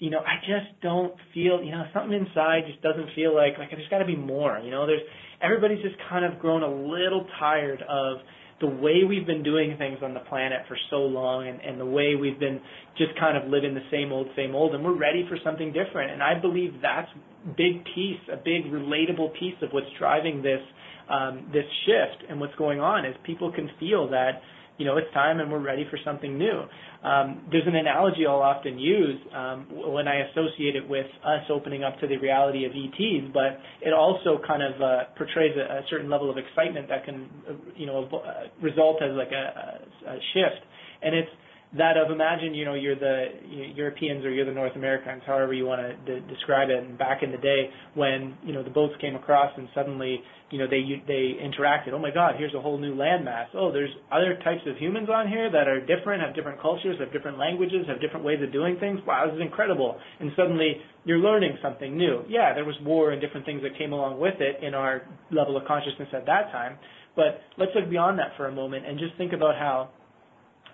you 0.00 0.10
know, 0.10 0.18
I 0.18 0.40
just 0.40 0.80
don't 0.82 1.14
feel, 1.32 1.62
you 1.62 1.70
know, 1.70 1.84
something 1.94 2.12
inside 2.12 2.62
just 2.66 2.82
doesn't 2.82 3.14
feel 3.14 3.34
like 3.34 3.56
like 3.58 3.70
there's 3.70 3.88
got 3.88 3.98
to 3.98 4.04
be 4.04 4.16
more. 4.16 4.58
You 4.58 4.72
know, 4.72 4.86
there's 4.86 5.02
everybody's 5.40 5.82
just 5.82 5.96
kind 6.10 6.24
of 6.24 6.40
grown 6.40 6.62
a 6.62 6.70
little 6.70 7.26
tired 7.38 7.82
of 7.88 8.18
the 8.60 8.66
way 8.66 9.04
we've 9.08 9.26
been 9.26 9.42
doing 9.42 9.76
things 9.78 9.98
on 10.02 10.14
the 10.14 10.20
planet 10.20 10.58
for 10.66 10.76
so 10.90 10.96
long 10.96 11.46
and, 11.46 11.60
and 11.60 11.80
the 11.80 11.86
way 11.86 12.16
we've 12.16 12.40
been 12.40 12.60
just 12.96 13.18
kind 13.18 13.36
of 13.36 13.48
living 13.48 13.74
the 13.74 13.86
same 13.90 14.12
old, 14.12 14.26
same 14.34 14.54
old, 14.54 14.74
and 14.74 14.84
we're 14.84 14.98
ready 14.98 15.24
for 15.28 15.38
something 15.44 15.72
different. 15.72 16.10
And 16.10 16.22
I 16.22 16.38
believe 16.40 16.74
that's 16.82 17.08
big 17.56 17.84
piece, 17.94 18.20
a 18.32 18.36
big 18.36 18.64
relatable 18.72 19.38
piece 19.38 19.54
of 19.62 19.70
what's 19.70 19.86
driving 19.98 20.42
this 20.42 20.60
um, 21.08 21.48
this 21.54 21.64
shift 21.86 22.28
and 22.28 22.38
what's 22.38 22.54
going 22.56 22.80
on 22.80 23.06
is 23.06 23.14
people 23.24 23.50
can 23.50 23.70
feel 23.80 24.10
that 24.10 24.42
you 24.78 24.84
know, 24.86 24.96
it's 24.96 25.12
time 25.12 25.40
and 25.40 25.50
we're 25.50 25.58
ready 25.58 25.84
for 25.90 25.98
something 26.04 26.38
new. 26.38 26.62
Um, 27.02 27.46
there's 27.52 27.66
an 27.66 27.76
analogy 27.76 28.26
I'll 28.26 28.42
often 28.42 28.78
use 28.78 29.20
um, 29.32 29.66
when 29.70 30.08
I 30.08 30.28
associate 30.30 30.74
it 30.74 30.88
with 30.88 31.06
us 31.24 31.44
opening 31.48 31.84
up 31.84 31.98
to 32.00 32.08
the 32.08 32.16
reality 32.16 32.64
of 32.64 32.72
ETs, 32.72 33.30
but 33.32 33.60
it 33.80 33.92
also 33.92 34.40
kind 34.44 34.62
of 34.62 34.82
uh, 34.82 35.04
portrays 35.16 35.56
a, 35.56 35.78
a, 35.78 35.82
certain 35.88 36.10
level 36.10 36.28
of 36.28 36.36
excitement 36.38 36.88
that 36.88 37.04
can, 37.04 37.30
uh, 37.48 37.52
you 37.76 37.86
know, 37.86 38.08
uh, 38.12 38.48
result 38.60 39.00
as 39.00 39.14
like 39.14 39.30
a, 39.30 39.78
a, 40.06 40.14
a 40.14 40.18
shift. 40.34 40.64
And 41.02 41.14
it's 41.14 41.30
that 41.76 41.98
of 41.98 42.10
imagine 42.10 42.54
you 42.54 42.64
know 42.64 42.72
you're 42.72 42.96
the 42.96 43.26
Europeans 43.74 44.24
or 44.24 44.30
you're 44.30 44.46
the 44.46 44.52
North 44.52 44.74
Americans, 44.74 45.22
however 45.26 45.52
you 45.52 45.66
want 45.66 45.82
to 46.06 46.20
describe 46.20 46.70
it. 46.70 46.82
And 46.82 46.96
back 46.96 47.22
in 47.22 47.30
the 47.30 47.36
day 47.36 47.68
when 47.94 48.36
you 48.42 48.54
know 48.54 48.62
the 48.62 48.70
boats 48.70 48.94
came 49.00 49.14
across 49.14 49.52
and 49.56 49.68
suddenly 49.74 50.20
you 50.50 50.58
know 50.58 50.66
they 50.66 50.80
they 51.06 51.36
interacted. 51.36 51.92
Oh 51.92 51.98
my 51.98 52.10
God, 52.10 52.36
here's 52.38 52.54
a 52.54 52.60
whole 52.60 52.78
new 52.78 52.94
landmass. 52.94 53.46
Oh, 53.54 53.70
there's 53.70 53.90
other 54.10 54.38
types 54.44 54.62
of 54.66 54.76
humans 54.78 55.08
on 55.12 55.28
here 55.28 55.50
that 55.52 55.68
are 55.68 55.80
different, 55.84 56.22
have 56.22 56.34
different 56.34 56.60
cultures, 56.60 56.96
have 57.00 57.12
different 57.12 57.38
languages, 57.38 57.84
have 57.86 58.00
different 58.00 58.24
ways 58.24 58.38
of 58.42 58.50
doing 58.50 58.78
things. 58.80 59.00
Wow, 59.06 59.26
this 59.26 59.34
is 59.34 59.42
incredible. 59.42 59.98
And 60.20 60.32
suddenly 60.36 60.76
you're 61.04 61.18
learning 61.18 61.58
something 61.62 61.98
new. 61.98 62.22
Yeah, 62.28 62.54
there 62.54 62.64
was 62.64 62.76
war 62.82 63.12
and 63.12 63.20
different 63.20 63.44
things 63.44 63.60
that 63.62 63.76
came 63.76 63.92
along 63.92 64.18
with 64.18 64.40
it 64.40 64.64
in 64.64 64.72
our 64.72 65.02
level 65.30 65.56
of 65.58 65.66
consciousness 65.66 66.08
at 66.14 66.24
that 66.24 66.50
time. 66.50 66.78
But 67.14 67.42
let's 67.58 67.72
look 67.74 67.90
beyond 67.90 68.18
that 68.20 68.36
for 68.38 68.46
a 68.46 68.52
moment 68.52 68.86
and 68.86 68.98
just 68.98 69.16
think 69.18 69.32
about 69.34 69.56
how 69.56 69.90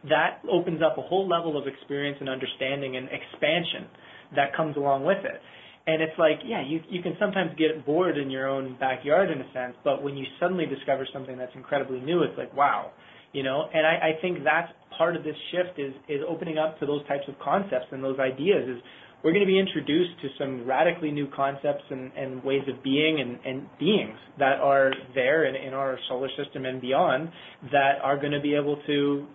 that 0.08 0.40
opens 0.50 0.80
up 0.82 0.98
a 0.98 1.02
whole 1.02 1.28
level 1.28 1.58
of 1.58 1.66
experience 1.66 2.18
and 2.20 2.28
understanding 2.28 2.96
and 2.96 3.08
expansion 3.08 3.88
that 4.36 4.54
comes 4.56 4.76
along 4.76 5.04
with 5.04 5.18
it. 5.24 5.40
And 5.86 6.00
it's 6.00 6.16
like, 6.18 6.40
yeah, 6.44 6.62
you 6.66 6.80
you 6.88 7.02
can 7.02 7.14
sometimes 7.20 7.50
get 7.58 7.84
bored 7.84 8.16
in 8.16 8.30
your 8.30 8.48
own 8.48 8.76
backyard 8.80 9.30
in 9.30 9.40
a 9.40 9.52
sense, 9.52 9.74
but 9.84 10.02
when 10.02 10.16
you 10.16 10.24
suddenly 10.40 10.64
discover 10.64 11.06
something 11.12 11.36
that's 11.36 11.54
incredibly 11.54 12.00
new, 12.00 12.22
it's 12.22 12.36
like, 12.38 12.54
wow, 12.56 12.90
you 13.32 13.42
know. 13.42 13.68
And 13.72 13.86
I, 13.86 14.16
I 14.16 14.20
think 14.22 14.38
that's 14.44 14.72
part 14.96 15.14
of 15.14 15.24
this 15.24 15.36
shift 15.52 15.78
is 15.78 15.92
is 16.08 16.22
opening 16.26 16.56
up 16.56 16.80
to 16.80 16.86
those 16.86 17.06
types 17.06 17.24
of 17.28 17.34
concepts 17.38 17.92
and 17.92 18.02
those 18.02 18.18
ideas. 18.18 18.64
Is 18.66 18.82
we're 19.22 19.32
going 19.32 19.44
to 19.44 19.50
be 19.50 19.58
introduced 19.58 20.20
to 20.22 20.28
some 20.38 20.66
radically 20.66 21.10
new 21.10 21.26
concepts 21.34 21.84
and, 21.90 22.12
and 22.12 22.44
ways 22.44 22.62
of 22.68 22.82
being 22.82 23.20
and, 23.20 23.38
and 23.44 23.66
beings 23.78 24.18
that 24.38 24.60
are 24.60 24.92
there 25.14 25.46
in, 25.46 25.56
in 25.56 25.72
our 25.72 25.98
solar 26.08 26.28
system 26.36 26.66
and 26.66 26.80
beyond 26.80 27.30
that 27.72 28.00
are 28.02 28.18
going 28.18 28.32
to 28.32 28.40
be 28.40 28.54
able 28.54 28.76
to 28.86 29.26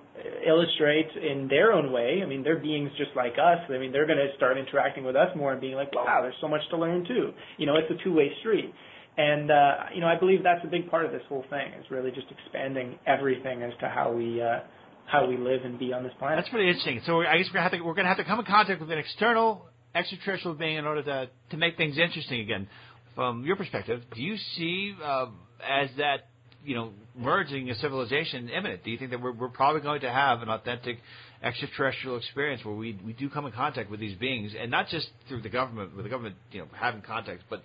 illustrate 0.46 1.10
in 1.16 1.48
their 1.48 1.72
own 1.72 1.92
way. 1.92 2.22
I 2.24 2.26
mean, 2.26 2.44
they're 2.44 2.60
beings 2.60 2.92
just 2.98 3.12
like 3.16 3.34
us. 3.34 3.60
I 3.70 3.78
mean, 3.78 3.92
they're 3.92 4.08
going 4.08 4.20
to 4.20 4.36
start 4.36 4.58
interacting 4.58 5.04
with 5.04 5.16
us 5.16 5.30
more 5.36 5.52
and 5.52 5.62
being 5.62 5.76
like, 5.76 5.94
wow, 5.94 6.20
there's 6.22 6.36
so 6.42 6.48
much 6.48 6.62
to 6.72 6.78
learn 6.78 7.06
too. 7.06 7.34
You 7.58 7.66
know, 7.66 7.76
it's 7.78 7.90
a 7.92 8.04
two-way 8.04 8.32
street. 8.40 8.74
And, 9.18 9.52
uh, 9.52 9.74
you 9.94 10.02
know, 10.02 10.08
I 10.08 10.18
believe 10.18 10.44
that's 10.44 10.64
a 10.64 10.68
big 10.68 10.90
part 10.90 11.06
of 11.06 11.12
this 11.12 11.24
whole 11.28 11.44
thing 11.50 11.74
is 11.80 11.86
really 11.90 12.12
just 12.12 12.28
expanding 12.32 12.98
everything 13.06 13.64
as 13.64 13.74
to 13.82 13.90
how 13.90 14.12
we, 14.12 14.42
uh, 14.42 14.60
how 15.06 15.28
we 15.28 15.38
live 15.38 15.62
and 15.66 15.78
be 15.78 15.92
on 15.92 16.04
this 16.04 16.14
planet. 16.20 16.38
That's 16.38 16.50
pretty 16.50 16.68
interesting. 16.68 17.02
So 17.06 17.22
I 17.22 17.38
guess 17.38 17.48
we're 17.48 17.60
going 17.60 17.64
to 17.66 17.70
have 17.70 17.72
to, 17.72 17.82
we're 17.82 17.96
to 17.96 18.04
have 18.04 18.18
to 18.18 18.24
come 18.24 18.40
in 18.40 18.46
contact 18.46 18.80
with 18.80 18.92
an 18.92 18.98
external 18.98 19.66
extraterrestrial 19.94 20.56
being 20.56 20.78
in 20.78 20.86
order 20.86 21.04
to, 21.04 21.30
to 21.52 21.58
make 21.58 21.76
things 21.76 21.98
interesting 21.98 22.42
again. 22.42 22.68
From 23.16 23.44
your 23.44 23.58
perspective, 23.58 24.04
do 24.16 24.22
you 24.22 24.38
see 24.56 24.96
uh, 25.04 25.26
as 25.68 25.90
that 25.98 26.30
you 26.66 26.76
know, 26.76 26.92
merging 27.16 27.70
a 27.70 27.76
civilization 27.76 28.50
imminent? 28.50 28.84
Do 28.84 28.92
you 28.92 28.98
think 28.98 29.12
that 29.12 29.22
we're, 29.22 29.32
we're 29.32 29.50
probably 29.50 29.82
going 29.82 30.02
to 30.02 30.12
have 30.12 30.42
an 30.42 30.50
authentic 30.50 30.98
extraterrestrial 31.42 32.18
experience 32.18 32.64
where 32.66 32.76
we 32.76 33.00
we 33.06 33.14
do 33.14 33.30
come 33.30 33.46
in 33.46 33.52
contact 33.52 33.90
with 33.90 34.00
these 34.00 34.18
beings, 34.18 34.54
and 34.60 34.70
not 34.70 34.90
just 34.90 35.10
through 35.28 35.42
the 35.42 35.50
government, 35.50 35.96
with 35.96 36.06
the 36.06 36.10
government, 36.10 36.36
you 36.52 36.60
know, 36.60 36.68
having 36.74 37.02
contact, 37.02 37.44
but 37.50 37.64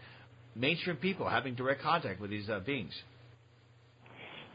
mainstream 0.54 0.96
people 0.96 1.28
having 1.28 1.54
direct 1.54 1.82
contact 1.82 2.20
with 2.20 2.30
these 2.30 2.48
uh, 2.48 2.60
beings? 2.60 2.92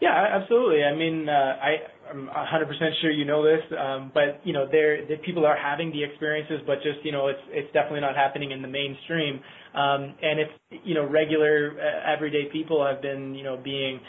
Yeah, 0.01 0.39
absolutely. 0.39 0.83
I 0.83 0.95
mean, 0.95 1.27
uh, 1.27 1.31
I, 1.31 1.75
I'm 2.09 2.27
100% 2.27 3.01
sure 3.01 3.11
you 3.11 3.25
know 3.25 3.43
this, 3.43 3.61
um, 3.77 4.11
but 4.13 4.39
you 4.45 4.53
know, 4.53 4.65
there 4.71 5.05
the 5.05 5.17
people 5.17 5.45
are 5.45 5.57
having 5.57 5.91
the 5.91 6.03
experiences, 6.03 6.61
but 6.65 6.75
just 6.75 7.03
you 7.03 7.11
know, 7.11 7.27
it's 7.27 7.41
it's 7.49 7.71
definitely 7.73 7.99
not 7.99 8.15
happening 8.15 8.51
in 8.51 8.61
the 8.61 8.67
mainstream. 8.67 9.41
Um, 9.75 10.15
and 10.23 10.39
it's 10.39 10.83
you 10.85 10.95
know, 10.95 11.05
regular 11.05 11.75
uh, 11.77 12.13
everyday 12.13 12.45
people 12.49 12.85
have 12.85 13.01
been 13.01 13.35
you 13.35 13.43
know 13.43 13.57
being 13.61 13.99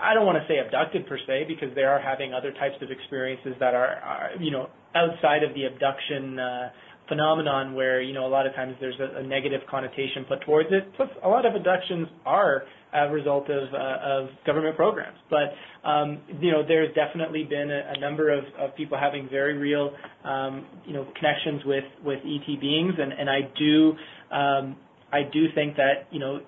I 0.00 0.14
don't 0.14 0.26
want 0.26 0.38
to 0.38 0.46
say 0.48 0.58
abducted 0.58 1.06
per 1.06 1.18
se 1.26 1.44
because 1.48 1.74
they 1.74 1.82
are 1.82 2.00
having 2.00 2.32
other 2.32 2.52
types 2.52 2.76
of 2.82 2.90
experiences 2.90 3.54
that 3.60 3.74
are, 3.74 3.96
are 4.00 4.30
you 4.40 4.50
know 4.50 4.68
outside 4.94 5.42
of 5.42 5.54
the 5.54 5.64
abduction 5.64 6.38
uh, 6.38 6.70
phenomenon 7.10 7.74
where 7.74 8.00
you 8.00 8.14
know 8.14 8.26
a 8.26 8.32
lot 8.32 8.46
of 8.46 8.54
times 8.54 8.74
there's 8.80 8.98
a, 9.00 9.18
a 9.18 9.22
negative 9.22 9.60
connotation 9.68 10.24
put 10.26 10.40
towards 10.42 10.70
it. 10.72 10.94
Plus, 10.96 11.08
a 11.22 11.28
lot 11.28 11.44
of 11.44 11.54
abductions 11.54 12.08
are 12.24 12.62
a 12.94 13.10
result 13.10 13.50
of 13.50 13.74
uh, 13.74 13.98
of 14.02 14.28
government 14.46 14.76
programs. 14.76 15.18
But 15.28 15.52
um, 15.88 16.20
you 16.40 16.50
know, 16.50 16.62
there's 16.66 16.94
definitely 16.94 17.44
been 17.44 17.70
a, 17.70 17.92
a 17.96 18.00
number 18.00 18.32
of, 18.32 18.44
of 18.58 18.74
people 18.76 18.96
having 18.98 19.28
very 19.28 19.58
real 19.58 19.90
um, 20.24 20.66
you 20.86 20.94
know 20.94 21.06
connections 21.16 21.62
with 21.66 21.84
with 22.04 22.20
ET 22.20 22.60
beings, 22.60 22.94
and 22.98 23.12
and 23.12 23.28
I 23.28 23.40
do 23.58 23.92
um, 24.34 24.76
I 25.12 25.22
do 25.30 25.46
think 25.54 25.76
that 25.76 26.06
you 26.10 26.20
know 26.20 26.40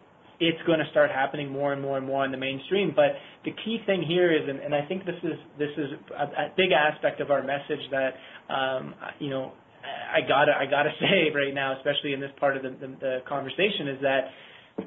it's 0.43 0.59
going 0.67 0.81
to 0.81 0.91
start 0.91 1.11
happening 1.11 1.49
more 1.49 1.73
and 1.73 1.81
more 1.81 1.97
and 1.97 2.05
more 2.05 2.25
in 2.25 2.33
the 2.33 2.37
mainstream. 2.37 2.93
But 2.95 3.15
the 3.45 3.53
key 3.65 3.79
thing 3.87 4.03
here 4.03 4.35
is, 4.35 4.43
and, 4.49 4.59
and 4.59 4.75
I 4.75 4.85
think 4.87 5.07
this 5.07 5.19
is 5.23 5.39
this 5.57 5.71
is 5.79 5.91
a, 6.19 6.25
a 6.25 6.53
big 6.57 6.73
aspect 6.73 7.21
of 7.21 7.31
our 7.31 7.43
message 7.43 7.83
that 7.93 8.19
um, 8.53 8.95
you 9.21 9.31
know 9.31 9.53
I 9.83 10.21
gotta 10.27 10.53
I 10.53 10.67
gotta 10.67 10.91
say 11.01 11.31
right 11.33 11.55
now, 11.55 11.77
especially 11.79 12.13
in 12.13 12.21
this 12.21 12.33
part 12.41 12.57
of 12.57 12.65
the, 12.65 12.71
the, 12.71 12.89
the 12.99 13.19
conversation, 13.29 13.87
is 13.89 14.03
that 14.03 14.21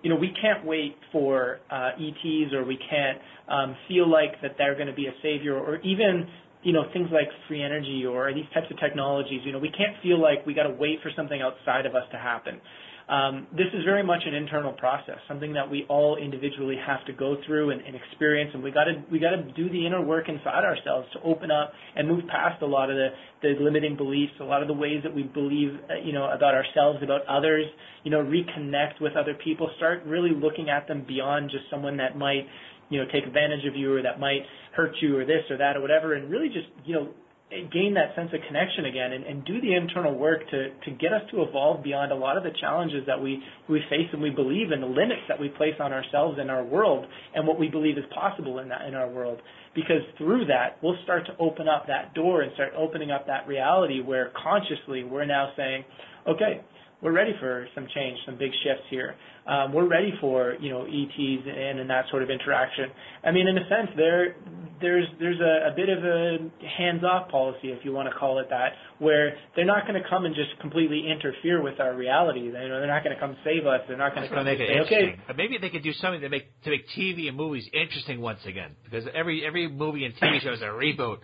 you 0.03 0.09
know 0.09 0.17
we 0.17 0.31
can't 0.41 0.65
wait 0.65 0.97
for 1.13 1.59
uh, 1.71 1.91
ETs 1.95 2.51
or 2.53 2.65
we 2.65 2.77
can't 2.89 3.17
um, 3.47 3.77
feel 3.87 4.11
like 4.11 4.41
that 4.41 4.55
they're 4.57 4.75
going 4.75 4.91
to 4.91 4.93
be 4.93 5.07
a 5.07 5.15
savior 5.23 5.57
or 5.57 5.77
even 5.81 6.27
you 6.63 6.73
know, 6.73 6.81
things 6.91 7.07
like 7.13 7.29
free 7.47 7.61
energy 7.61 8.03
or 8.09 8.33
these 8.33 8.49
types 8.51 8.65
of 8.71 8.79
technologies, 8.79 9.39
you 9.45 9.51
know, 9.51 9.59
we 9.59 9.69
can't 9.69 9.95
feel 10.01 10.19
like 10.19 10.43
we 10.47 10.53
got 10.55 10.63
to 10.63 10.73
wait 10.73 10.97
for 11.03 11.11
something 11.15 11.39
outside 11.39 11.85
of 11.85 11.93
us 11.93 12.01
to 12.11 12.17
happen. 12.17 12.59
Um, 13.07 13.45
this 13.51 13.67
is 13.71 13.83
very 13.85 14.01
much 14.01 14.23
an 14.25 14.33
internal 14.33 14.73
process, 14.73 15.17
something 15.27 15.53
that 15.53 15.69
we 15.69 15.85
all 15.89 16.17
individually 16.17 16.75
have 16.87 17.05
to 17.05 17.13
go 17.13 17.37
through 17.45 17.69
and, 17.69 17.79
and 17.81 17.95
experience, 17.95 18.49
and 18.55 18.63
we 18.63 18.71
got 18.71 18.85
to 18.85 18.93
we 19.11 19.19
got 19.19 19.29
to 19.29 19.43
do 19.53 19.69
the 19.69 19.85
inner 19.85 20.01
work 20.01 20.27
inside 20.27 20.65
ourselves 20.65 21.07
to 21.13 21.21
open 21.21 21.51
up 21.51 21.71
and 21.95 22.07
move 22.07 22.23
past 22.27 22.63
a 22.63 22.65
lot 22.65 22.89
of 22.89 22.95
the, 22.95 23.09
the 23.43 23.55
limiting 23.59 23.95
beliefs, 23.95 24.33
a 24.41 24.43
lot 24.43 24.63
of 24.63 24.67
the 24.67 24.73
ways 24.73 25.01
that 25.03 25.13
we 25.13 25.21
believe, 25.21 25.69
uh, 25.87 26.01
you 26.03 26.13
know, 26.13 26.25
about 26.31 26.55
ourselves, 26.55 26.97
about 27.03 27.21
others. 27.27 27.65
You 28.03 28.11
know, 28.11 28.23
reconnect 28.23 29.01
with 29.01 29.13
other 29.15 29.35
people, 29.43 29.69
start 29.77 30.03
really 30.05 30.31
looking 30.31 30.69
at 30.69 30.87
them 30.87 31.05
beyond 31.07 31.49
just 31.51 31.65
someone 31.71 31.97
that 31.97 32.17
might, 32.17 32.45
you 32.89 32.99
know, 32.99 33.05
take 33.11 33.25
advantage 33.25 33.65
of 33.67 33.75
you 33.75 33.95
or 33.95 34.01
that 34.01 34.19
might 34.19 34.41
hurt 34.75 34.95
you 35.01 35.17
or 35.17 35.25
this 35.25 35.41
or 35.49 35.57
that 35.57 35.77
or 35.77 35.81
whatever, 35.81 36.15
and 36.15 36.29
really 36.29 36.47
just 36.47 36.67
you 36.85 36.95
know 36.95 37.09
gain 37.49 37.93
that 37.93 38.15
sense 38.15 38.31
of 38.33 38.39
connection 38.47 38.85
again 38.85 39.13
and, 39.13 39.23
and 39.23 39.45
do 39.45 39.61
the 39.61 39.75
internal 39.75 40.17
work 40.17 40.41
to, 40.49 40.69
to 40.83 40.91
get 40.99 41.13
us 41.13 41.21
to 41.29 41.43
evolve 41.43 41.83
beyond 41.83 42.11
a 42.11 42.15
lot 42.15 42.37
of 42.37 42.43
the 42.43 42.49
challenges 42.59 43.05
that 43.05 43.21
we, 43.21 43.41
we 43.69 43.79
face 43.89 44.09
and 44.11 44.21
we 44.21 44.31
believe 44.31 44.71
and 44.71 44.81
the 44.81 44.87
limits 44.87 45.21
that 45.27 45.39
we 45.39 45.49
place 45.49 45.75
on 45.79 45.93
ourselves 45.93 46.37
and 46.39 46.49
our 46.49 46.63
world 46.63 47.05
and 47.35 47.47
what 47.47 47.59
we 47.59 47.67
believe 47.67 47.97
is 47.97 48.03
possible 48.13 48.59
in 48.59 48.69
that 48.69 48.81
in 48.87 48.95
our 48.95 49.07
world. 49.09 49.39
Because 49.75 50.01
through 50.17 50.45
that 50.47 50.77
we'll 50.81 50.97
start 51.03 51.27
to 51.27 51.37
open 51.39 51.67
up 51.67 51.85
that 51.87 52.15
door 52.15 52.41
and 52.41 52.51
start 52.55 52.73
opening 52.75 53.11
up 53.11 53.27
that 53.27 53.47
reality 53.47 54.01
where 54.01 54.31
consciously 54.41 55.03
we're 55.03 55.25
now 55.25 55.51
saying, 55.55 55.85
okay, 56.27 56.61
we're 57.01 57.11
ready 57.11 57.33
for 57.39 57.67
some 57.75 57.87
change, 57.93 58.17
some 58.25 58.37
big 58.37 58.51
shifts 58.63 58.83
here. 58.89 59.15
Um, 59.47 59.73
we're 59.73 59.87
ready 59.87 60.13
for 60.19 60.55
you 60.59 60.69
know 60.69 60.85
ETs 60.85 61.43
and, 61.45 61.79
and 61.79 61.89
that 61.89 62.05
sort 62.09 62.23
of 62.23 62.29
interaction. 62.29 62.85
I 63.23 63.31
mean, 63.31 63.47
in 63.47 63.57
a 63.57 63.67
sense, 63.69 63.89
there 63.95 64.35
there's 64.81 65.05
there's 65.19 65.39
a, 65.39 65.71
a 65.71 65.75
bit 65.75 65.89
of 65.89 66.03
a 66.03 66.37
hands-off 66.77 67.29
policy, 67.29 67.69
if 67.69 67.85
you 67.85 67.91
want 67.91 68.09
to 68.11 68.15
call 68.17 68.39
it 68.39 68.47
that, 68.49 68.73
where 68.99 69.37
they're 69.55 69.65
not 69.65 69.87
going 69.87 70.01
to 70.01 70.09
come 70.09 70.25
and 70.25 70.33
just 70.35 70.59
completely 70.61 71.05
interfere 71.09 71.61
with 71.61 71.79
our 71.79 71.95
reality. 71.95 72.49
They, 72.49 72.63
you 72.63 72.69
know, 72.69 72.79
they're 72.79 72.87
not 72.87 73.03
going 73.03 73.15
to 73.15 73.19
come 73.19 73.37
save 73.43 73.65
us. 73.65 73.81
They're 73.87 73.97
not 73.97 74.15
going 74.15 74.27
to 74.27 74.35
come 74.35 74.45
make 74.45 74.59
and 74.59 74.69
it 74.69 74.87
say, 74.87 74.95
okay. 74.95 75.19
But 75.27 75.37
maybe 75.37 75.57
they 75.59 75.69
could 75.69 75.83
do 75.83 75.93
something 75.93 76.21
to 76.21 76.29
make 76.29 76.61
to 76.63 76.69
make 76.69 76.87
TV 76.97 77.27
and 77.27 77.37
movies 77.37 77.69
interesting 77.73 78.21
once 78.21 78.39
again, 78.45 78.75
because 78.83 79.05
every 79.13 79.45
every 79.45 79.69
movie 79.69 80.05
and 80.05 80.15
TV 80.15 80.41
show 80.41 80.53
is 80.53 80.61
a 80.61 80.65
reboot, 80.65 81.17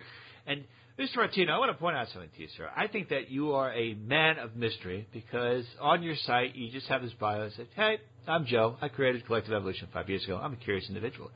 and 0.46 0.64
Mr. 0.98 1.16
Martino, 1.16 1.54
I 1.54 1.58
want 1.58 1.70
to 1.72 1.78
point 1.78 1.96
out 1.96 2.08
something 2.12 2.30
to 2.36 2.42
you, 2.42 2.48
sir. 2.56 2.68
I 2.76 2.86
think 2.86 3.08
that 3.08 3.30
you 3.30 3.54
are 3.54 3.72
a 3.72 3.94
man 3.94 4.38
of 4.38 4.56
mystery 4.56 5.08
because 5.12 5.64
on 5.80 6.02
your 6.02 6.14
site 6.26 6.54
you 6.54 6.70
just 6.70 6.86
have 6.88 7.02
this 7.02 7.12
bio 7.14 7.44
that 7.44 7.52
says, 7.54 7.66
"Hey, 7.74 7.98
I'm 8.28 8.44
Joe. 8.44 8.76
I 8.80 8.88
created 8.88 9.24
Collective 9.24 9.54
Evolution 9.54 9.88
five 9.92 10.08
years 10.10 10.22
ago. 10.24 10.36
I'm 10.36 10.52
a 10.52 10.56
curious 10.56 10.86
individual." 10.88 11.30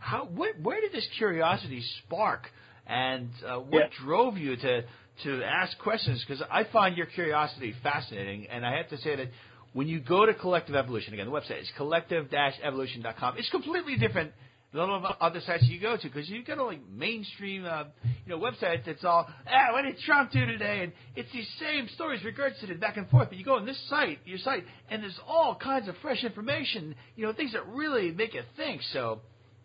How, 0.00 0.24
what, 0.26 0.60
where 0.60 0.80
did 0.80 0.92
this 0.92 1.06
curiosity 1.18 1.82
spark, 2.04 2.50
and 2.86 3.30
uh, 3.46 3.56
what 3.58 3.80
Yeah. 3.80 4.04
drove 4.04 4.36
you 4.36 4.56
to 4.56 4.82
to 5.24 5.42
ask 5.44 5.78
questions? 5.78 6.24
Because 6.26 6.42
I 6.50 6.64
find 6.64 6.96
your 6.96 7.06
curiosity 7.06 7.72
fascinating, 7.84 8.48
and 8.48 8.66
I 8.66 8.76
have 8.76 8.88
to 8.90 8.98
say 8.98 9.14
that 9.16 9.28
when 9.74 9.86
you 9.88 10.00
go 10.00 10.26
to 10.26 10.34
Collective 10.34 10.74
Evolution 10.74 11.14
again, 11.14 11.26
the 11.26 11.32
website 11.32 11.60
is 11.60 11.70
collective-evolution.com. 11.76 13.36
It's 13.38 13.50
completely 13.50 13.96
different 13.96 14.32
all 14.74 14.94
of 14.94 15.04
other 15.20 15.40
sites 15.46 15.64
you 15.64 15.80
go 15.80 15.96
to 15.96 16.02
because 16.02 16.28
you 16.28 16.44
go 16.44 16.54
to 16.56 16.64
like 16.64 16.80
mainstream, 16.90 17.64
uh, 17.64 17.84
you 18.26 18.32
know, 18.32 18.38
websites 18.38 18.84
that's 18.84 19.04
all, 19.04 19.26
ah, 19.46 19.72
what 19.72 19.82
did 19.82 19.98
Trump 20.00 20.32
do 20.32 20.44
today? 20.44 20.82
And 20.82 20.92
it's 21.14 21.32
these 21.32 21.48
same 21.60 21.88
stories 21.94 22.20
regurgitated 22.22 22.80
back 22.80 22.96
and 22.96 23.08
forth. 23.08 23.28
But 23.28 23.38
you 23.38 23.44
go 23.44 23.56
on 23.56 23.66
this 23.66 23.80
site, 23.88 24.18
your 24.24 24.38
site, 24.38 24.64
and 24.90 25.02
there's 25.02 25.18
all 25.26 25.54
kinds 25.54 25.88
of 25.88 25.94
fresh 26.02 26.24
information, 26.24 26.94
you 27.16 27.26
know, 27.26 27.32
things 27.32 27.52
that 27.52 27.66
really 27.68 28.10
make 28.12 28.34
you 28.34 28.42
think. 28.56 28.82
So, 28.92 29.20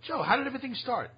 Joe, 0.07 0.23
how 0.23 0.37
did 0.37 0.47
everything 0.47 0.75
start? 0.75 1.11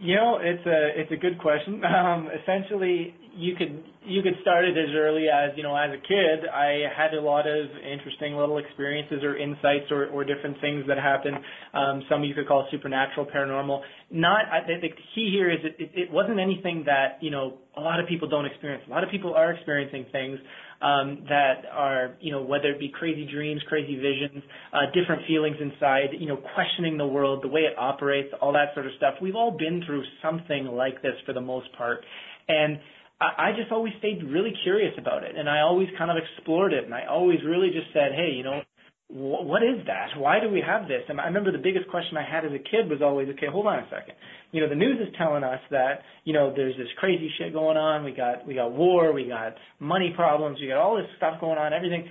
You 0.00 0.16
know, 0.16 0.38
it's 0.42 0.66
a 0.66 1.00
it's 1.00 1.12
a 1.12 1.16
good 1.16 1.38
question. 1.38 1.82
Um, 1.92 2.28
essentially, 2.42 3.14
you 3.34 3.54
could 3.56 3.82
you 4.04 4.22
could 4.22 4.34
start 4.42 4.64
it 4.64 4.76
as 4.76 4.94
early 4.94 5.26
as 5.28 5.50
you 5.56 5.62
know 5.62 5.76
as 5.76 5.90
a 5.90 6.00
kid. 6.00 6.48
I 6.52 6.84
had 6.96 7.14
a 7.14 7.20
lot 7.20 7.46
of 7.46 7.66
interesting 7.80 8.36
little 8.36 8.58
experiences 8.58 9.22
or 9.22 9.36
insights 9.36 9.90
or, 9.90 10.06
or 10.06 10.24
different 10.24 10.60
things 10.60 10.84
that 10.88 10.98
happened. 10.98 11.36
Um, 11.72 12.02
some 12.10 12.24
you 12.24 12.34
could 12.34 12.48
call 12.48 12.66
supernatural, 12.70 13.26
paranormal. 13.26 13.80
Not 14.10 14.46
I, 14.50 14.66
the, 14.66 14.88
the 14.88 14.94
key 15.14 15.30
here 15.32 15.50
is 15.50 15.58
it, 15.64 15.76
it, 15.78 15.90
it 15.94 16.12
wasn't 16.12 16.40
anything 16.40 16.84
that 16.86 17.18
you 17.20 17.30
know 17.30 17.58
a 17.76 17.80
lot 17.80 18.00
of 18.00 18.08
people 18.08 18.28
don't 18.28 18.46
experience. 18.46 18.84
A 18.86 18.90
lot 18.90 19.04
of 19.04 19.10
people 19.10 19.34
are 19.34 19.52
experiencing 19.52 20.06
things 20.12 20.38
um, 20.82 21.24
that 21.28 21.62
are, 21.72 22.16
you 22.20 22.32
know, 22.32 22.42
whether 22.42 22.70
it 22.70 22.80
be 22.80 22.88
crazy 22.88 23.26
dreams, 23.30 23.62
crazy 23.68 23.94
visions, 23.96 24.42
uh, 24.72 24.86
different 24.92 25.22
feelings 25.28 25.56
inside, 25.60 26.08
you 26.18 26.26
know, 26.26 26.38
questioning 26.54 26.98
the 26.98 27.06
world, 27.06 27.42
the 27.44 27.48
way 27.48 27.62
it 27.62 27.78
operates, 27.78 28.28
all 28.40 28.52
that 28.52 28.74
sort 28.74 28.86
of 28.86 28.92
stuff. 28.96 29.14
We've 29.22 29.36
all 29.36 29.56
been 29.56 29.82
through 29.86 30.02
something 30.20 30.66
like 30.66 31.00
this 31.00 31.14
for 31.24 31.32
the 31.32 31.40
most 31.40 31.72
part. 31.78 32.04
And 32.48 32.78
I, 33.22 33.50
I 33.50 33.52
just 33.56 33.70
always 33.70 33.92
stayed 33.98 34.22
really 34.24 34.52
curious 34.64 34.92
about 34.98 35.22
it. 35.22 35.36
And 35.36 35.48
I 35.48 35.60
always 35.60 35.88
kind 35.96 36.10
of 36.10 36.16
explored 36.16 36.72
it. 36.72 36.84
And 36.84 36.94
I 36.94 37.06
always 37.06 37.38
really 37.46 37.70
just 37.70 37.92
said, 37.92 38.12
hey, 38.14 38.32
you 38.34 38.42
know, 38.42 38.62
wh- 39.08 39.46
what 39.46 39.62
is 39.62 39.86
that? 39.86 40.18
Why 40.18 40.40
do 40.40 40.50
we 40.50 40.60
have 40.60 40.88
this? 40.88 41.02
And 41.08 41.20
I 41.20 41.26
remember 41.26 41.52
the 41.52 41.62
biggest 41.62 41.88
question 41.88 42.16
I 42.16 42.26
had 42.28 42.44
as 42.44 42.52
a 42.52 42.58
kid 42.58 42.90
was 42.90 43.00
always, 43.00 43.28
okay, 43.30 43.46
hold 43.50 43.66
on 43.66 43.78
a 43.78 43.86
second. 43.90 44.14
You 44.50 44.60
know, 44.60 44.68
the 44.68 44.74
news 44.74 44.98
is 45.00 45.14
telling 45.16 45.44
us 45.44 45.60
that, 45.70 46.02
you 46.24 46.32
know, 46.32 46.52
there's 46.54 46.76
this 46.76 46.88
crazy 46.98 47.30
shit 47.38 47.52
going 47.52 47.76
on. 47.76 48.04
We 48.04 48.12
got, 48.12 48.46
we 48.46 48.54
got 48.54 48.72
war, 48.72 49.12
we 49.12 49.28
got 49.28 49.54
money 49.78 50.12
problems, 50.14 50.58
we 50.60 50.66
got 50.66 50.78
all 50.78 50.96
this 50.96 51.06
stuff 51.16 51.40
going 51.40 51.58
on, 51.58 51.72
everything. 51.72 52.08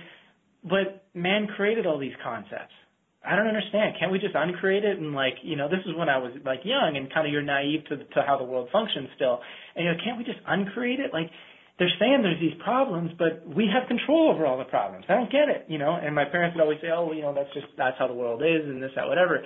But 0.64 1.04
man 1.14 1.46
created 1.56 1.86
all 1.86 1.98
these 1.98 2.16
concepts. 2.22 2.74
I 3.24 3.36
don't 3.36 3.46
understand. 3.46 3.94
Can't 3.98 4.10
we 4.10 4.18
just 4.18 4.34
uncreate 4.34 4.84
it 4.84 4.98
and 4.98 5.14
like, 5.14 5.34
you 5.42 5.56
know, 5.56 5.68
this 5.68 5.80
is 5.86 5.94
when 5.96 6.08
I 6.08 6.18
was 6.18 6.32
like 6.44 6.60
young 6.64 6.96
and 6.96 7.12
kind 7.12 7.26
of 7.26 7.32
you're 7.32 7.42
naive 7.42 7.84
to 7.88 7.96
to 7.98 8.22
how 8.26 8.36
the 8.36 8.44
world 8.44 8.68
functions 8.72 9.08
still. 9.14 9.40
And 9.76 9.84
you 9.84 9.90
know, 9.92 9.98
can't 10.02 10.18
we 10.18 10.24
just 10.24 10.40
uncreate 10.46 10.98
it? 10.98 11.12
Like 11.12 11.30
they're 11.78 11.92
saying 11.98 12.22
there's 12.22 12.40
these 12.40 12.58
problems, 12.62 13.12
but 13.18 13.46
we 13.46 13.70
have 13.72 13.88
control 13.88 14.30
over 14.30 14.46
all 14.46 14.58
the 14.58 14.68
problems. 14.68 15.04
I 15.08 15.14
don't 15.14 15.30
get 15.30 15.48
it, 15.48 15.66
you 15.68 15.78
know. 15.78 15.94
And 15.94 16.14
my 16.14 16.24
parents 16.24 16.54
would 16.56 16.62
always 16.62 16.78
say, 16.82 16.90
"Oh, 16.94 17.12
you 17.12 17.22
know, 17.22 17.32
that's 17.34 17.52
just 17.54 17.66
that's 17.78 17.96
how 17.98 18.06
the 18.06 18.14
world 18.14 18.42
is, 18.42 18.66
and 18.66 18.82
this, 18.82 18.92
that, 18.94 19.08
whatever." 19.08 19.42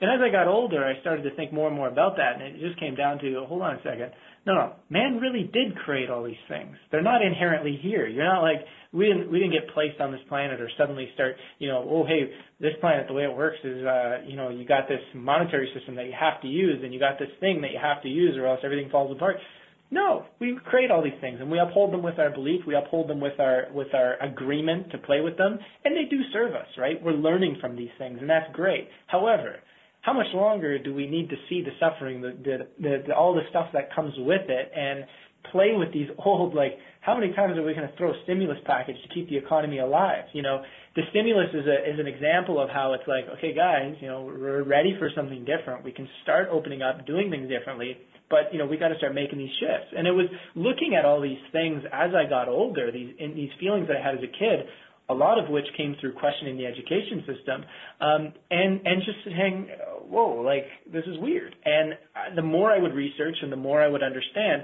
And 0.00 0.10
as 0.10 0.20
I 0.20 0.30
got 0.30 0.46
older, 0.46 0.84
I 0.84 1.00
started 1.00 1.22
to 1.22 1.34
think 1.36 1.52
more 1.52 1.68
and 1.68 1.76
more 1.76 1.88
about 1.88 2.16
that, 2.16 2.34
and 2.36 2.42
it 2.42 2.60
just 2.60 2.78
came 2.78 2.94
down 2.94 3.18
to, 3.20 3.44
hold 3.48 3.62
on 3.62 3.76
a 3.76 3.82
second. 3.82 4.12
No, 4.46 4.54
no, 4.54 4.72
man 4.90 5.18
really 5.18 5.50
did 5.52 5.74
create 5.84 6.10
all 6.10 6.22
these 6.22 6.36
things. 6.48 6.76
They're 6.90 7.02
not 7.02 7.22
inherently 7.22 7.80
here. 7.82 8.06
You're 8.06 8.24
not 8.24 8.42
like 8.42 8.60
we 8.92 9.06
didn't 9.06 9.30
we 9.32 9.40
didn't 9.40 9.52
get 9.52 9.74
placed 9.74 10.00
on 10.00 10.12
this 10.12 10.20
planet 10.28 10.60
or 10.60 10.70
suddenly 10.78 11.08
start, 11.14 11.34
you 11.58 11.68
know, 11.68 11.84
oh 11.88 12.06
hey, 12.06 12.30
this 12.60 12.74
planet 12.80 13.06
the 13.08 13.14
way 13.14 13.24
it 13.24 13.34
works 13.34 13.56
is, 13.64 13.84
uh, 13.84 14.18
you 14.24 14.36
know, 14.36 14.50
you 14.50 14.64
got 14.64 14.86
this 14.86 15.00
monetary 15.14 15.68
system 15.76 15.96
that 15.96 16.06
you 16.06 16.14
have 16.18 16.40
to 16.42 16.48
use, 16.48 16.80
and 16.84 16.94
you 16.94 17.00
got 17.00 17.18
this 17.18 17.32
thing 17.40 17.60
that 17.62 17.72
you 17.72 17.78
have 17.82 18.02
to 18.02 18.08
use, 18.08 18.36
or 18.36 18.46
else 18.46 18.60
everything 18.62 18.90
falls 18.90 19.10
apart. 19.10 19.36
No, 19.90 20.26
we 20.40 20.58
create 20.64 20.90
all 20.90 21.02
these 21.02 21.20
things 21.20 21.38
and 21.40 21.50
we 21.50 21.58
uphold 21.58 21.92
them 21.92 22.02
with 22.02 22.18
our 22.18 22.30
belief. 22.30 22.62
We 22.66 22.74
uphold 22.74 23.08
them 23.08 23.20
with 23.20 23.38
our 23.40 23.66
with 23.72 23.94
our 23.94 24.22
agreement 24.22 24.90
to 24.92 24.98
play 24.98 25.22
with 25.22 25.36
them, 25.38 25.58
and 25.84 25.96
they 25.96 26.08
do 26.08 26.20
serve 26.32 26.54
us, 26.54 26.68
right? 26.76 27.02
We're 27.02 27.12
learning 27.12 27.58
from 27.60 27.76
these 27.76 27.94
things, 27.98 28.18
and 28.20 28.28
that's 28.28 28.52
great. 28.52 28.88
However, 29.06 29.56
how 30.06 30.12
much 30.12 30.28
longer 30.32 30.78
do 30.78 30.94
we 30.94 31.08
need 31.08 31.28
to 31.30 31.36
see 31.48 31.62
the 31.62 31.72
suffering, 31.80 32.22
the, 32.22 32.30
the, 32.44 32.56
the, 32.80 33.02
the 33.08 33.14
all 33.14 33.34
the 33.34 33.42
stuff 33.50 33.66
that 33.72 33.92
comes 33.92 34.14
with 34.18 34.48
it, 34.48 34.70
and 34.74 35.04
play 35.50 35.72
with 35.74 35.92
these 35.92 36.08
old 36.24 36.54
like 36.54 36.78
how 37.00 37.18
many 37.18 37.32
times 37.34 37.58
are 37.58 37.62
we 37.62 37.74
going 37.74 37.88
to 37.88 37.96
throw 37.96 38.10
a 38.10 38.18
stimulus 38.24 38.58
package 38.66 38.96
to 39.02 39.14
keep 39.14 39.28
the 39.28 39.36
economy 39.36 39.78
alive? 39.78 40.24
You 40.32 40.42
know, 40.42 40.62
the 40.94 41.02
stimulus 41.10 41.50
is 41.52 41.66
a 41.66 41.90
is 41.90 41.98
an 41.98 42.06
example 42.06 42.62
of 42.62 42.70
how 42.70 42.94
it's 42.94 43.06
like, 43.06 43.24
okay, 43.38 43.52
guys, 43.52 43.94
you 44.00 44.06
know, 44.06 44.22
we're 44.24 44.62
ready 44.62 44.94
for 44.98 45.10
something 45.14 45.44
different. 45.44 45.84
We 45.84 45.92
can 45.92 46.08
start 46.22 46.48
opening 46.52 46.82
up, 46.82 47.04
doing 47.04 47.28
things 47.28 47.50
differently 47.50 47.98
but 48.28 48.52
you 48.52 48.58
know 48.58 48.66
we 48.66 48.76
got 48.76 48.88
to 48.88 48.96
start 48.96 49.14
making 49.14 49.38
these 49.38 49.54
shifts 49.60 49.94
and 49.96 50.06
it 50.06 50.10
was 50.10 50.26
looking 50.54 50.96
at 50.98 51.04
all 51.04 51.20
these 51.20 51.38
things 51.52 51.82
as 51.92 52.10
i 52.14 52.28
got 52.28 52.48
older 52.48 52.90
these 52.90 53.14
in 53.18 53.34
these 53.34 53.50
feelings 53.60 53.86
that 53.86 53.96
i 53.96 54.02
had 54.02 54.14
as 54.14 54.24
a 54.24 54.38
kid 54.38 54.66
a 55.08 55.14
lot 55.14 55.38
of 55.38 55.48
which 55.48 55.64
came 55.76 55.94
through 56.00 56.12
questioning 56.14 56.56
the 56.56 56.66
education 56.66 57.22
system 57.26 57.64
um 58.00 58.32
and 58.50 58.80
and 58.84 59.02
just 59.04 59.18
saying 59.24 59.68
whoa 60.08 60.42
like 60.42 60.64
this 60.92 61.04
is 61.06 61.18
weird 61.18 61.54
and 61.64 61.94
the 62.36 62.42
more 62.42 62.70
i 62.70 62.78
would 62.78 62.94
research 62.94 63.36
and 63.42 63.52
the 63.52 63.56
more 63.56 63.82
i 63.82 63.88
would 63.88 64.02
understand 64.02 64.62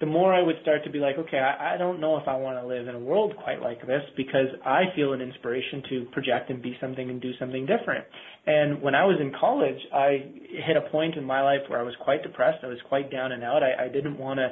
the 0.00 0.06
more 0.06 0.32
I 0.34 0.40
would 0.40 0.56
start 0.62 0.82
to 0.84 0.90
be 0.90 0.98
like, 0.98 1.18
okay, 1.18 1.36
I, 1.36 1.74
I 1.74 1.76
don't 1.76 2.00
know 2.00 2.16
if 2.16 2.26
I 2.26 2.34
want 2.34 2.58
to 2.58 2.66
live 2.66 2.88
in 2.88 2.94
a 2.94 2.98
world 2.98 3.34
quite 3.44 3.60
like 3.60 3.86
this 3.86 4.00
because 4.16 4.46
I 4.64 4.84
feel 4.96 5.12
an 5.12 5.20
inspiration 5.20 5.82
to 5.90 6.04
project 6.12 6.48
and 6.48 6.62
be 6.62 6.74
something 6.80 7.10
and 7.10 7.20
do 7.20 7.32
something 7.38 7.66
different. 7.66 8.06
And 8.46 8.80
when 8.80 8.94
I 8.94 9.04
was 9.04 9.18
in 9.20 9.30
college, 9.38 9.76
I 9.94 10.24
hit 10.66 10.78
a 10.78 10.90
point 10.90 11.16
in 11.16 11.24
my 11.24 11.42
life 11.42 11.60
where 11.68 11.78
I 11.78 11.82
was 11.82 11.94
quite 12.02 12.22
depressed. 12.22 12.64
I 12.64 12.68
was 12.68 12.78
quite 12.88 13.12
down 13.12 13.32
and 13.32 13.44
out. 13.44 13.62
I, 13.62 13.84
I 13.84 13.88
didn't 13.88 14.18
want 14.18 14.38
to. 14.38 14.50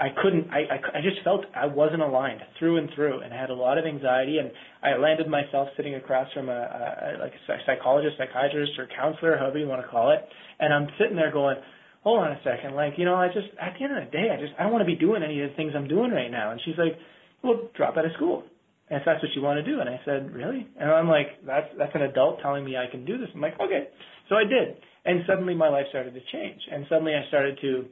I 0.00 0.08
couldn't. 0.22 0.48
I, 0.50 0.60
I 0.74 0.98
I 0.98 1.00
just 1.02 1.22
felt 1.22 1.44
I 1.54 1.66
wasn't 1.66 2.00
aligned 2.02 2.40
through 2.58 2.78
and 2.78 2.88
through, 2.94 3.20
and 3.20 3.34
I 3.34 3.40
had 3.40 3.50
a 3.50 3.54
lot 3.54 3.76
of 3.76 3.84
anxiety. 3.84 4.38
And 4.38 4.50
I 4.82 4.96
landed 4.96 5.28
myself 5.28 5.68
sitting 5.76 5.94
across 5.94 6.32
from 6.32 6.48
a, 6.48 6.52
a 6.52 7.20
like 7.20 7.32
a 7.34 7.56
psychologist, 7.66 8.16
psychiatrist, 8.16 8.72
or 8.78 8.88
counselor, 8.96 9.36
however 9.36 9.58
you 9.58 9.68
want 9.68 9.82
to 9.82 9.88
call 9.88 10.10
it. 10.10 10.20
And 10.58 10.72
I'm 10.72 10.88
sitting 10.98 11.16
there 11.16 11.30
going, 11.30 11.56
hold 12.02 12.20
on 12.20 12.32
a 12.32 12.40
second, 12.44 12.74
like, 12.74 12.94
you 12.96 13.04
know, 13.04 13.14
I 13.14 13.28
just, 13.28 13.48
at 13.60 13.74
the 13.78 13.84
end 13.84 13.96
of 13.96 14.04
the 14.04 14.10
day, 14.10 14.28
I 14.32 14.40
just, 14.40 14.52
I 14.58 14.62
don't 14.64 14.72
want 14.72 14.82
to 14.82 14.86
be 14.86 14.96
doing 14.96 15.22
any 15.22 15.40
of 15.42 15.50
the 15.50 15.56
things 15.56 15.72
I'm 15.76 15.88
doing 15.88 16.10
right 16.10 16.30
now. 16.30 16.50
And 16.50 16.60
she's 16.64 16.78
like, 16.78 16.96
well, 17.42 17.68
drop 17.76 17.96
out 17.96 18.04
of 18.04 18.12
school. 18.16 18.44
And 18.88 18.98
if 18.98 19.04
that's 19.06 19.22
what 19.22 19.30
you 19.36 19.42
want 19.42 19.62
to 19.62 19.70
do. 19.70 19.80
And 19.80 19.88
I 19.88 20.00
said, 20.04 20.32
really? 20.32 20.66
And 20.78 20.90
I'm 20.90 21.08
like, 21.08 21.44
that's, 21.46 21.68
that's 21.78 21.94
an 21.94 22.02
adult 22.02 22.40
telling 22.42 22.64
me 22.64 22.76
I 22.76 22.90
can 22.90 23.04
do 23.04 23.18
this. 23.18 23.28
I'm 23.34 23.40
like, 23.40 23.60
okay. 23.60 23.88
So 24.28 24.34
I 24.34 24.44
did. 24.44 24.76
And 25.04 25.22
suddenly 25.28 25.54
my 25.54 25.68
life 25.68 25.86
started 25.90 26.14
to 26.14 26.20
change. 26.32 26.60
And 26.72 26.86
suddenly 26.88 27.12
I 27.12 27.28
started 27.28 27.58
to 27.60 27.84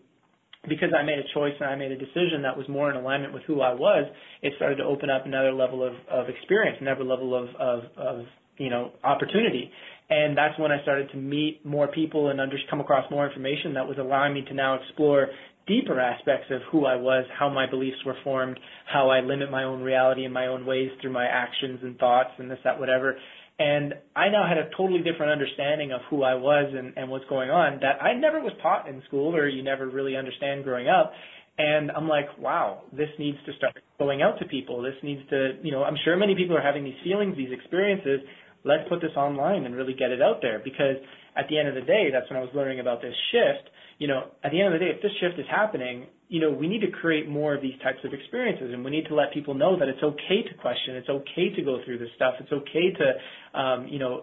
because 0.68 0.90
I 0.98 1.02
made 1.02 1.18
a 1.18 1.34
choice 1.34 1.54
and 1.60 1.68
I 1.68 1.76
made 1.76 1.92
a 1.92 1.98
decision 1.98 2.42
that 2.42 2.56
was 2.56 2.68
more 2.68 2.90
in 2.90 2.96
alignment 2.96 3.32
with 3.32 3.42
who 3.44 3.60
I 3.60 3.72
was, 3.72 4.10
it 4.42 4.52
started 4.56 4.76
to 4.76 4.84
open 4.84 5.10
up 5.10 5.26
another 5.26 5.52
level 5.52 5.86
of, 5.86 5.94
of 6.10 6.28
experience, 6.28 6.78
another 6.80 7.04
level 7.04 7.34
of, 7.34 7.48
of, 7.60 7.80
of 7.96 8.24
you 8.56 8.70
know 8.70 8.92
opportunity. 9.04 9.70
And 10.10 10.36
that's 10.36 10.58
when 10.58 10.72
I 10.72 10.80
started 10.82 11.10
to 11.10 11.16
meet 11.16 11.64
more 11.64 11.86
people 11.88 12.30
and 12.30 12.40
under, 12.40 12.56
come 12.70 12.80
across 12.80 13.10
more 13.10 13.28
information 13.28 13.74
that 13.74 13.86
was 13.86 13.98
allowing 13.98 14.34
me 14.34 14.42
to 14.48 14.54
now 14.54 14.80
explore 14.80 15.28
deeper 15.66 16.00
aspects 16.00 16.46
of 16.50 16.62
who 16.72 16.86
I 16.86 16.96
was, 16.96 17.26
how 17.38 17.50
my 17.50 17.68
beliefs 17.68 17.98
were 18.04 18.16
formed, 18.24 18.58
how 18.90 19.10
I 19.10 19.20
limit 19.20 19.50
my 19.50 19.64
own 19.64 19.82
reality 19.82 20.24
in 20.24 20.32
my 20.32 20.46
own 20.46 20.64
ways 20.64 20.90
through 21.00 21.12
my 21.12 21.26
actions 21.26 21.80
and 21.82 21.96
thoughts 21.98 22.30
and 22.38 22.50
this, 22.50 22.58
that, 22.64 22.80
whatever. 22.80 23.16
And 23.58 23.94
I 24.14 24.28
now 24.28 24.46
had 24.46 24.56
a 24.56 24.70
totally 24.76 25.02
different 25.02 25.32
understanding 25.32 25.90
of 25.90 26.00
who 26.08 26.22
I 26.22 26.34
was 26.34 26.72
and, 26.76 26.92
and 26.96 27.10
what's 27.10 27.24
going 27.26 27.50
on 27.50 27.80
that 27.80 28.00
I 28.00 28.14
never 28.14 28.40
was 28.40 28.52
taught 28.62 28.88
in 28.88 29.02
school 29.08 29.34
or 29.34 29.48
you 29.48 29.64
never 29.64 29.88
really 29.88 30.16
understand 30.16 30.62
growing 30.62 30.88
up. 30.88 31.12
And 31.58 31.90
I'm 31.90 32.06
like, 32.06 32.38
wow, 32.38 32.82
this 32.92 33.08
needs 33.18 33.38
to 33.46 33.52
start 33.58 33.74
going 33.98 34.22
out 34.22 34.38
to 34.38 34.44
people. 34.46 34.80
This 34.80 34.94
needs 35.02 35.22
to, 35.30 35.58
you 35.60 35.72
know, 35.72 35.82
I'm 35.82 35.96
sure 36.04 36.16
many 36.16 36.36
people 36.36 36.56
are 36.56 36.62
having 36.62 36.84
these 36.84 37.00
feelings, 37.02 37.36
these 37.36 37.50
experiences. 37.50 38.20
Let's 38.62 38.88
put 38.88 39.00
this 39.00 39.10
online 39.16 39.64
and 39.64 39.74
really 39.74 39.94
get 39.94 40.12
it 40.12 40.22
out 40.22 40.38
there 40.40 40.60
because 40.62 41.02
at 41.36 41.46
the 41.50 41.58
end 41.58 41.66
of 41.66 41.74
the 41.74 41.80
day, 41.80 42.10
that's 42.12 42.30
when 42.30 42.38
I 42.38 42.42
was 42.42 42.50
learning 42.54 42.78
about 42.78 43.02
this 43.02 43.14
shift 43.32 43.70
you 43.98 44.06
know, 44.06 44.30
at 44.44 44.52
the 44.52 44.60
end 44.60 44.72
of 44.72 44.80
the 44.80 44.86
day, 44.86 44.92
if 44.94 45.02
this 45.02 45.10
shift 45.20 45.38
is 45.38 45.46
happening, 45.50 46.06
you 46.28 46.40
know, 46.40 46.50
we 46.50 46.68
need 46.68 46.80
to 46.80 46.90
create 46.90 47.28
more 47.28 47.54
of 47.54 47.62
these 47.62 47.78
types 47.82 47.98
of 48.04 48.12
experiences 48.12 48.70
and 48.72 48.84
we 48.84 48.90
need 48.90 49.06
to 49.06 49.14
let 49.14 49.32
people 49.32 49.54
know 49.54 49.78
that 49.78 49.88
it's 49.88 50.02
okay 50.02 50.42
to 50.48 50.54
question, 50.60 50.94
it's 50.94 51.08
okay 51.08 51.50
to 51.56 51.62
go 51.62 51.78
through 51.84 51.98
this 51.98 52.10
stuff, 52.14 52.34
it's 52.38 52.52
okay 52.52 52.92
to, 52.92 53.58
um, 53.58 53.88
you 53.88 53.98
know, 53.98 54.22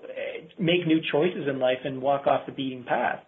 make 0.58 0.88
new 0.88 1.00
choices 1.12 1.48
in 1.50 1.60
life 1.60 1.80
and 1.84 2.02
walk 2.02 2.26
off 2.26 2.46
the 2.46 2.52
beaten 2.52 2.84
path. 2.84 3.20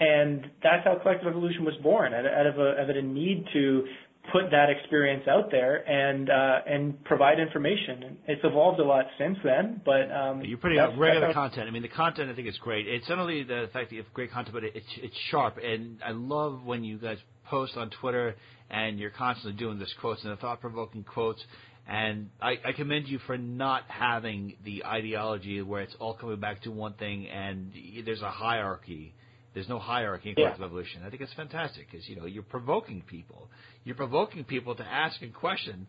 And 0.00 0.42
that's 0.62 0.84
how 0.84 0.98
Collective 1.00 1.28
Evolution 1.28 1.64
was 1.64 1.74
born, 1.82 2.12
out 2.12 2.46
of 2.46 2.58
a, 2.58 2.80
out 2.80 2.90
of 2.90 2.96
a 2.96 3.02
need 3.02 3.46
to 3.52 3.84
put 4.32 4.50
that 4.50 4.70
experience 4.70 5.26
out 5.28 5.50
there 5.50 5.88
and 5.88 6.30
uh, 6.30 6.60
and 6.66 7.02
provide 7.04 7.38
information. 7.38 8.16
It's 8.26 8.40
evolved 8.44 8.80
a 8.80 8.84
lot 8.84 9.04
since 9.18 9.38
then, 9.44 9.80
but 9.84 10.10
um, 10.10 10.42
you're 10.42 10.58
pretty 10.58 10.76
that's, 10.76 10.96
regular 10.96 11.32
content. 11.32 11.68
I 11.68 11.70
mean, 11.70 11.82
the 11.82 11.88
content 11.88 12.30
I 12.30 12.34
think 12.34 12.48
is 12.48 12.58
great. 12.58 12.86
It's 12.86 13.08
not 13.08 13.18
only 13.18 13.42
the 13.42 13.68
fact 13.72 13.90
that 13.90 13.96
you 13.96 14.02
have 14.02 14.12
great 14.12 14.32
content, 14.32 14.54
but 14.54 14.64
it's 14.64 14.86
it's 15.02 15.16
sharp. 15.30 15.58
And 15.58 15.98
I 16.04 16.12
love 16.12 16.64
when 16.64 16.84
you 16.84 16.98
guys 16.98 17.18
post 17.46 17.76
on 17.76 17.90
Twitter 18.00 18.34
and 18.70 18.98
you're 18.98 19.10
constantly 19.10 19.58
doing 19.58 19.78
this 19.78 19.92
quotes 20.00 20.22
and 20.24 20.32
the 20.32 20.36
thought-provoking 20.36 21.04
quotes. 21.04 21.42
And 21.86 22.30
I, 22.40 22.54
I 22.64 22.72
commend 22.72 23.08
you 23.08 23.18
for 23.26 23.36
not 23.36 23.82
having 23.88 24.56
the 24.64 24.86
ideology 24.86 25.60
where 25.60 25.82
it's 25.82 25.94
all 26.00 26.14
coming 26.14 26.40
back 26.40 26.62
to 26.62 26.70
one 26.70 26.94
thing 26.94 27.28
and 27.28 27.72
there's 28.06 28.22
a 28.22 28.30
hierarchy 28.30 29.14
there's 29.54 29.68
no 29.68 29.78
hierarchy 29.78 30.30
in 30.30 30.34
collective 30.34 30.60
yeah. 30.60 30.66
evolution. 30.66 31.02
I 31.06 31.10
think 31.10 31.22
it's 31.22 31.32
fantastic 31.34 31.86
because 31.90 32.08
you 32.08 32.16
know 32.16 32.26
you're 32.26 32.42
provoking 32.42 33.02
people. 33.06 33.48
You're 33.84 33.96
provoking 33.96 34.44
people 34.44 34.74
to 34.74 34.84
ask 34.84 35.22
a 35.22 35.28
question, 35.28 35.86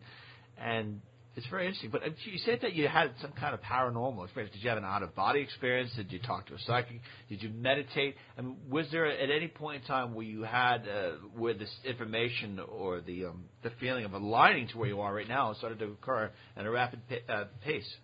and 0.56 1.00
it's 1.36 1.46
very 1.48 1.66
interesting. 1.66 1.90
But 1.90 2.02
uh, 2.02 2.10
you 2.24 2.38
said 2.38 2.60
that 2.62 2.74
you 2.74 2.88
had 2.88 3.10
some 3.20 3.32
kind 3.32 3.54
of 3.54 3.60
paranormal 3.60 4.24
experience. 4.24 4.54
Did 4.54 4.62
you 4.62 4.70
have 4.70 4.78
an 4.78 4.84
out 4.84 5.02
of 5.02 5.14
body 5.14 5.40
experience? 5.40 5.92
Did 5.94 6.10
you 6.10 6.18
talk 6.18 6.46
to 6.46 6.54
a 6.54 6.58
psychic? 6.60 7.00
Did 7.28 7.42
you 7.42 7.50
meditate? 7.50 8.16
I 8.38 8.42
mean, 8.42 8.56
was 8.70 8.86
there 8.90 9.06
at 9.06 9.30
any 9.30 9.48
point 9.48 9.82
in 9.82 9.88
time 9.88 10.14
where 10.14 10.24
you 10.24 10.42
had 10.42 10.88
uh, 10.88 11.10
where 11.36 11.52
this 11.52 11.74
information 11.84 12.58
or 12.60 13.00
the 13.00 13.26
um, 13.26 13.44
the 13.62 13.70
feeling 13.80 14.04
of 14.04 14.14
aligning 14.14 14.68
to 14.68 14.78
where 14.78 14.88
you 14.88 15.00
are 15.00 15.14
right 15.14 15.28
now 15.28 15.52
started 15.54 15.78
to 15.80 15.86
occur 15.86 16.30
at 16.56 16.64
a 16.64 16.70
rapid 16.70 17.00
pa- 17.08 17.32
uh, 17.32 17.44
pace? 17.64 17.96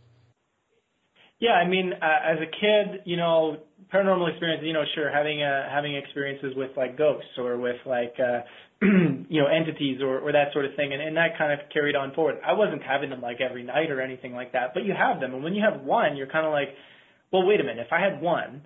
Yeah, 1.42 1.58
I 1.58 1.66
mean, 1.66 1.92
uh, 1.92 2.32
as 2.32 2.38
a 2.38 2.46
kid, 2.46 3.02
you 3.04 3.16
know, 3.16 3.56
paranormal 3.92 4.30
experiences, 4.30 4.64
you 4.64 4.72
know, 4.72 4.84
sure, 4.94 5.10
having 5.10 5.42
uh, 5.42 5.68
having 5.68 5.96
experiences 5.96 6.52
with 6.54 6.70
like 6.76 6.96
ghosts 6.96 7.34
or 7.36 7.58
with 7.58 7.82
like 7.84 8.14
uh, 8.20 8.42
you 9.28 9.42
know 9.42 9.48
entities 9.48 10.00
or, 10.00 10.20
or 10.20 10.30
that 10.30 10.52
sort 10.52 10.66
of 10.66 10.70
thing, 10.76 10.92
and, 10.92 11.02
and 11.02 11.16
that 11.16 11.36
kind 11.36 11.52
of 11.52 11.58
carried 11.72 11.96
on 11.96 12.14
forward. 12.14 12.36
I 12.46 12.52
wasn't 12.52 12.84
having 12.84 13.10
them 13.10 13.20
like 13.20 13.40
every 13.40 13.64
night 13.64 13.90
or 13.90 14.00
anything 14.00 14.34
like 14.34 14.52
that, 14.52 14.70
but 14.72 14.84
you 14.84 14.94
have 14.96 15.18
them, 15.18 15.34
and 15.34 15.42
when 15.42 15.52
you 15.52 15.64
have 15.68 15.82
one, 15.82 16.16
you're 16.16 16.28
kind 16.28 16.46
of 16.46 16.52
like, 16.52 16.68
well, 17.32 17.44
wait 17.44 17.58
a 17.58 17.64
minute, 17.64 17.84
if 17.84 17.92
I 17.92 17.98
had 17.98 18.22
one, 18.22 18.62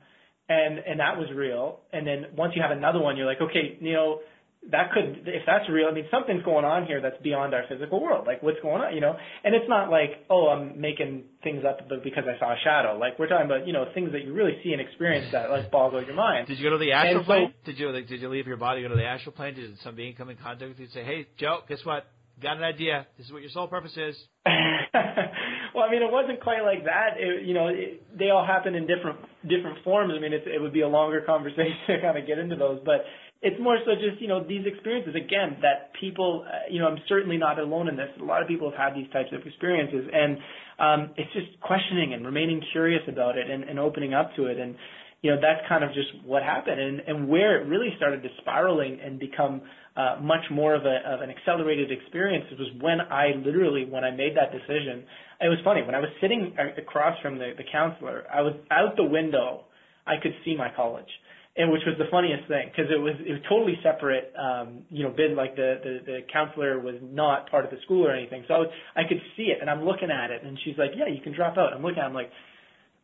and 0.51 0.79
and 0.79 1.01
that 1.01 1.17
was 1.17 1.29
real, 1.35 1.81
and 1.95 2.07
then 2.07 2.27
once 2.37 2.53
you 2.57 2.61
have 2.61 2.77
another 2.77 3.01
one, 3.01 3.17
you're 3.17 3.25
like, 3.25 3.41
okay, 3.41 3.79
you 3.81 3.95
know 3.95 4.21
that 4.71 4.93
could, 4.93 5.27
if 5.27 5.43
that's 5.47 5.69
real, 5.71 5.89
I 5.89 5.93
mean, 5.93 6.07
something's 6.11 6.43
going 6.43 6.65
on 6.65 6.87
here 6.87 7.01
that's 7.01 7.21
beyond 7.23 7.55
our 7.55 7.65
physical 7.69 8.01
world. 8.01 8.27
Like, 8.27 8.43
what's 8.43 8.61
going 8.61 8.83
on, 8.83 8.95
you 8.95 9.01
know? 9.01 9.15
And 9.45 9.55
it's 9.55 9.69
not 9.69 9.91
like, 9.91 10.27
oh, 10.29 10.49
I'm 10.49 10.81
making 10.81 11.25
things 11.43 11.65
up 11.69 11.79
because 12.03 12.25
I 12.27 12.39
saw 12.39 12.53
a 12.53 12.57
shadow. 12.65 12.99
Like, 12.99 13.19
we're 13.19 13.29
talking 13.29 13.47
about, 13.47 13.67
you 13.67 13.73
know, 13.73 13.85
things 13.95 14.13
that 14.13 14.25
you 14.25 14.33
really 14.33 14.59
see 14.65 14.73
and 14.73 14.81
experience 14.81 15.31
that 15.33 15.51
like 15.51 15.71
boggle 15.71 16.05
your 16.05 16.15
mind. 16.15 16.49
Did 16.49 16.59
you 16.59 16.65
go 16.65 16.71
to 16.71 16.79
the 16.79 16.93
astral 16.93 17.19
and 17.19 17.27
plane? 17.27 17.55
So, 17.65 17.73
did 17.73 17.79
you 17.79 17.91
like, 17.91 18.09
did 18.09 18.21
you 18.21 18.29
leave 18.29 18.47
your 18.47 18.57
body 18.57 18.83
go 18.83 18.89
to 18.89 18.97
the 18.97 19.05
astral 19.05 19.33
plane? 19.33 19.55
Did 19.55 19.79
some 19.85 19.95
being 19.95 20.15
come 20.15 20.31
in 20.31 20.37
contact 20.37 20.69
with 20.69 20.79
you 20.79 20.85
and 20.87 20.93
say, 20.93 21.05
hey, 21.05 21.27
Joe, 21.39 21.61
guess 21.69 21.85
what? 21.85 22.07
Got 22.43 22.59
an 22.59 22.65
idea. 22.65 23.07
This 23.17 23.27
is 23.27 23.33
what 23.33 23.41
your 23.41 23.51
sole 23.51 23.67
purpose 23.67 23.97
is. 23.97 24.15
well, 24.45 25.85
I 25.85 25.91
mean, 25.91 26.03
it 26.03 26.13
wasn't 26.13 26.43
quite 26.43 26.63
like 26.63 26.85
that. 26.85 27.17
It, 27.17 27.47
you 27.47 27.55
know, 27.55 27.69
it, 27.69 28.03
they 28.19 28.29
all 28.29 28.45
happen 28.45 28.75
in 28.75 28.87
different 28.87 29.19
different 29.49 29.83
forms. 29.85 30.13
I 30.15 30.21
mean, 30.21 30.35
it's, 30.35 30.45
it 30.47 30.61
would 30.61 30.73
be 30.73 30.83
a 30.83 30.89
longer 30.89 31.21
conversation 31.27 31.77
to 31.87 32.01
kind 32.03 32.19
of 32.19 32.27
get 32.27 32.39
into 32.39 32.57
those, 32.57 32.81
but 32.85 33.05
it's 33.43 33.61
more 33.61 33.79
so 33.85 33.93
just 33.95 34.21
you 34.21 34.29
know 34.29 34.43
these 34.43 34.65
experiences 34.67 35.15
again 35.15 35.59
that 35.61 35.93
people 36.01 36.45
uh, 36.47 36.71
you 36.71 36.81
know 36.81 36.89
I'm 36.89 36.99
certainly 37.09 37.37
not 37.37 37.59
alone 37.59 37.89
in 37.89 37.97
this. 37.97 38.09
A 38.21 38.25
lot 38.25 38.43
of 38.43 38.49
people 38.49 38.71
have 38.71 38.79
had 38.79 38.97
these 38.97 39.11
types 39.13 39.29
of 39.33 39.47
experiences, 39.47 40.09
and 40.13 40.39
um, 40.79 41.11
it's 41.17 41.33
just 41.33 41.61
questioning 41.61 42.15
and 42.15 42.25
remaining 42.25 42.63
curious 42.73 43.03
about 43.09 43.37
it 43.37 43.51
and, 43.51 43.65
and 43.65 43.79
opening 43.79 44.15
up 44.15 44.35
to 44.37 44.47
it, 44.47 44.59
and 44.59 44.75
you 45.21 45.31
know 45.31 45.37
that's 45.41 45.61
kind 45.69 45.85
of 45.85 45.93
just 45.93 46.09
what 46.25 46.43
happened, 46.43 46.81
and 46.81 47.01
and 47.01 47.29
where 47.29 47.61
it 47.61 47.69
really 47.69 47.93
started 47.97 48.23
to 48.23 48.29
spiraling 48.41 48.99
and 49.05 49.19
become 49.21 49.61
uh, 49.97 50.17
much 50.23 50.45
more 50.51 50.75
of 50.75 50.87
a 50.87 50.97
of 51.05 51.21
an 51.21 51.29
accelerated 51.29 51.93
experience 51.93 52.47
was 52.59 52.69
when 52.81 53.01
I 53.01 53.33
literally 53.45 53.85
when 53.85 54.03
I 54.03 54.11
made 54.13 54.35
that 54.37 54.51
decision. 54.51 55.05
It 55.41 55.49
was 55.49 55.59
funny 55.63 55.83
when 55.83 55.95
I 55.95 56.01
was 56.01 56.09
sitting 56.23 56.57
across 56.79 57.21
from 57.21 57.37
the, 57.37 57.53
the 57.59 57.65
counselor. 57.71 58.25
I 58.33 58.41
was 58.41 58.55
out 58.71 58.97
the 58.97 59.05
window. 59.05 59.65
I 60.07 60.15
could 60.23 60.33
see 60.45 60.57
my 60.57 60.71
college 60.75 61.11
and 61.57 61.73
which 61.73 61.83
was 61.87 61.97
the 61.99 62.05
funniest 62.11 62.47
thing 62.49 62.69
because 62.69 62.91
it 62.93 63.01
was 63.01 63.15
it 63.25 63.33
was 63.33 63.43
totally 63.49 63.81
separate. 63.83 64.33
Um, 64.37 64.85
you 64.91 65.05
know, 65.05 65.11
been 65.11 65.35
like 65.35 65.57
the, 65.57 65.81
the 65.83 65.95
the 66.05 66.19
counselor 66.33 66.79
was 66.81 66.97
not 67.01 67.51
part 67.51 67.65
of 67.65 67.71
the 67.71 67.79
school 67.85 68.07
or 68.07 68.13
anything, 68.13 68.45
so 68.47 68.55
I, 68.55 68.59
was, 68.59 68.71
I 68.95 69.03
could 69.09 69.21
see 69.37 69.49
it, 69.55 69.59
and 69.61 69.71
I'm 69.71 69.85
looking 69.85 70.11
at 70.11 70.31
it, 70.31 70.45
and 70.45 70.59
she's 70.65 70.77
like, 70.77 70.91
"Yeah, 70.97 71.09
you 71.09 71.21
can 71.23 71.35
drop 71.35 71.57
out." 71.57 71.73
I'm 71.73 71.83
looking, 71.83 71.99
at 71.99 72.05
it, 72.05 72.09
I'm 72.09 72.15
like, 72.15 72.31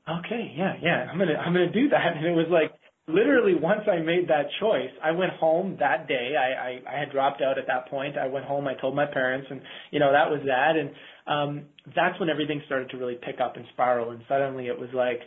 "Okay, 0.05 0.53
yeah, 0.57 0.75
yeah, 0.83 1.09
I'm 1.11 1.19
gonna 1.19 1.35
I'm 1.35 1.53
gonna 1.53 1.73
do 1.73 1.89
that," 1.89 2.13
and 2.17 2.27
it 2.27 2.37
was 2.37 2.49
like 2.51 2.73
literally 3.09 3.55
once 3.55 3.89
I 3.91 3.99
made 4.05 4.29
that 4.29 4.47
choice, 4.61 4.93
I 5.03 5.13
went 5.13 5.33
home 5.33 5.77
that 5.81 6.07
day. 6.07 6.37
I, 6.37 6.93
I 6.93 6.97
I 6.97 6.99
had 7.01 7.11
dropped 7.11 7.41
out 7.41 7.59
at 7.59 7.67
that 7.69 7.89
point. 7.89 8.19
I 8.19 8.27
went 8.27 8.45
home. 8.45 8.69
I 8.69 8.75
told 8.75 8.95
my 8.95 9.07
parents, 9.07 9.49
and 9.51 9.63
you 9.91 9.99
know 9.99 10.13
that 10.13 10.29
was 10.31 10.41
that. 10.45 10.77
And 10.77 10.91
um, 11.27 11.65
that's 11.97 12.21
when 12.21 12.29
everything 12.29 12.61
started 12.67 12.91
to 12.91 12.99
really 12.99 13.17
pick 13.17 13.41
up 13.41 13.57
and 13.57 13.65
spiral. 13.73 14.11
And 14.11 14.21
suddenly 14.29 14.67
it 14.67 14.79
was 14.79 14.91
like 14.93 15.21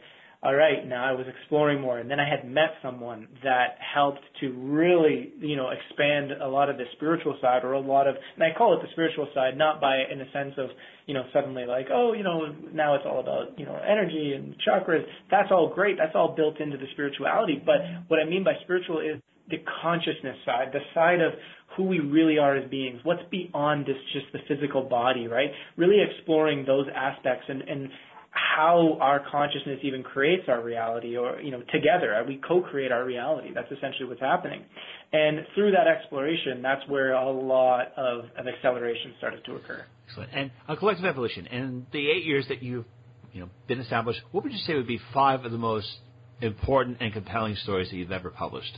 all 0.46 0.54
right, 0.54 0.88
now 0.88 1.04
I 1.04 1.12
was 1.14 1.26
exploring 1.28 1.82
more, 1.82 1.98
and 1.98 2.10
then 2.10 2.20
I 2.20 2.30
had 2.30 2.48
met 2.48 2.76
someone 2.84 3.28
that 3.44 3.78
helped 3.82 4.22
to 4.42 4.52
really, 4.52 5.34
you 5.40 5.56
know, 5.56 5.70
expand 5.72 6.34
a 6.40 6.48
lot 6.48 6.70
of 6.70 6.78
the 6.78 6.84
spiritual 6.96 7.36
side, 7.42 7.64
or 7.64 7.74
a 7.74 7.80
lot 7.80 8.08
of, 8.08 8.16
and 8.36 8.44
I 8.44 8.56
call 8.56 8.78
it 8.78 8.84
the 8.84 8.92
spiritual 8.92 9.28
side, 9.34 9.58
not 9.58 9.82
by 9.82 10.04
in 10.12 10.20
the 10.20 10.26
sense 10.32 10.54
of, 10.60 10.70
you 11.08 11.16
know, 11.16 11.24
suddenly 11.34 11.66
like, 11.66 11.88
oh, 11.92 12.14
you 12.14 12.22
know, 12.22 12.54
now 12.72 12.94
it's 12.94 13.06
all 13.08 13.20
about, 13.20 13.58
you 13.58 13.66
know, 13.66 13.76
energy 13.76 14.34
and 14.36 14.54
chakras. 14.62 15.04
That's 15.32 15.50
all 15.50 15.74
great. 15.74 15.98
That's 15.98 16.14
all 16.14 16.36
built 16.36 16.60
into 16.60 16.78
the 16.78 16.86
spirituality. 16.94 17.60
But 17.66 17.78
what 18.08 18.20
I 18.20 18.30
mean 18.30 18.44
by 18.44 18.54
spiritual 18.64 19.00
is 19.00 19.20
the 19.50 19.58
consciousness 19.82 20.38
side, 20.46 20.68
the 20.74 20.80
side 20.94 21.22
of 21.22 21.34
who 21.76 21.84
we 21.86 22.00
really 22.00 22.38
are 22.38 22.56
as 22.56 22.70
beings, 22.70 23.00
what's 23.04 23.24
beyond 23.32 23.88
this 23.88 23.98
just 24.14 24.26
the 24.32 24.40
physical 24.48 24.84
body, 24.84 25.28
right? 25.28 25.50
Really 25.76 25.98
exploring 26.02 26.66
those 26.66 26.86
aspects 26.96 27.46
and, 27.48 27.62
and 27.64 27.90
how 28.56 28.98
our 29.02 29.22
consciousness 29.32 29.80
even 29.84 30.04
creates 30.04 30.44
our 30.48 30.64
reality 30.64 31.18
or 31.18 31.42
you 31.42 31.52
know 31.52 31.62
together 31.72 32.24
we 32.28 32.40
co-create 32.48 32.92
our 32.92 33.06
reality. 33.06 33.50
That's 33.54 33.72
essentially 33.72 34.08
what's 34.08 34.22
happening. 34.22 34.64
And 35.12 35.40
through 35.54 35.72
that 35.72 35.88
exploration 35.88 36.62
that's 36.62 36.88
where 36.88 37.14
a 37.14 37.32
lot 37.32 37.88
of, 37.98 38.26
of 38.38 38.48
acceleration 38.48 39.14
started 39.18 39.44
to 39.46 39.56
occur. 39.56 39.86
Excellent. 40.08 40.30
And 40.34 40.52
on 40.68 40.78
collective 40.78 41.06
evolution. 41.06 41.48
In 41.48 41.86
the 41.92 42.10
eight 42.10 42.24
years 42.24 42.46
that 42.48 42.64
you've 42.64 42.86
you 43.34 43.42
know 43.42 43.50
been 43.68 43.80
established 43.80 44.22
what 44.32 44.44
would 44.44 44.54
you 44.54 44.60
say 44.60 44.76
would 44.76 44.88
be 44.88 45.02
five 45.14 45.44
of 45.44 45.52
the 45.52 45.58
most 45.58 45.88
important 46.42 46.98
and 47.02 47.12
compelling 47.12 47.56
stories 47.56 47.90
that 47.90 47.98
you've 47.98 48.12
ever 48.12 48.30
published? 48.30 48.78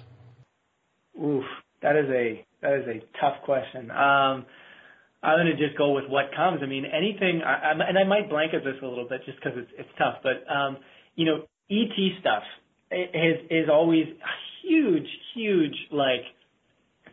Oof. 1.24 1.44
That 1.84 1.96
is 1.96 2.10
a 2.10 2.46
that 2.62 2.74
is 2.74 2.88
a 2.88 3.20
tough 3.22 3.44
question. 3.46 3.92
Um, 3.92 4.46
I'm 5.24 5.46
to 5.46 5.58
just 5.58 5.78
go 5.78 5.94
with 5.94 6.06
what 6.08 6.26
comes. 6.36 6.60
I 6.62 6.68
mean, 6.68 6.86
anything, 6.86 7.42
I, 7.46 7.72
I, 7.72 7.90
and 7.90 7.98
I 7.98 8.04
might 8.04 8.30
blanket 8.30 8.64
this 8.64 8.76
a 8.82 8.86
little 8.86 9.08
bit 9.08 9.22
just 9.26 9.40
because 9.40 9.58
it's, 9.58 9.72
it's 9.78 9.90
tough, 9.98 10.18
but, 10.24 10.46
um, 10.52 10.78
you 11.16 11.26
know, 11.26 11.44
ET 11.72 11.96
stuff 12.20 12.44
is, 12.92 13.38
is 13.50 13.70
always 13.72 14.06
a 14.06 14.68
huge, 14.68 15.08
huge, 15.36 15.76
like, 15.92 16.24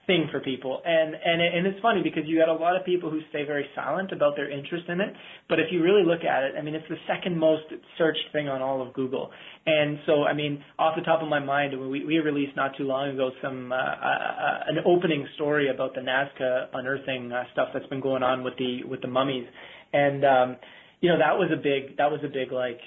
thing 0.07 0.29
for 0.31 0.41
people. 0.41 0.81
And 0.85 1.15
and 1.15 1.41
it, 1.41 1.55
and 1.55 1.67
it's 1.67 1.81
funny 1.81 2.03
because 2.03 2.23
you 2.27 2.39
got 2.39 2.49
a 2.49 2.55
lot 2.55 2.77
of 2.77 2.85
people 2.85 3.11
who 3.11 3.21
stay 3.31 3.45
very 3.45 3.67
silent 3.75 4.13
about 4.13 4.37
their 4.37 4.51
interest 4.51 4.85
in 4.89 5.01
it. 5.01 5.15
But 5.49 5.61
if 5.61 5.67
you 5.71 5.83
really 5.83 6.05
look 6.05 6.25
at 6.25 6.45
it, 6.45 6.55
I 6.59 6.63
mean, 6.63 6.75
it's 6.75 6.89
the 6.89 6.97
second 7.07 7.39
most 7.39 7.65
searched 7.99 8.33
thing 8.33 8.49
on 8.49 8.63
all 8.63 8.83
of 8.83 8.93
Google. 8.93 9.31
And 9.67 9.99
so, 10.07 10.25
I 10.25 10.35
mean, 10.35 10.63
off 10.79 10.95
the 10.97 11.03
top 11.03 11.23
of 11.23 11.29
my 11.29 11.41
mind, 11.41 11.79
we 11.79 12.05
we 12.05 12.19
released 12.19 12.57
not 12.57 12.77
too 12.77 12.85
long 12.85 13.11
ago 13.11 13.31
some 13.43 13.73
uh, 13.73 13.77
uh, 13.77 14.59
an 14.69 14.79
opening 14.87 15.27
story 15.37 15.71
about 15.71 15.95
the 15.95 16.01
Nazca 16.01 16.69
unearthing 16.73 17.33
uh, 17.33 17.45
stuff 17.53 17.69
that's 17.73 17.87
been 17.87 18.01
going 18.01 18.23
on 18.23 18.45
with 18.45 18.55
the 18.59 18.85
with 18.85 19.01
the 19.01 19.09
mummies, 19.09 19.47
and 19.93 20.25
um, 20.25 20.57
you 21.01 21.09
know 21.09 21.19
that 21.19 21.39
was 21.39 21.51
a 21.53 21.57
big 21.57 21.97
that 21.97 22.11
was 22.11 22.21
a 22.25 22.29
big 22.29 22.53
like 22.53 22.81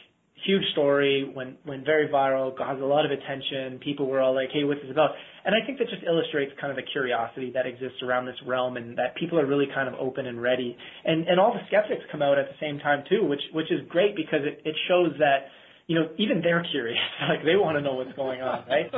huge 0.45 0.63
story, 0.71 1.32
went 1.36 1.58
went 1.65 1.86
very 1.86 2.08
viral, 2.08 2.56
got 2.58 2.80
a 2.80 2.86
lot 2.86 3.06
of 3.06 3.12
attention. 3.12 3.80
People 3.80 4.08
were 4.08 4.19
all 4.19 4.36
like, 4.36 4.50
"Hey, 4.52 4.63
what's 4.63 4.82
this 4.82 4.91
about?" 4.91 5.12
And 5.45 5.56
I 5.56 5.65
think 5.65 5.80
that 5.80 5.89
just 5.89 6.04
illustrates 6.04 6.52
kind 6.60 6.71
of 6.71 6.78
the 6.78 6.84
curiosity 6.84 7.52
that 7.54 7.65
exists 7.65 8.02
around 8.04 8.26
this 8.26 8.36
realm, 8.45 8.78
and 8.78 8.97
that 8.97 9.15
people 9.15 9.39
are 9.39 9.45
really 9.45 9.67
kind 9.73 9.88
of 9.88 9.95
open 10.00 10.28
and 10.28 10.41
ready. 10.41 10.78
And 11.06 11.28
and 11.28 11.39
all 11.39 11.54
the 11.54 11.65
skeptics 11.67 12.04
come 12.12 12.21
out 12.21 12.38
at 12.38 12.47
the 12.47 12.56
same 12.60 12.80
time 12.80 13.04
too, 13.10 13.26
which 13.26 13.41
which 13.54 13.71
is 13.71 13.82
great 13.89 14.15
because 14.15 14.41
it 14.43 14.62
it 14.65 14.76
shows 14.88 15.13
that 15.19 15.47
you 15.88 15.95
know 15.95 16.10
even 16.17 16.41
they're 16.41 16.65
curious, 16.71 17.00
like 17.30 17.43
they 17.43 17.56
want 17.56 17.78
to 17.78 17.82
know 17.82 17.95
what's 17.95 18.13
going 18.13 18.41
on, 18.41 18.65
right? 18.67 18.93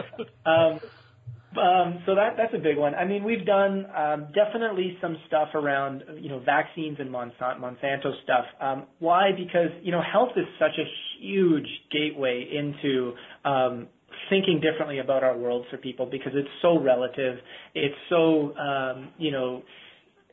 um, 0.45 0.79
um, 1.57 2.03
so 2.05 2.13
that 2.13 2.35
that's 2.37 2.53
a 2.53 2.59
big 2.59 2.77
one. 2.77 2.93
I 2.93 3.05
mean, 3.05 3.23
we've 3.23 3.45
done 3.45 3.87
um, 3.95 4.27
definitely 4.35 4.97
some 5.01 5.17
stuff 5.27 5.49
around 5.55 6.03
you 6.19 6.29
know 6.29 6.39
vaccines 6.39 6.97
and 6.99 7.09
Monsanto, 7.09 7.59
Monsanto 7.59 8.11
stuff. 8.23 8.45
Um, 8.61 8.85
why? 8.99 9.31
Because 9.35 9.71
you 9.81 9.91
know 9.91 10.01
health 10.01 10.33
is 10.35 10.45
such 10.59 10.77
a 10.77 10.85
huge 11.19 11.67
gateway 11.91 12.47
into 12.53 13.13
um, 13.45 13.87
thinking 14.29 14.61
differently 14.61 14.99
about 14.99 15.23
our 15.23 15.35
world 15.35 15.65
for 15.71 15.77
people 15.77 16.05
because 16.05 16.33
it's 16.35 16.49
so 16.61 16.79
relative. 16.79 17.37
It's 17.73 17.95
so 18.09 18.55
um, 18.55 19.09
you 19.17 19.31
know 19.31 19.63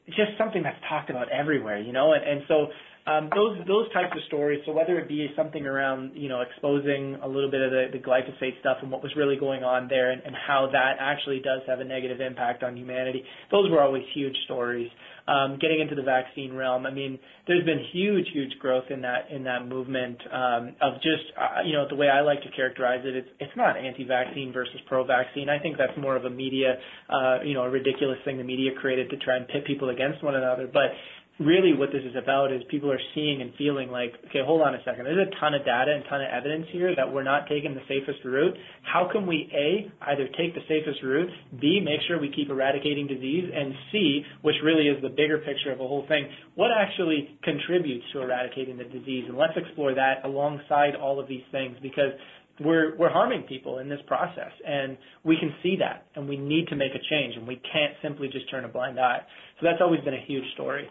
just 0.07 0.37
something 0.39 0.63
that's 0.63 0.79
talked 0.89 1.11
about 1.11 1.33
everywhere, 1.33 1.81
you 1.81 1.93
know, 1.93 2.13
and, 2.13 2.23
and 2.23 2.43
so 2.47 2.69
um, 3.07 3.31
those 3.35 3.59
those 3.67 3.93
types 3.93 4.11
of 4.17 4.23
stories. 4.27 4.61
So 4.67 4.73
whether 4.73 4.99
it 4.99 5.09
be 5.09 5.29
something 5.37 5.65
around 5.65 6.13
you 6.15 6.29
know 6.29 6.41
exposing 6.41 7.17
a 7.23 7.29
little 7.29 7.51
bit 7.51 7.63
of 7.63 7.71
the, 7.71 7.87
the 7.93 7.99
glyphosate 7.99 8.59
stuff 8.61 8.79
and 8.83 8.91
what 8.91 9.03
was 9.03 9.13
really 9.17 9.37
going 9.37 9.63
on 9.63 9.87
there, 9.89 10.11
and, 10.11 10.23
and 10.23 10.35
how 10.35 10.69
that 10.73 10.97
actually 10.99 11.41
does 11.41 11.61
have 11.67 11.81
a 11.81 11.85
negative 11.85 12.21
impact 12.21 12.63
on 12.63 12.77
humanity, 12.77 13.23
those 13.51 13.71
were 13.71 13.81
always 13.81 14.03
huge 14.15 14.37
stories. 14.45 14.91
Um, 15.29 15.59
getting 15.61 15.81
into 15.81 15.97
the 15.97 16.05
vaccine 16.05 16.55
realm, 16.55 16.87
I 16.87 16.93
mean, 16.93 17.19
there's 17.49 17.65
been 17.65 17.85
huge, 17.93 18.27
huge 18.33 18.53
growth 18.61 18.85
in 18.91 19.03
that 19.03 19.31
in 19.31 19.43
that 19.45 19.67
movement 19.67 20.19
um, 20.33 20.77
of 20.81 20.95
just 21.03 21.31
uh, 21.37 21.63
you 21.65 21.73
know 21.73 21.87
the 21.89 21.97
way 21.97 22.09
I 22.09 22.21
like 22.21 22.43
to 22.43 22.51
characterize 22.55 23.03
it. 23.05 23.15
It's 23.17 23.29
it's 23.41 23.57
not 23.57 23.77
anti-vaccine 23.77 24.53
versus 24.53 24.81
pro-vaccine. 24.87 25.49
I 25.49 25.59
think 25.59 25.79
that's 25.79 25.97
more 25.99 26.17
of 26.17 26.25
a 26.25 26.31
media, 26.31 26.79
uh, 27.09 27.39
you 27.45 27.55
know, 27.55 27.63
a 27.63 27.71
ridiculous 27.71 28.19
thing 28.25 28.39
the 28.39 28.45
media 28.45 28.71
created 28.81 29.11
to 29.11 29.17
try 29.17 29.37
and 29.37 29.47
pit 29.49 29.65
people 29.67 29.91
against 29.91 30.23
one 30.23 30.35
another. 30.35 30.69
But 30.73 30.91
really 31.39 31.75
what 31.75 31.93
this 31.93 32.03
is 32.03 32.17
about 32.17 32.53
is 32.53 32.63
people 32.71 32.91
are 32.91 33.01
seeing 33.15 33.43
and 33.43 33.53
feeling 33.59 33.91
like, 33.91 34.13
okay, 34.29 34.41
hold 34.45 34.63
on 34.63 34.75
a 34.75 34.79
second. 34.85 35.05
There's 35.05 35.29
a 35.29 35.41
ton 35.41 35.53
of 35.53 35.65
data 35.65 35.93
and 35.93 36.03
ton 36.09 36.23
of 36.23 36.29
evidence 36.33 36.67
here 36.73 36.97
that 36.97 37.13
we're 37.13 37.25
not 37.25 37.47
taking 37.49 37.75
the 37.75 37.85
safest 37.89 38.25
route. 38.25 38.57
How 38.83 39.09
can 39.11 39.27
we 39.27 39.51
A, 39.53 39.93
either 40.09 40.29
take 40.39 40.55
the 40.55 40.65
safest 40.67 41.03
route, 41.03 41.29
B, 41.61 41.81
make 41.85 42.01
sure 42.09 42.19
we 42.19 42.33
keep 42.33 42.49
eradicating 42.49 43.07
disease, 43.07 43.51
and 43.53 43.75
C, 43.93 44.23
which 44.43 44.57
really 44.65 44.89
is 44.89 45.01
the 45.03 45.11
bigger 45.11 45.39
picture 45.39 45.73
of 45.73 45.79
the 45.79 45.87
whole 45.87 46.07
thing, 46.09 46.27
what 46.55 46.71
actually 46.73 47.37
contributes 47.45 48.05
to 48.15 48.23
eradicating 48.23 48.79
the 48.79 48.85
disease? 48.85 49.25
And 49.29 49.37
let's 49.37 49.57
explore 49.57 49.95
that 49.95 50.25
alongside 50.25 50.97
all 50.97 51.21
of 51.21 51.29
these 51.29 51.45
things 51.53 51.77
because 51.83 52.13
we're 52.61 52.97
we're 52.97 53.11
harming 53.11 53.43
people 53.43 53.79
in 53.79 53.89
this 53.89 54.01
process 54.07 54.51
and 54.67 54.97
we 55.25 55.37
can 55.39 55.53
see 55.63 55.77
that 55.79 56.07
and 56.15 56.29
we 56.29 56.37
need 56.37 56.67
to 56.69 56.77
make 56.77 56.93
a 56.93 57.03
change 57.11 57.37
and 57.37 57.47
we 57.47 57.57
can't 57.57 57.93
simply 58.03 58.29
just 58.29 58.51
turn 58.51 58.65
a 58.65 58.69
blind 58.69 58.99
eye 58.99 59.21
so 59.61 59.67
that's 59.67 59.81
always 59.81 60.01
been 60.03 60.15
a 60.15 60.25
huge 60.27 60.45
story 60.55 60.89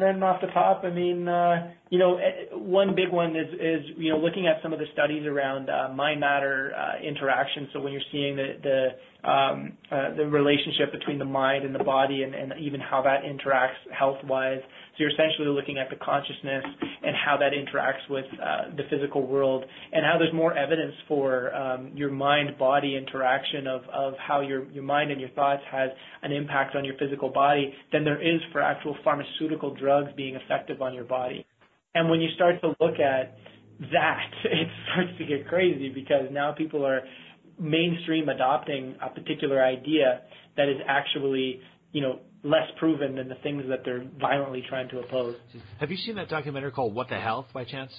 then 0.00 0.22
off 0.22 0.40
the 0.40 0.46
top, 0.48 0.84
I 0.84 0.90
mean, 0.90 1.28
uh, 1.28 1.72
you 1.90 1.98
know, 1.98 2.16
eh, 2.16 2.54
one 2.54 2.94
big 2.94 3.10
one 3.10 3.34
is, 3.36 3.84
you 3.96 4.12
know, 4.12 4.18
looking 4.18 4.46
at 4.46 4.62
some 4.62 4.72
of 4.72 4.78
the 4.78 4.86
studies 4.92 5.26
around 5.26 5.68
uh, 5.68 5.92
mind 5.92 6.20
matter 6.20 6.72
uh, 6.76 7.06
interaction. 7.06 7.68
So 7.72 7.80
when 7.80 7.92
you're 7.92 8.08
seeing 8.12 8.36
the 8.36 8.88
um, 9.24 9.72
uh, 9.90 10.14
the 10.16 10.26
relationship 10.26 10.90
between 10.90 11.18
the 11.18 11.24
mind 11.24 11.64
and 11.64 11.74
the 11.74 11.84
body, 11.84 12.22
and, 12.22 12.34
and 12.34 12.52
even 12.60 12.80
how 12.80 13.02
that 13.02 13.22
interacts 13.22 13.78
health 13.96 14.18
wise. 14.24 14.60
So 14.62 14.96
you're 14.98 15.10
essentially 15.10 15.48
looking 15.48 15.78
at 15.78 15.88
the 15.90 15.96
consciousness 15.96 16.64
and 17.02 17.14
how 17.14 17.36
that 17.38 17.52
interacts 17.52 18.08
with 18.10 18.24
uh, 18.42 18.74
the 18.76 18.82
physical 18.90 19.26
world, 19.26 19.64
and 19.92 20.04
how 20.04 20.18
there's 20.18 20.34
more 20.34 20.56
evidence 20.56 20.94
for 21.06 21.54
um, 21.54 21.92
your 21.94 22.10
mind-body 22.10 22.96
interaction 22.96 23.66
of, 23.66 23.82
of 23.92 24.14
how 24.18 24.40
your, 24.40 24.70
your 24.72 24.82
mind 24.82 25.10
and 25.10 25.20
your 25.20 25.30
thoughts 25.30 25.62
has 25.70 25.90
an 26.22 26.32
impact 26.32 26.74
on 26.74 26.84
your 26.84 26.96
physical 26.98 27.28
body 27.28 27.72
than 27.92 28.04
there 28.04 28.20
is 28.20 28.40
for 28.50 28.60
actual 28.60 28.96
pharmaceutical 29.04 29.74
drugs 29.74 30.10
being 30.16 30.34
effective 30.34 30.82
on 30.82 30.94
your 30.94 31.04
body. 31.04 31.46
And 31.94 32.10
when 32.10 32.20
you 32.20 32.28
start 32.34 32.60
to 32.62 32.68
look 32.80 32.98
at 32.98 33.36
that, 33.92 34.30
it 34.44 34.68
starts 34.90 35.10
to 35.18 35.24
get 35.24 35.48
crazy 35.48 35.90
because 35.90 36.26
now 36.30 36.52
people 36.52 36.84
are 36.84 37.02
mainstream 37.62 38.28
adopting 38.28 38.96
a 39.00 39.08
particular 39.08 39.64
idea 39.64 40.22
that 40.56 40.68
is 40.68 40.76
actually, 40.86 41.60
you 41.92 42.02
know, 42.02 42.18
less 42.42 42.68
proven 42.78 43.14
than 43.16 43.28
the 43.28 43.36
things 43.36 43.62
that 43.68 43.84
they're 43.84 44.04
violently 44.20 44.64
trying 44.68 44.88
to 44.88 44.98
oppose. 44.98 45.36
Have 45.78 45.90
you 45.90 45.96
seen 45.96 46.16
that 46.16 46.28
documentary 46.28 46.72
called 46.72 46.94
What 46.94 47.08
the 47.08 47.18
Health 47.18 47.46
by 47.54 47.64
chance? 47.64 47.92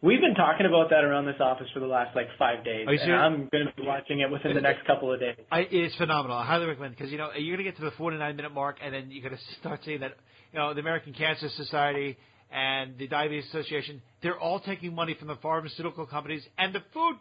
We've 0.00 0.20
been 0.20 0.34
talking 0.34 0.66
about 0.66 0.90
that 0.90 1.02
around 1.02 1.24
this 1.24 1.40
office 1.40 1.66
for 1.72 1.80
the 1.80 1.86
last 1.86 2.14
like 2.14 2.28
five 2.38 2.62
days. 2.62 2.86
and 2.86 3.12
I'm 3.14 3.48
going 3.50 3.66
to 3.66 3.72
be 3.74 3.86
watching 3.86 4.20
it 4.20 4.30
within 4.30 4.54
the 4.54 4.60
next 4.60 4.86
couple 4.86 5.10
of 5.10 5.18
days. 5.18 5.36
I, 5.50 5.60
it's 5.60 5.94
phenomenal. 5.96 6.36
I 6.36 6.44
highly 6.44 6.66
recommend 6.66 6.94
because 6.94 7.10
you 7.10 7.16
know 7.16 7.30
you're 7.32 7.56
going 7.56 7.64
to 7.64 7.70
get 7.70 7.78
to 7.78 7.84
the 7.84 7.90
49 7.92 8.36
minute 8.36 8.52
mark, 8.52 8.76
and 8.82 8.92
then 8.92 9.10
you're 9.10 9.22
going 9.22 9.34
to 9.54 9.60
start 9.60 9.80
seeing 9.82 10.00
that 10.00 10.12
you 10.52 10.58
know 10.58 10.74
the 10.74 10.80
American 10.80 11.14
Cancer 11.14 11.48
Society 11.56 12.18
and 12.54 12.96
the 12.98 13.08
Diabetes 13.08 13.46
Association, 13.48 14.00
they're 14.22 14.38
all 14.38 14.60
taking 14.60 14.94
money 14.94 15.16
from 15.18 15.26
the 15.26 15.34
pharmaceutical 15.36 16.06
companies 16.06 16.40
and 16.56 16.72
the 16.72 16.82
food 16.92 17.16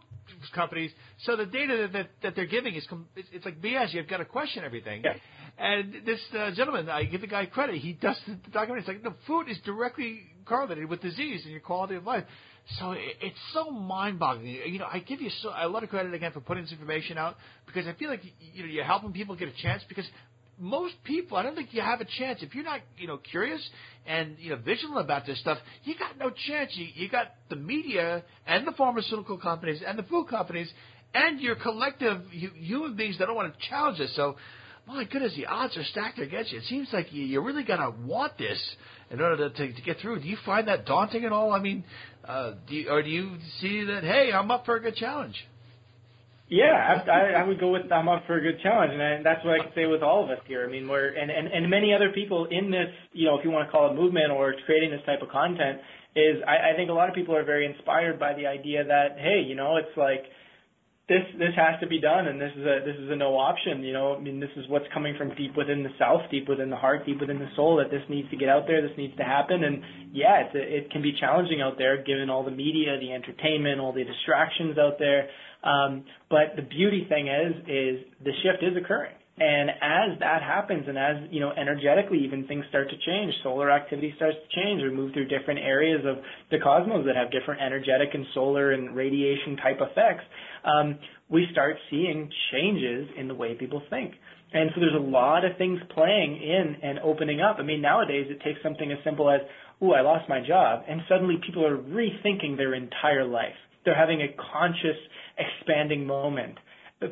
companies. 0.53 0.91
So 1.23 1.35
the 1.35 1.47
data 1.47 1.75
that, 1.77 1.93
that, 1.93 2.09
that 2.21 2.35
they're 2.35 2.45
giving 2.45 2.75
is 2.75 2.87
it's, 3.15 3.27
it's 3.31 3.43
like 3.43 3.59
BS. 3.59 3.93
You've 3.93 4.07
got 4.07 4.17
to 4.17 4.25
question 4.25 4.63
everything. 4.63 5.01
Yeah. 5.03 5.15
And 5.57 6.05
this 6.05 6.19
uh, 6.37 6.51
gentleman, 6.55 6.87
I 6.87 7.05
give 7.05 7.21
the 7.21 7.27
guy 7.27 7.47
credit. 7.47 7.77
He 7.77 7.93
does 7.93 8.15
the, 8.27 8.33
the 8.45 8.51
documentary. 8.51 8.79
It's 8.81 8.87
like 8.87 9.03
the 9.03 9.15
food 9.25 9.49
is 9.49 9.57
directly 9.65 10.21
correlated 10.45 10.87
with 10.87 11.01
disease 11.01 11.41
and 11.43 11.51
your 11.51 11.61
quality 11.61 11.95
of 11.95 12.03
life. 12.03 12.25
So 12.79 12.91
it, 12.91 12.99
it's 13.19 13.39
so 13.53 13.71
mind-boggling. 13.71 14.45
You 14.67 14.77
know, 14.77 14.87
I 14.91 14.99
give 14.99 15.19
you 15.19 15.31
so 15.41 15.49
a 15.55 15.67
lot 15.67 15.83
of 15.83 15.89
credit 15.89 16.13
again 16.13 16.31
for 16.31 16.41
putting 16.41 16.63
this 16.63 16.71
information 16.71 17.17
out 17.17 17.37
because 17.65 17.87
I 17.87 17.93
feel 17.93 18.09
like 18.09 18.21
you 18.39 18.63
know 18.63 18.69
you're 18.69 18.83
helping 18.83 19.13
people 19.13 19.35
get 19.35 19.47
a 19.47 19.61
chance 19.63 19.83
because 19.89 20.05
most 20.59 20.95
people, 21.03 21.37
I 21.37 21.43
don't 21.43 21.55
think 21.55 21.73
you 21.73 21.81
have 21.81 22.01
a 22.01 22.05
chance 22.05 22.41
if 22.41 22.53
you're 22.53 22.63
not, 22.63 22.81
you 22.97 23.07
know, 23.07 23.17
curious 23.17 23.61
and 24.05 24.35
you 24.39 24.51
know 24.51 24.57
vigilant 24.57 24.99
about 24.99 25.25
this 25.25 25.39
stuff. 25.39 25.57
You 25.83 25.95
got 25.97 26.17
no 26.17 26.29
chance. 26.47 26.71
You 26.75 26.87
you 26.93 27.09
got 27.09 27.27
the 27.49 27.55
media 27.55 28.23
and 28.45 28.67
the 28.67 28.71
pharmaceutical 28.73 29.37
companies 29.37 29.81
and 29.85 29.97
the 29.97 30.03
food 30.03 30.27
companies 30.29 30.71
and 31.13 31.39
your 31.39 31.55
collective 31.55 32.21
human 32.31 32.95
beings 32.95 33.17
that 33.19 33.25
don't 33.25 33.35
want 33.35 33.53
to 33.53 33.69
challenge 33.69 33.99
this. 33.99 34.15
So, 34.15 34.35
my 34.87 35.03
goodness, 35.05 35.33
the 35.35 35.45
odds 35.45 35.77
are 35.77 35.83
stacked 35.83 36.19
against 36.19 36.51
you. 36.51 36.59
It 36.59 36.65
seems 36.65 36.89
like 36.91 37.13
you, 37.13 37.23
you 37.23 37.41
really 37.41 37.63
got 37.63 37.77
to 37.77 37.95
want 38.05 38.37
this 38.37 38.59
in 39.11 39.21
order 39.21 39.49
to, 39.49 39.55
to, 39.55 39.73
to 39.73 39.81
get 39.81 39.97
through. 39.99 40.21
Do 40.21 40.27
you 40.27 40.37
find 40.45 40.67
that 40.67 40.85
daunting 40.85 41.23
at 41.25 41.31
all? 41.31 41.51
I 41.51 41.59
mean, 41.59 41.83
uh, 42.25 42.53
do 42.67 42.75
you, 42.75 42.89
or 42.89 43.03
do 43.03 43.09
you 43.09 43.37
see 43.61 43.85
that 43.85 44.03
hey, 44.03 44.31
I'm 44.33 44.49
up 44.51 44.65
for 44.65 44.75
a 44.75 44.81
good 44.81 44.95
challenge? 44.95 45.35
Yeah, 46.53 47.01
I, 47.09 47.41
I 47.41 47.43
would 47.43 47.59
go 47.59 47.71
with 47.71 47.91
I'm 47.91 48.07
up 48.07 48.27
for 48.27 48.37
a 48.37 48.41
good 48.41 48.61
challenge, 48.61 48.93
and 48.93 49.01
I, 49.01 49.23
that's 49.23 49.43
what 49.43 49.59
I 49.59 49.63
can 49.63 49.73
say 49.73 49.87
with 49.87 50.03
all 50.03 50.23
of 50.23 50.29
us 50.29 50.37
here. 50.45 50.63
I 50.63 50.69
mean, 50.69 50.87
we're 50.87 51.09
and, 51.09 51.31
and 51.31 51.47
and 51.47 51.67
many 51.67 51.95
other 51.95 52.11
people 52.13 52.45
in 52.45 52.69
this, 52.69 52.93
you 53.11 53.25
know, 53.25 53.39
if 53.39 53.43
you 53.43 53.49
want 53.49 53.67
to 53.67 53.71
call 53.71 53.89
it 53.89 53.95
movement 53.95 54.29
or 54.29 54.53
creating 54.67 54.91
this 54.91 55.01
type 55.03 55.23
of 55.23 55.29
content, 55.29 55.81
is 56.15 56.37
I, 56.45 56.73
I 56.73 56.75
think 56.75 56.91
a 56.91 56.93
lot 56.93 57.09
of 57.09 57.15
people 57.15 57.35
are 57.35 57.43
very 57.43 57.65
inspired 57.65 58.19
by 58.19 58.33
the 58.37 58.45
idea 58.45 58.83
that 58.85 59.17
hey, 59.17 59.41
you 59.41 59.55
know, 59.55 59.77
it's 59.77 59.97
like 59.97 60.29
this 61.09 61.23
this 61.37 61.51
has 61.57 61.79
to 61.81 61.87
be 61.87 61.99
done, 61.99 62.27
and 62.27 62.39
this 62.39 62.51
is 62.55 62.63
a 62.63 62.79
this 62.85 62.95
is 62.95 63.11
a 63.11 63.15
no 63.15 63.35
option. 63.35 63.83
You 63.83 63.91
know, 63.91 64.15
I 64.15 64.19
mean, 64.21 64.39
this 64.39 64.49
is 64.55 64.63
what's 64.69 64.85
coming 64.93 65.15
from 65.17 65.35
deep 65.35 65.51
within 65.57 65.83
the 65.83 65.89
self, 65.99 66.21
deep 66.31 66.47
within 66.47 66.69
the 66.69 66.77
heart, 66.77 67.05
deep 67.05 67.19
within 67.19 67.39
the 67.39 67.49
soul. 67.57 67.75
That 67.77 67.91
this 67.91 68.03
needs 68.09 68.29
to 68.29 68.37
get 68.37 68.47
out 68.47 68.67
there. 68.67 68.81
This 68.81 68.97
needs 68.97 69.15
to 69.17 69.23
happen. 69.23 69.65
And 69.65 69.83
yeah, 70.13 70.47
it's 70.47 70.55
a, 70.55 70.63
it 70.63 70.91
can 70.91 71.01
be 71.01 71.11
challenging 71.19 71.61
out 71.61 71.77
there, 71.77 72.01
given 72.01 72.29
all 72.29 72.45
the 72.45 72.55
media, 72.55 72.97
the 72.99 73.11
entertainment, 73.11 73.81
all 73.81 73.91
the 73.91 74.05
distractions 74.05 74.77
out 74.77 74.95
there. 74.97 75.27
Um, 75.63 76.05
but 76.29 76.55
the 76.55 76.61
beauty 76.61 77.05
thing 77.09 77.27
is, 77.27 77.55
is 77.67 78.07
the 78.23 78.31
shift 78.43 78.63
is 78.63 78.77
occurring. 78.77 79.15
And 79.35 79.71
as 79.71 80.19
that 80.19 80.43
happens, 80.43 80.85
and 80.87 80.95
as 80.95 81.27
you 81.31 81.39
know, 81.39 81.51
energetically, 81.57 82.19
even 82.23 82.45
things 82.45 82.65
start 82.69 82.87
to 82.91 82.97
change. 83.03 83.33
Solar 83.41 83.71
activity 83.71 84.13
starts 84.15 84.37
to 84.37 84.61
change. 84.61 84.83
We 84.83 84.91
move 84.91 85.11
through 85.13 85.25
different 85.25 85.59
areas 85.59 86.05
of 86.05 86.17
the 86.51 86.59
cosmos 86.59 87.03
that 87.07 87.15
have 87.15 87.31
different 87.31 87.59
energetic 87.59 88.09
and 88.13 88.27
solar 88.35 88.73
and 88.73 88.95
radiation 88.95 89.57
type 89.57 89.79
effects. 89.81 90.23
Um, 90.65 90.97
we 91.29 91.47
start 91.51 91.75
seeing 91.89 92.29
changes 92.51 93.09
in 93.17 93.27
the 93.27 93.35
way 93.35 93.55
people 93.55 93.81
think. 93.89 94.13
And 94.53 94.69
so 94.75 94.81
there's 94.81 94.95
a 94.95 94.99
lot 94.99 95.45
of 95.45 95.57
things 95.57 95.79
playing 95.95 96.37
in 96.41 96.75
and 96.83 96.99
opening 96.99 97.41
up. 97.41 97.57
I 97.59 97.63
mean, 97.63 97.81
nowadays 97.81 98.27
it 98.29 98.39
takes 98.43 98.61
something 98.61 98.91
as 98.91 98.99
simple 99.03 99.29
as, 99.29 99.41
"Ooh, 99.81 99.93
I 99.93 100.01
lost 100.01 100.29
my 100.29 100.41
job," 100.41 100.83
and 100.87 101.01
suddenly 101.09 101.37
people 101.37 101.65
are 101.65 101.77
rethinking 101.77 102.55
their 102.55 102.75
entire 102.75 103.25
life. 103.25 103.55
They're 103.83 103.95
having 103.95 104.21
a 104.21 104.27
conscious 104.51 104.97
expanding 105.37 106.05
moment. 106.05 106.59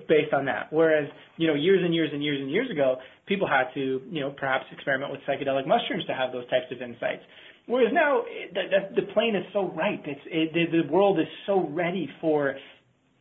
based 0.07 0.33
on 0.33 0.45
that. 0.45 0.71
Whereas, 0.71 1.09
you 1.37 1.47
know, 1.47 1.53
years 1.53 1.81
and 1.83 1.93
years 1.93 2.09
and 2.13 2.23
years 2.23 2.39
and 2.39 2.49
years 2.49 2.69
ago, 2.69 2.97
people 3.25 3.47
had 3.47 3.73
to, 3.73 4.01
you 4.09 4.21
know, 4.21 4.31
perhaps 4.31 4.65
experiment 4.71 5.11
with 5.11 5.21
psychedelic 5.27 5.65
mushrooms 5.67 6.05
to 6.05 6.13
have 6.13 6.31
those 6.31 6.47
types 6.49 6.65
of 6.71 6.81
insights. 6.81 7.23
Whereas 7.67 7.93
now, 7.93 8.23
the, 8.53 8.61
the, 8.95 9.01
the 9.01 9.07
plane 9.13 9.35
is 9.35 9.43
so 9.53 9.69
ripe. 9.71 10.03
It's, 10.05 10.21
it, 10.25 10.53
the, 10.53 10.83
the 10.83 10.91
world 10.91 11.19
is 11.19 11.27
so 11.45 11.67
ready 11.69 12.09
for 12.19 12.55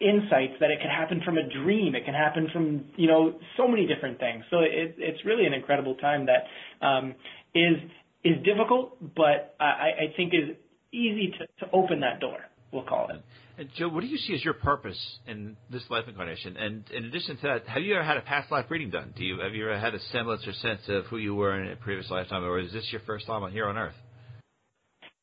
insights 0.00 0.54
that 0.60 0.70
it 0.70 0.80
can 0.80 0.90
happen 0.90 1.20
from 1.24 1.36
a 1.36 1.42
dream. 1.62 1.94
It 1.94 2.04
can 2.04 2.14
happen 2.14 2.48
from, 2.52 2.84
you 2.96 3.06
know, 3.06 3.38
so 3.56 3.68
many 3.68 3.86
different 3.86 4.18
things. 4.18 4.44
So 4.50 4.60
it, 4.60 4.96
it's 4.98 5.24
really 5.24 5.46
an 5.46 5.52
incredible 5.52 5.94
time 5.96 6.26
that 6.26 6.86
um, 6.86 7.14
is 7.54 7.76
is 8.22 8.36
difficult, 8.44 8.96
but 9.14 9.56
I, 9.58 9.64
I 9.64 10.14
think 10.16 10.34
is 10.34 10.56
easy 10.92 11.32
to, 11.38 11.64
to 11.64 11.72
open 11.72 12.00
that 12.00 12.20
door. 12.20 12.38
We'll 12.72 12.84
call 12.84 13.08
it. 13.10 13.22
And 13.58 13.68
Joe, 13.76 13.88
what 13.88 14.02
do 14.02 14.06
you 14.06 14.16
see 14.16 14.34
as 14.34 14.44
your 14.44 14.54
purpose 14.54 14.98
in 15.26 15.56
this 15.70 15.82
life 15.90 16.04
incarnation? 16.06 16.56
And 16.56 16.84
in 16.90 17.04
addition 17.06 17.36
to 17.36 17.42
that, 17.42 17.66
have 17.66 17.82
you 17.82 17.94
ever 17.94 18.04
had 18.04 18.16
a 18.16 18.22
past 18.22 18.50
life 18.50 18.66
reading 18.70 18.90
done? 18.90 19.12
Do 19.16 19.24
you 19.24 19.40
have 19.40 19.54
you 19.54 19.68
ever 19.68 19.78
had 19.78 19.94
a 19.94 20.00
semblance 20.12 20.46
or 20.46 20.52
sense 20.54 20.80
of 20.88 21.06
who 21.06 21.18
you 21.18 21.34
were 21.34 21.60
in 21.60 21.72
a 21.72 21.76
previous 21.76 22.10
lifetime, 22.10 22.44
or 22.44 22.58
is 22.58 22.72
this 22.72 22.88
your 22.90 23.02
first 23.06 23.26
time 23.26 23.50
here 23.52 23.66
on 23.66 23.76
Earth? 23.76 23.94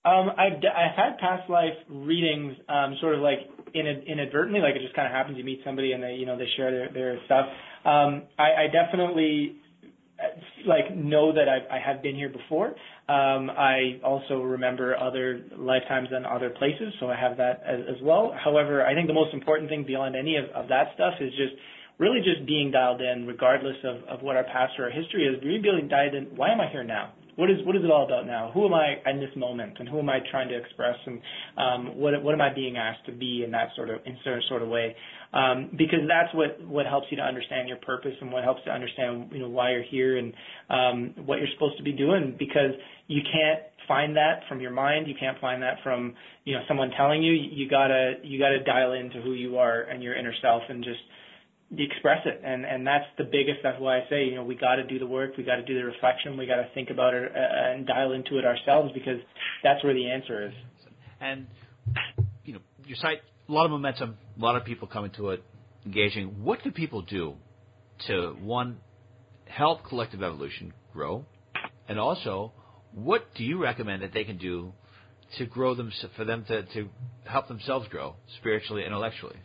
Um, 0.08 0.32
I've 0.38 0.64
I've 0.64 0.95
had 0.95 1.18
past 1.20 1.49
life 1.49 1.76
readings, 1.89 2.55
um, 2.70 2.95
sort 3.01 3.16
of 3.16 3.22
like 3.22 3.39
inadvertently, 3.74 4.62
like 4.62 4.76
it 4.76 4.82
just 4.82 4.95
kind 4.95 5.05
of 5.05 5.12
happens. 5.12 5.38
You 5.38 5.43
meet 5.43 5.60
somebody 5.66 5.91
and 5.91 6.01
they, 6.01 6.14
you 6.14 6.26
know, 6.26 6.38
they 6.38 6.47
share 6.55 6.72
their 6.72 6.93
their 6.93 7.20
stuff. 7.26 7.45
Um, 7.84 8.24
I, 8.39 8.64
I 8.64 8.68
definitely 8.72 9.58
like 10.66 10.95
know 10.95 11.34
that 11.34 11.47
I've, 11.47 11.70
I 11.70 11.80
have 11.80 12.01
been 12.01 12.16
here 12.16 12.30
before. 12.30 12.68
Um, 13.08 13.49
I 13.49 13.99
also 14.03 14.41
remember 14.41 14.95
other 14.97 15.43
lifetimes 15.58 16.10
and 16.12 16.26
other 16.26 16.49
places, 16.51 16.93
so 16.99 17.10
I 17.10 17.16
have 17.16 17.38
that 17.38 17.62
as, 17.66 17.80
as 17.89 18.01
well. 18.01 18.36
However, 18.43 18.86
I 18.86 18.93
think 18.93 19.08
the 19.08 19.14
most 19.14 19.34
important 19.34 19.70
thing 19.70 19.86
beyond 19.86 20.16
any 20.16 20.38
of, 20.38 20.45
of 20.55 20.68
that 20.70 20.88
stuff 20.95 21.14
is 21.22 21.32
just 21.32 21.53
really 21.99 22.20
just 22.20 22.45
being 22.47 22.72
dialed 22.72 23.01
in, 23.01 23.28
regardless 23.28 23.78
of, 23.84 24.03
of 24.08 24.24
what 24.24 24.36
our 24.36 24.43
past 24.43 24.74
or 24.80 24.86
our 24.86 24.91
history 24.91 25.26
is. 25.26 25.41
Really 25.43 25.60
being 25.60 25.88
dialed 25.88 26.16
in. 26.16 26.26
Why 26.36 26.51
am 26.51 26.62
I 26.62 26.70
here 26.72 26.84
now? 26.84 27.14
What 27.38 27.51
is 27.51 27.57
what 27.65 27.75
is 27.75 27.83
it 27.83 27.91
all 27.91 28.03
about 28.03 28.25
now? 28.25 28.49
Who 28.51 28.65
am 28.65 28.73
I 28.73 28.95
in 29.05 29.19
this 29.19 29.29
moment, 29.35 29.77
and 29.79 29.88
who 29.88 29.99
am 29.99 30.09
I 30.09 30.19
trying 30.31 30.49
to 30.49 30.57
express, 30.57 30.95
and 31.05 31.21
um, 31.55 31.97
what 31.97 32.21
what 32.23 32.33
am 32.33 32.41
I 32.41 32.51
being 32.53 32.77
asked 32.77 33.05
to 33.05 33.11
be 33.11 33.43
in 33.45 33.51
that 33.51 33.69
sort 33.75 33.91
of 33.91 33.99
in 34.05 34.17
certain 34.23 34.41
sort 34.49 34.63
of 34.63 34.69
way? 34.69 34.95
Um, 35.33 35.69
because 35.77 35.99
that's 36.07 36.33
what 36.33 36.59
what 36.67 36.88
helps 36.88 37.07
you 37.11 37.17
to 37.17 37.23
understand 37.23 37.69
your 37.69 37.77
purpose 37.77 38.13
and 38.21 38.31
what 38.31 38.43
helps 38.43 38.63
to 38.65 38.71
understand 38.71 39.29
you 39.31 39.39
know 39.39 39.49
why 39.49 39.71
you're 39.71 39.83
here 39.83 40.17
and 40.17 40.33
um, 40.69 41.25
what 41.25 41.38
you're 41.38 41.47
supposed 41.53 41.77
to 41.77 41.83
be 41.83 41.93
doing. 41.93 42.35
Because 42.39 42.71
you 43.05 43.21
can't 43.21 43.61
find 43.88 44.17
that 44.17 44.41
from 44.49 44.59
your 44.59 44.71
mind, 44.71 45.07
you 45.07 45.15
can't 45.19 45.39
find 45.39 45.61
that 45.61 45.77
from 45.83 46.15
you 46.43 46.55
know 46.55 46.61
someone 46.67 46.89
telling 46.97 47.21
you. 47.21 47.33
You 47.33 47.69
gotta 47.69 48.13
you 48.23 48.39
gotta 48.39 48.63
dial 48.63 48.93
into 48.93 49.21
who 49.21 49.33
you 49.33 49.59
are 49.59 49.81
and 49.81 50.01
your 50.01 50.15
inner 50.15 50.33
self 50.41 50.63
and 50.69 50.83
just 50.83 50.99
express 51.76 52.20
it. 52.26 52.41
And 52.43 52.65
and 52.65 52.86
that's 52.88 53.05
the 53.18 53.24
biggest 53.24 53.59
that's 53.63 53.80
why 53.80 53.97
I 53.97 54.01
say 54.09 54.26
you 54.26 54.36
know 54.36 54.43
we 54.43 54.55
got 54.55 54.76
to 54.76 54.84
do 54.84 54.99
the 54.99 55.07
work 55.07 55.36
we 55.38 55.43
got 55.43 55.57
to 55.57 55.65
do 55.65 55.76
the 55.76 55.86
reflection 55.86 56.38
we 56.38 56.45
got 56.45 56.57
to 56.57 56.70
think 56.74 56.89
about 56.89 57.13
it 57.13 57.32
uh, 57.36 57.74
and 57.74 57.86
dial 57.86 58.13
into 58.13 58.38
it 58.38 58.45
ourselves 58.45 58.91
because 58.93 59.20
that's 59.63 59.84
where 59.84 59.93
the 59.93 60.09
answer 60.09 60.47
is. 60.47 60.53
And 61.20 61.47
you 62.45 62.53
know 62.53 62.59
your 62.86 62.97
site 62.97 63.22
a 63.49 63.51
lot 63.51 63.65
of 63.65 63.72
momentum 63.72 64.18
a 64.39 64.43
lot 64.43 64.55
of 64.55 64.63
people 64.63 64.88
coming 64.88 65.11
to 65.18 65.30
it 65.30 65.43
engaging. 65.86 66.43
What 66.43 66.61
can 66.61 66.72
people 66.72 67.01
do 67.01 67.36
to 68.07 68.36
one 68.41 68.78
help 69.45 69.86
collective 69.86 70.22
evolution 70.24 70.74
grow? 70.93 71.26
And 71.89 71.99
also 71.99 72.53
what 72.93 73.34
do 73.36 73.43
you 73.43 73.61
recommend 73.61 74.03
that 74.03 74.13
they 74.13 74.24
can 74.24 74.38
do 74.38 74.72
to 75.38 75.45
grow 75.45 75.76
them 75.76 75.91
for 76.15 76.24
them 76.24 76.45
to, 76.47 76.63
to 76.63 76.88
help 77.26 77.49
themselves 77.49 77.88
grow 77.89 78.15
spiritually 78.38 78.86
intellectually 78.86 79.36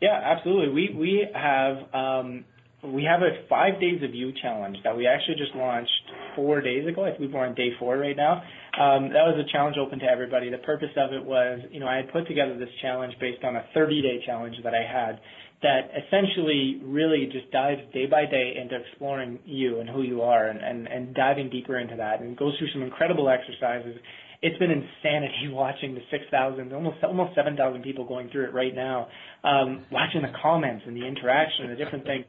yeah, 0.00 0.20
absolutely. 0.24 0.72
We 0.72 0.94
we 0.96 1.26
have 1.34 1.76
um, 1.92 2.44
we 2.84 3.02
have 3.04 3.22
a 3.22 3.48
five 3.48 3.80
days 3.80 4.02
of 4.04 4.14
you 4.14 4.32
challenge 4.40 4.76
that 4.84 4.96
we 4.96 5.06
actually 5.06 5.34
just 5.34 5.54
launched 5.56 5.90
four 6.36 6.60
days 6.60 6.86
ago. 6.86 7.04
I 7.04 7.16
think 7.16 7.32
we're 7.32 7.44
on 7.44 7.54
day 7.54 7.70
four 7.78 7.98
right 7.98 8.16
now. 8.16 8.42
Um, 8.78 9.10
that 9.10 9.26
was 9.26 9.34
a 9.44 9.50
challenge 9.50 9.76
open 9.76 9.98
to 9.98 10.06
everybody. 10.06 10.50
The 10.50 10.58
purpose 10.58 10.94
of 10.96 11.12
it 11.12 11.24
was, 11.24 11.60
you 11.72 11.80
know, 11.80 11.88
I 11.88 11.96
had 11.96 12.12
put 12.12 12.28
together 12.28 12.56
this 12.56 12.68
challenge 12.80 13.14
based 13.20 13.42
on 13.42 13.56
a 13.56 13.64
30 13.74 14.02
day 14.02 14.22
challenge 14.24 14.54
that 14.62 14.74
I 14.74 14.86
had 14.86 15.18
that 15.60 15.90
essentially 15.90 16.80
really 16.84 17.28
just 17.32 17.50
dives 17.50 17.80
day 17.92 18.06
by 18.06 18.24
day 18.26 18.54
into 18.62 18.76
exploring 18.76 19.40
you 19.44 19.80
and 19.80 19.88
who 19.88 20.02
you 20.02 20.22
are 20.22 20.46
and, 20.46 20.60
and, 20.60 20.86
and 20.86 21.14
diving 21.16 21.50
deeper 21.50 21.80
into 21.80 21.96
that 21.96 22.20
and 22.20 22.36
goes 22.36 22.56
through 22.58 22.70
some 22.72 22.82
incredible 22.82 23.28
exercises 23.28 23.96
it's 24.42 24.58
been 24.58 24.70
insanity 24.70 25.48
watching 25.50 25.94
the 25.94 26.00
6,000, 26.10 26.72
almost 26.72 27.02
almost 27.02 27.34
7,000 27.34 27.82
people 27.82 28.06
going 28.06 28.30
through 28.30 28.44
it 28.46 28.54
right 28.54 28.74
now, 28.74 29.08
um, 29.44 29.84
watching 29.90 30.22
the 30.22 30.32
comments 30.42 30.84
and 30.86 30.96
the 30.96 31.06
interaction 31.06 31.66
and 31.66 31.72
the 31.72 31.82
different 31.82 32.04
things. 32.04 32.24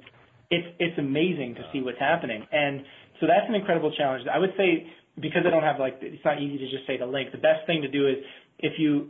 It's 0.49 0.68
it's 0.80 0.97
amazing 0.97 1.55
to 1.55 1.62
see 1.72 1.82
what's 1.82 1.99
happening, 1.99 2.43
and 2.51 2.82
so 3.20 3.28
that's 3.28 3.47
an 3.47 3.53
incredible 3.53 3.93
challenge. 3.95 4.26
I 4.32 4.39
would 4.39 4.53
say 4.57 4.88
because 5.22 5.43
I 5.45 5.51
don't 5.51 5.64
have 5.64 5.80
like 5.80 5.97
it's 6.01 6.26
not 6.26 6.41
easy 6.41 6.57
to 6.57 6.70
just 6.72 6.88
say 6.88 6.97
the 6.97 7.05
link. 7.05 7.32
The 7.32 7.38
best 7.38 7.68
thing 7.68 7.82
to 7.84 7.88
do 7.88 8.07
is 8.07 8.16
if 8.57 8.74
you 8.80 9.10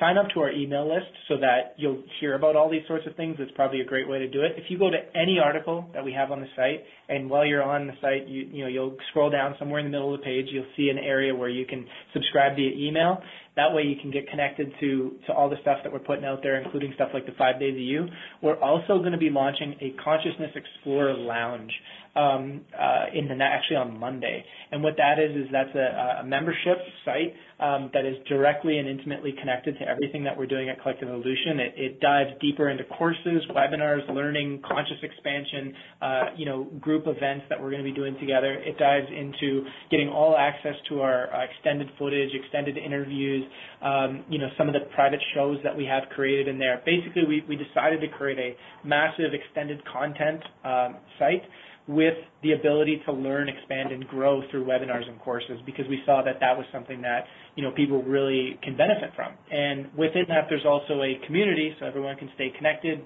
sign 0.00 0.16
up 0.16 0.28
to 0.34 0.40
our 0.40 0.50
email 0.50 0.88
list 0.88 1.10
so 1.28 1.36
that 1.38 1.74
you'll 1.76 2.02
hear 2.20 2.34
about 2.34 2.56
all 2.56 2.70
these 2.70 2.86
sorts 2.86 3.06
of 3.06 3.14
things. 3.16 3.36
It's 3.38 3.52
probably 3.52 3.80
a 3.80 3.84
great 3.84 4.08
way 4.08 4.18
to 4.18 4.28
do 4.28 4.42
it. 4.42 4.52
If 4.56 4.64
you 4.70 4.78
go 4.78 4.90
to 4.90 4.98
any 5.14 5.38
article 5.42 5.86
that 5.94 6.04
we 6.04 6.12
have 6.12 6.30
on 6.30 6.40
the 6.40 6.46
site, 6.56 6.84
and 7.08 7.28
while 7.28 7.44
you're 7.44 7.62
on 7.62 7.86
the 7.86 7.92
site, 8.00 8.28
you 8.28 8.48
you 8.50 8.62
know 8.64 8.68
you'll 8.68 8.96
scroll 9.10 9.30
down 9.30 9.54
somewhere 9.58 9.80
in 9.80 9.86
the 9.86 9.90
middle 9.90 10.14
of 10.14 10.20
the 10.20 10.24
page, 10.24 10.46
you'll 10.50 10.66
see 10.76 10.88
an 10.88 10.98
area 10.98 11.34
where 11.34 11.48
you 11.48 11.66
can 11.66 11.86
subscribe 12.12 12.56
via 12.56 12.70
email. 12.70 13.22
That 13.58 13.74
way 13.74 13.82
you 13.82 13.96
can 14.00 14.12
get 14.12 14.30
connected 14.30 14.70
to 14.78 15.18
to 15.26 15.32
all 15.32 15.50
the 15.50 15.58
stuff 15.62 15.78
that 15.82 15.92
we're 15.92 15.98
putting 15.98 16.24
out 16.24 16.44
there, 16.44 16.62
including 16.62 16.92
stuff 16.94 17.10
like 17.12 17.26
the 17.26 17.34
Five 17.36 17.58
Days 17.58 17.74
of 17.74 17.82
You. 17.82 18.06
We're 18.40 18.60
also 18.60 18.98
going 18.98 19.10
to 19.10 19.18
be 19.18 19.30
launching 19.30 19.74
a 19.80 19.90
Consciousness 20.02 20.52
Explorer 20.54 21.14
Lounge 21.14 21.72
um, 22.18 22.62
uh, 22.78 23.06
in 23.14 23.28
the 23.28 23.38
actually 23.42 23.76
on 23.76 23.98
Monday. 23.98 24.44
And 24.72 24.82
what 24.82 24.94
that 24.96 25.18
is 25.18 25.34
is 25.36 25.48
that's 25.52 25.74
a, 25.74 26.20
a 26.20 26.24
membership 26.24 26.78
site 27.04 27.34
um, 27.60 27.90
that 27.94 28.04
is 28.04 28.16
directly 28.28 28.78
and 28.78 28.88
intimately 28.88 29.34
connected 29.38 29.78
to 29.78 29.88
everything 29.88 30.24
that 30.24 30.36
we're 30.36 30.46
doing 30.46 30.68
at 30.68 30.80
Collective 30.82 31.08
Evolution. 31.08 31.60
It, 31.60 31.74
it 31.76 32.00
dives 32.00 32.30
deeper 32.40 32.68
into 32.68 32.84
courses, 32.84 33.42
webinars, 33.50 34.08
learning, 34.12 34.62
conscious 34.66 34.98
expansion, 35.02 35.74
uh, 36.02 36.22
you 36.36 36.46
know, 36.46 36.64
group 36.80 37.04
events 37.06 37.46
that 37.48 37.60
we're 37.60 37.70
going 37.70 37.82
to 37.82 37.88
be 37.88 37.94
doing 37.94 38.16
together. 38.20 38.54
It 38.54 38.78
dives 38.78 39.06
into 39.08 39.64
getting 39.90 40.08
all 40.08 40.36
access 40.36 40.74
to 40.88 41.00
our 41.00 41.32
uh, 41.32 41.44
extended 41.44 41.88
footage, 41.98 42.30
extended 42.34 42.76
interviews, 42.76 43.44
um, 43.82 44.24
you 44.28 44.38
know, 44.38 44.48
some 44.56 44.68
of 44.68 44.74
the 44.74 44.80
private 44.94 45.20
shows 45.34 45.58
that 45.64 45.76
we 45.76 45.84
have 45.84 46.04
created 46.14 46.48
in 46.48 46.58
there. 46.58 46.82
Basically, 46.84 47.24
we, 47.26 47.44
we 47.48 47.56
decided 47.56 48.00
to 48.00 48.08
create 48.08 48.38
a 48.38 48.86
massive 48.86 49.32
extended 49.34 49.82
content 49.84 50.42
um, 50.64 50.96
site 51.18 51.42
with 51.88 52.14
the 52.42 52.52
ability 52.52 53.00
to 53.06 53.12
learn, 53.12 53.48
expand, 53.48 53.92
and 53.92 54.06
grow 54.08 54.42
through 54.50 54.64
webinars 54.64 55.08
and 55.08 55.18
courses 55.20 55.58
because 55.64 55.86
we 55.88 55.98
saw 56.04 56.22
that 56.22 56.38
that 56.38 56.56
was 56.56 56.66
something 56.70 57.00
that 57.00 57.24
you 57.56 57.62
know 57.62 57.70
people 57.72 58.02
really 58.02 58.58
can 58.62 58.76
benefit 58.76 59.10
from. 59.16 59.32
And 59.50 59.86
within 59.96 60.24
that, 60.28 60.46
there's 60.50 60.66
also 60.66 61.02
a 61.02 61.18
community 61.26 61.74
so 61.80 61.86
everyone 61.86 62.16
can 62.16 62.30
stay 62.34 62.52
connected, 62.56 63.00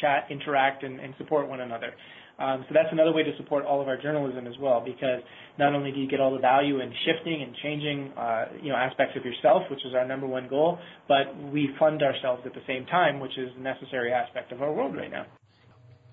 chat, 0.00 0.26
interact, 0.30 0.82
and, 0.84 0.98
and 1.00 1.14
support 1.18 1.48
one 1.48 1.60
another. 1.60 1.92
Um, 2.38 2.64
so 2.68 2.74
that's 2.74 2.88
another 2.90 3.12
way 3.12 3.22
to 3.22 3.36
support 3.36 3.64
all 3.64 3.80
of 3.80 3.88
our 3.88 4.00
journalism 4.00 4.46
as 4.46 4.54
well, 4.58 4.82
because 4.84 5.20
not 5.58 5.74
only 5.74 5.92
do 5.92 6.00
you 6.00 6.08
get 6.08 6.20
all 6.20 6.32
the 6.32 6.40
value 6.40 6.80
in 6.80 6.92
shifting 7.04 7.42
and 7.42 7.54
changing, 7.62 8.12
uh, 8.16 8.46
you 8.62 8.70
know, 8.70 8.76
aspects 8.76 9.16
of 9.16 9.24
yourself, 9.24 9.62
which 9.70 9.84
is 9.84 9.94
our 9.94 10.06
number 10.06 10.26
one 10.26 10.48
goal, 10.48 10.78
but 11.08 11.36
we 11.52 11.70
fund 11.78 12.02
ourselves 12.02 12.42
at 12.46 12.54
the 12.54 12.62
same 12.66 12.86
time, 12.86 13.20
which 13.20 13.36
is 13.38 13.50
a 13.56 13.60
necessary 13.60 14.12
aspect 14.12 14.50
of 14.50 14.62
our 14.62 14.72
world 14.72 14.96
right 14.96 15.10
now. 15.10 15.26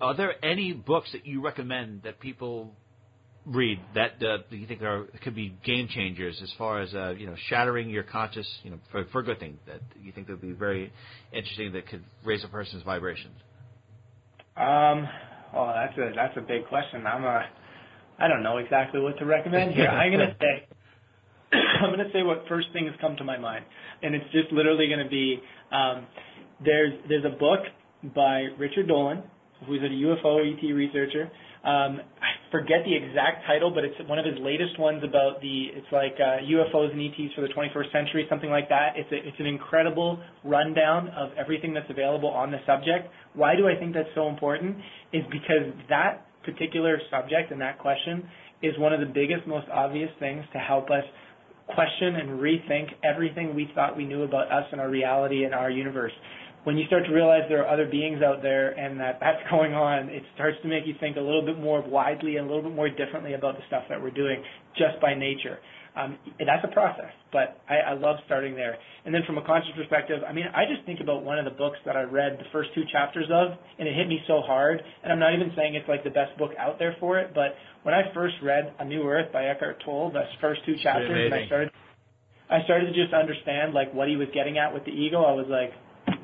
Are 0.00 0.14
there 0.14 0.42
any 0.44 0.72
books 0.72 1.10
that 1.12 1.26
you 1.26 1.42
recommend 1.42 2.02
that 2.04 2.20
people 2.20 2.74
read 3.46 3.80
that 3.94 4.22
uh, 4.22 4.38
you 4.50 4.66
think 4.66 4.82
are 4.82 5.06
could 5.22 5.34
be 5.34 5.56
game 5.64 5.88
changers 5.88 6.38
as 6.42 6.52
far 6.58 6.80
as 6.80 6.92
uh, 6.94 7.10
you 7.10 7.26
know 7.26 7.34
shattering 7.48 7.88
your 7.88 8.02
conscious 8.02 8.46
you 8.62 8.70
know 8.70 8.78
for, 8.92 9.04
for 9.06 9.20
a 9.20 9.24
good 9.24 9.40
thing 9.40 9.58
that 9.66 9.80
you 10.02 10.12
think 10.12 10.28
would 10.28 10.40
be 10.40 10.52
very 10.52 10.92
interesting 11.32 11.72
that 11.72 11.86
could 11.88 12.04
raise 12.24 12.44
a 12.44 12.48
person's 12.48 12.82
vibration? 12.82 13.30
Um, 14.56 15.08
oh, 15.54 15.72
that's 15.74 15.96
a 15.98 16.12
that's 16.14 16.36
a 16.36 16.40
big 16.40 16.66
question. 16.68 17.06
I'm 17.06 17.24
a 17.24 17.46
I 18.18 18.28
don't 18.28 18.42
know 18.42 18.58
exactly 18.58 19.00
what 19.00 19.18
to 19.18 19.24
recommend 19.24 19.74
here. 19.74 19.88
I'm 19.88 20.12
gonna 20.12 20.36
say 20.40 20.68
I'm 21.82 21.90
gonna 21.90 22.10
say 22.12 22.22
what 22.22 22.44
first 22.48 22.68
things 22.72 22.90
come 23.00 23.16
to 23.16 23.24
my 23.24 23.38
mind, 23.38 23.64
and 24.02 24.14
it's 24.14 24.30
just 24.32 24.52
literally 24.52 24.88
gonna 24.88 25.08
be 25.08 25.40
um, 25.72 26.06
there's 26.64 26.92
there's 27.08 27.24
a 27.24 27.36
book 27.36 27.60
by 28.14 28.46
Richard 28.58 28.88
Dolan 28.88 29.22
who's 29.66 29.80
a 29.82 29.88
UFO 29.88 30.40
ET 30.40 30.74
researcher. 30.74 31.30
Um, 31.60 32.00
I 32.24 32.40
forget 32.50 32.88
the 32.88 32.96
exact 32.96 33.44
title, 33.46 33.70
but 33.70 33.84
it's 33.84 33.94
one 34.08 34.18
of 34.18 34.24
his 34.24 34.36
latest 34.40 34.78
ones 34.78 35.04
about 35.04 35.42
the 35.42 35.68
it's 35.76 35.86
like 35.92 36.16
uh, 36.16 36.40
UFOs 36.40 36.90
and 36.90 37.00
ETs 37.00 37.34
for 37.34 37.42
the 37.42 37.52
21st 37.52 37.92
century, 37.92 38.26
something 38.30 38.48
like 38.48 38.68
that. 38.70 38.96
It's 38.96 39.12
a, 39.12 39.16
it's 39.16 39.38
an 39.38 39.46
incredible 39.46 40.18
rundown 40.42 41.08
of 41.10 41.30
everything 41.38 41.74
that's 41.74 41.90
available 41.90 42.30
on 42.30 42.50
the 42.50 42.58
subject. 42.66 43.12
Why 43.34 43.56
do 43.56 43.68
I 43.68 43.76
think 43.76 43.92
that's 43.92 44.08
so 44.14 44.28
important? 44.28 44.76
Is 45.12 45.22
because 45.30 45.68
that 45.90 46.26
particular 46.44 46.98
subject 47.10 47.52
and 47.52 47.60
that 47.60 47.78
question 47.78 48.24
is 48.62 48.72
one 48.78 48.94
of 48.94 49.00
the 49.00 49.12
biggest, 49.12 49.46
most 49.46 49.66
obvious 49.72 50.10
things 50.18 50.44
to 50.54 50.58
help 50.58 50.88
us 50.88 51.04
question 51.74 52.16
and 52.16 52.40
rethink 52.40 52.88
everything 53.04 53.54
we 53.54 53.70
thought 53.74 53.96
we 53.96 54.04
knew 54.04 54.22
about 54.22 54.50
us 54.50 54.64
and 54.72 54.80
our 54.80 54.90
reality 54.90 55.44
and 55.44 55.54
our 55.54 55.70
universe 55.70 56.12
when 56.64 56.76
you 56.76 56.86
start 56.86 57.04
to 57.06 57.12
realize 57.12 57.42
there 57.48 57.64
are 57.64 57.72
other 57.72 57.86
beings 57.86 58.22
out 58.22 58.42
there 58.42 58.70
and 58.78 59.00
that 59.00 59.18
that's 59.20 59.40
going 59.50 59.72
on, 59.74 60.08
it 60.08 60.22
starts 60.34 60.58
to 60.62 60.68
make 60.68 60.86
you 60.86 60.94
think 61.00 61.16
a 61.16 61.20
little 61.20 61.44
bit 61.44 61.58
more 61.58 61.82
widely 61.82 62.36
and 62.36 62.46
a 62.46 62.48
little 62.48 62.68
bit 62.68 62.76
more 62.76 62.88
differently 62.88 63.34
about 63.34 63.56
the 63.56 63.62
stuff 63.66 63.84
that 63.88 64.00
we're 64.00 64.10
doing 64.10 64.42
just 64.76 65.00
by 65.00 65.14
nature. 65.14 65.58
Um, 65.96 66.18
that's 66.38 66.62
a 66.62 66.72
process, 66.72 67.10
but 67.32 67.60
I, 67.68 67.90
I 67.90 67.92
love 67.94 68.16
starting 68.24 68.54
there. 68.54 68.78
And 69.04 69.12
then 69.12 69.22
from 69.26 69.38
a 69.38 69.44
conscious 69.44 69.72
perspective, 69.74 70.22
I 70.22 70.32
mean, 70.32 70.46
I 70.54 70.62
just 70.64 70.86
think 70.86 71.00
about 71.00 71.24
one 71.24 71.36
of 71.36 71.44
the 71.44 71.50
books 71.50 71.78
that 71.84 71.96
I 71.96 72.02
read 72.02 72.38
the 72.38 72.46
first 72.52 72.70
two 72.76 72.84
chapters 72.92 73.26
of, 73.26 73.58
and 73.76 73.88
it 73.88 73.96
hit 73.96 74.06
me 74.06 74.20
so 74.28 74.40
hard. 74.40 74.80
And 75.02 75.12
I'm 75.12 75.18
not 75.18 75.34
even 75.34 75.50
saying 75.56 75.74
it's 75.74 75.88
like 75.88 76.04
the 76.04 76.14
best 76.14 76.38
book 76.38 76.52
out 76.58 76.78
there 76.78 76.94
for 77.00 77.18
it, 77.18 77.34
but 77.34 77.56
when 77.82 77.92
I 77.92 78.02
first 78.14 78.36
read 78.40 78.72
A 78.78 78.84
New 78.84 79.02
Earth 79.02 79.32
by 79.32 79.46
Eckhart 79.46 79.82
Tolle, 79.84 80.12
the 80.12 80.22
first 80.40 80.60
two 80.64 80.76
chapters, 80.80 81.10
and 81.10 81.34
I 81.34 81.46
started, 81.46 81.70
I 82.48 82.62
started 82.64 82.86
to 82.86 82.94
just 82.94 83.12
understand 83.12 83.74
like 83.74 83.92
what 83.92 84.06
he 84.06 84.14
was 84.14 84.28
getting 84.32 84.58
at 84.58 84.72
with 84.72 84.84
the 84.84 84.92
ego. 84.92 85.24
I 85.24 85.32
was 85.32 85.46
like, 85.50 85.72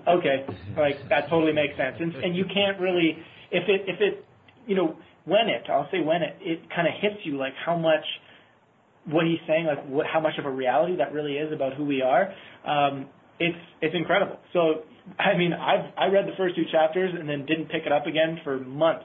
okay, 0.08 0.46
like 0.76 1.08
that 1.08 1.28
totally 1.28 1.52
makes 1.52 1.76
sense. 1.76 1.96
And, 2.00 2.14
and 2.14 2.36
you 2.36 2.44
can't 2.44 2.80
really, 2.80 3.16
if 3.50 3.68
it, 3.68 3.82
if 3.86 4.00
it, 4.00 4.24
you 4.66 4.74
know, 4.74 4.96
when 5.24 5.48
it, 5.48 5.62
I'll 5.70 5.88
say 5.90 6.00
when 6.00 6.22
it, 6.22 6.36
it 6.40 6.60
kind 6.74 6.86
of 6.86 6.94
hits 7.00 7.20
you 7.24 7.36
like 7.36 7.52
how 7.64 7.76
much 7.76 8.04
what 9.06 9.24
he's 9.24 9.38
saying, 9.46 9.66
like 9.66 9.84
what, 9.86 10.06
how 10.06 10.20
much 10.20 10.34
of 10.38 10.46
a 10.46 10.50
reality 10.50 10.96
that 10.96 11.12
really 11.12 11.36
is 11.36 11.52
about 11.52 11.74
who 11.74 11.84
we 11.84 12.02
are, 12.02 12.32
um, 12.66 13.06
it's 13.38 13.58
it's 13.80 13.94
incredible. 13.94 14.38
So 14.52 14.84
I 15.18 15.36
mean, 15.36 15.52
I've 15.52 15.92
I 15.96 16.06
read 16.06 16.26
the 16.26 16.36
first 16.36 16.56
two 16.56 16.64
chapters 16.72 17.14
and 17.16 17.28
then 17.28 17.46
didn't 17.46 17.66
pick 17.66 17.86
it 17.86 17.92
up 17.92 18.06
again 18.06 18.40
for 18.42 18.58
months. 18.58 19.04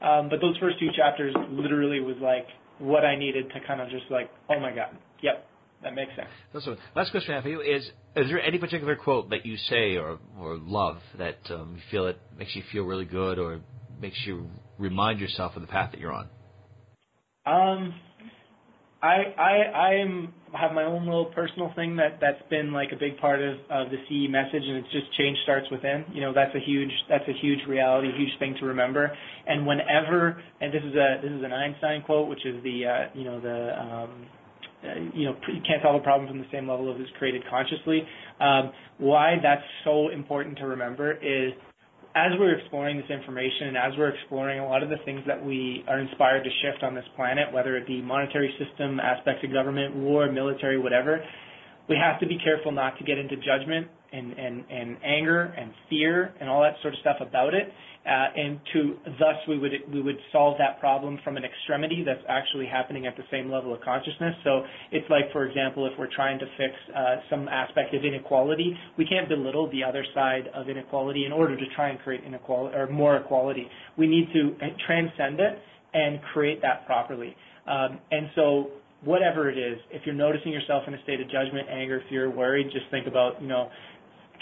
Um, 0.00 0.28
but 0.28 0.40
those 0.40 0.56
first 0.58 0.78
two 0.78 0.88
chapters 0.96 1.34
literally 1.50 2.00
was 2.00 2.16
like 2.20 2.46
what 2.78 3.04
I 3.04 3.16
needed 3.16 3.48
to 3.50 3.66
kind 3.66 3.80
of 3.80 3.88
just 3.88 4.04
like, 4.10 4.30
oh 4.50 4.60
my 4.60 4.74
god, 4.74 4.96
yep, 5.22 5.46
that 5.86 5.94
makes 5.94 6.10
sense. 6.16 6.64
So, 6.64 6.76
last 6.96 7.12
question 7.12 7.30
I 7.32 7.34
have 7.36 7.44
for 7.44 7.48
you 7.48 7.60
is: 7.60 7.84
Is 8.16 8.28
there 8.28 8.40
any 8.40 8.58
particular 8.58 8.96
quote 8.96 9.30
that 9.30 9.46
you 9.46 9.56
say 9.56 9.96
or 9.96 10.18
or 10.38 10.56
love 10.56 10.98
that 11.16 11.38
um, 11.50 11.76
you 11.76 11.82
feel 11.92 12.08
it 12.08 12.20
makes 12.36 12.56
you 12.56 12.62
feel 12.72 12.82
really 12.82 13.04
good 13.04 13.38
or 13.38 13.60
makes 14.00 14.16
you 14.26 14.50
remind 14.78 15.20
yourself 15.20 15.54
of 15.54 15.62
the 15.62 15.68
path 15.68 15.92
that 15.92 16.00
you're 16.00 16.12
on? 16.12 16.28
Um, 17.46 17.94
I 19.00 19.16
I 19.38 19.52
I 19.74 19.94
am 19.94 20.34
have 20.52 20.72
my 20.72 20.82
own 20.82 21.04
little 21.04 21.26
personal 21.26 21.72
thing 21.76 21.94
that 21.96 22.18
that's 22.20 22.42
been 22.50 22.72
like 22.72 22.90
a 22.90 22.96
big 22.96 23.16
part 23.18 23.40
of 23.40 23.58
of 23.70 23.86
the 23.90 23.98
CE 24.08 24.28
message, 24.28 24.64
and 24.66 24.78
it's 24.78 24.90
just 24.90 25.12
change 25.16 25.38
starts 25.44 25.70
within. 25.70 26.04
You 26.12 26.22
know, 26.22 26.32
that's 26.32 26.54
a 26.56 26.60
huge 26.60 26.90
that's 27.08 27.28
a 27.28 27.38
huge 27.40 27.60
reality, 27.68 28.08
huge 28.16 28.36
thing 28.40 28.56
to 28.58 28.66
remember. 28.66 29.16
And 29.46 29.64
whenever, 29.64 30.42
and 30.60 30.74
this 30.74 30.82
is 30.82 30.96
a 30.96 31.20
this 31.22 31.30
is 31.30 31.44
an 31.44 31.52
Einstein 31.52 32.02
quote, 32.02 32.28
which 32.28 32.44
is 32.44 32.60
the 32.64 32.86
uh, 32.86 33.04
you 33.14 33.22
know 33.22 33.38
the 33.38 33.80
um, 33.80 34.26
you 35.14 35.24
know 35.26 35.36
you 35.48 35.60
can't 35.66 35.82
solve 35.82 36.00
a 36.00 36.04
problem 36.04 36.28
from 36.28 36.38
the 36.38 36.46
same 36.52 36.68
level 36.68 36.92
as 36.94 37.00
it's 37.00 37.10
created 37.18 37.42
consciously. 37.48 38.02
Um, 38.40 38.72
why 38.98 39.36
that's 39.42 39.64
so 39.84 40.08
important 40.10 40.58
to 40.58 40.66
remember 40.66 41.12
is 41.12 41.52
as 42.16 42.32
we're 42.40 42.56
exploring 42.58 42.96
this 42.96 43.10
information 43.10 43.68
and 43.68 43.76
as 43.76 43.92
we're 43.98 44.08
exploring 44.08 44.58
a 44.58 44.66
lot 44.66 44.82
of 44.82 44.88
the 44.88 44.96
things 45.04 45.20
that 45.26 45.44
we 45.44 45.84
are 45.86 46.00
inspired 46.00 46.44
to 46.44 46.50
shift 46.62 46.82
on 46.82 46.94
this 46.94 47.04
planet, 47.14 47.52
whether 47.52 47.76
it 47.76 47.86
be 47.86 48.00
monetary 48.00 48.52
system, 48.58 48.98
aspects 48.98 49.44
of 49.44 49.52
government, 49.52 49.94
war, 49.94 50.30
military, 50.32 50.78
whatever, 50.78 51.22
we 51.90 51.96
have 51.96 52.18
to 52.20 52.26
be 52.26 52.38
careful 52.42 52.72
not 52.72 52.96
to 52.98 53.04
get 53.04 53.18
into 53.18 53.36
judgment 53.36 53.86
and, 54.12 54.32
and, 54.32 54.64
and 54.70 54.96
anger 55.04 55.54
and 55.58 55.70
fear 55.90 56.32
and 56.40 56.48
all 56.48 56.62
that 56.62 56.74
sort 56.80 56.94
of 56.94 57.00
stuff 57.00 57.16
about 57.20 57.52
it 57.52 57.68
uh, 57.68 57.95
and 58.06 58.60
to 58.72 58.96
thus 59.18 59.34
we 59.48 59.58
would 59.58 59.72
we 59.92 60.00
would 60.00 60.18
solve 60.30 60.56
that 60.58 60.78
problem 60.78 61.18
from 61.24 61.36
an 61.36 61.44
extremity 61.44 62.04
that's 62.06 62.24
actually 62.28 62.66
happening 62.66 63.06
at 63.06 63.16
the 63.16 63.24
same 63.30 63.50
level 63.50 63.74
of 63.74 63.80
consciousness. 63.80 64.34
So 64.44 64.62
it's 64.92 65.08
like, 65.10 65.32
for 65.32 65.44
example, 65.44 65.86
if 65.86 65.92
we're 65.98 66.12
trying 66.14 66.38
to 66.38 66.46
fix 66.56 66.72
uh, 66.94 67.16
some 67.28 67.48
aspect 67.48 67.94
of 67.94 68.04
inequality, 68.04 68.76
we 68.96 69.06
can't 69.06 69.28
belittle 69.28 69.70
the 69.70 69.82
other 69.82 70.04
side 70.14 70.48
of 70.54 70.68
inequality 70.68 71.24
in 71.26 71.32
order 71.32 71.56
to 71.56 71.64
try 71.74 71.90
and 71.90 71.98
create 72.00 72.22
inequality 72.24 72.76
or 72.76 72.86
more 72.88 73.16
equality. 73.16 73.66
We 73.98 74.06
need 74.06 74.28
to 74.32 74.56
transcend 74.86 75.40
it 75.40 75.58
and 75.92 76.20
create 76.32 76.62
that 76.62 76.86
properly. 76.86 77.34
Um, 77.66 77.98
and 78.12 78.28
so 78.36 78.70
whatever 79.02 79.50
it 79.50 79.58
is, 79.58 79.78
if 79.90 80.02
you're 80.06 80.14
noticing 80.14 80.52
yourself 80.52 80.84
in 80.86 80.94
a 80.94 81.02
state 81.02 81.20
of 81.20 81.26
judgment, 81.26 81.68
anger, 81.68 82.02
fear, 82.08 82.30
worry, 82.30 82.62
just 82.64 82.86
think 82.92 83.08
about, 83.08 83.42
you 83.42 83.48
know, 83.48 83.68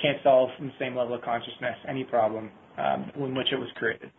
can't 0.02 0.18
solve 0.22 0.50
from 0.58 0.66
the 0.66 0.72
same 0.78 0.94
level 0.94 1.14
of 1.14 1.22
consciousness 1.22 1.76
any 1.88 2.04
problem 2.04 2.50
um, 2.78 3.10
in 3.16 3.34
which 3.34 3.48
it 3.52 3.56
was 3.56 3.68
created. 3.76 4.10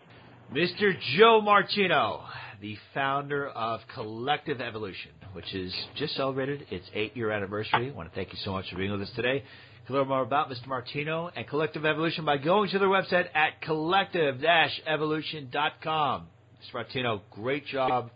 Mr. 0.53 0.93
Joe 1.17 1.41
Martino, 1.41 2.21
the 2.61 2.77
founder 2.93 3.47
of 3.47 3.79
Collective 3.93 4.61
Evolution, 4.61 5.09
which 5.33 5.53
is 5.55 5.73
just 5.95 6.15
celebrated 6.15 6.65
its 6.69 6.85
eight-year 6.93 7.31
anniversary. 7.31 7.89
I 7.89 7.93
want 7.95 8.09
to 8.09 8.15
thank 8.15 8.31
you 8.31 8.37
so 8.43 8.51
much 8.51 8.69
for 8.69 8.75
being 8.77 8.91
with 8.91 9.01
us 9.01 9.09
today. 9.15 9.37
You 9.37 9.41
can 9.87 9.95
learn 9.95 10.07
more 10.07 10.21
about 10.21 10.49
Mr. 10.49 10.67
Martino 10.67 11.31
and 11.35 11.47
Collective 11.47 11.83
Evolution 11.85 12.25
by 12.25 12.37
going 12.37 12.69
to 12.69 12.77
their 12.79 12.87
website 12.89 13.25
at 13.35 13.59
collective-evolution.com. 13.61 16.27
Mr. 16.61 16.73
Martino, 16.73 17.21
great 17.31 17.65
job. 17.65 18.11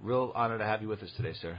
Real 0.00 0.32
honor 0.34 0.58
to 0.58 0.64
have 0.64 0.82
you 0.82 0.88
with 0.88 1.02
us 1.02 1.10
today, 1.16 1.32
sir. 1.40 1.58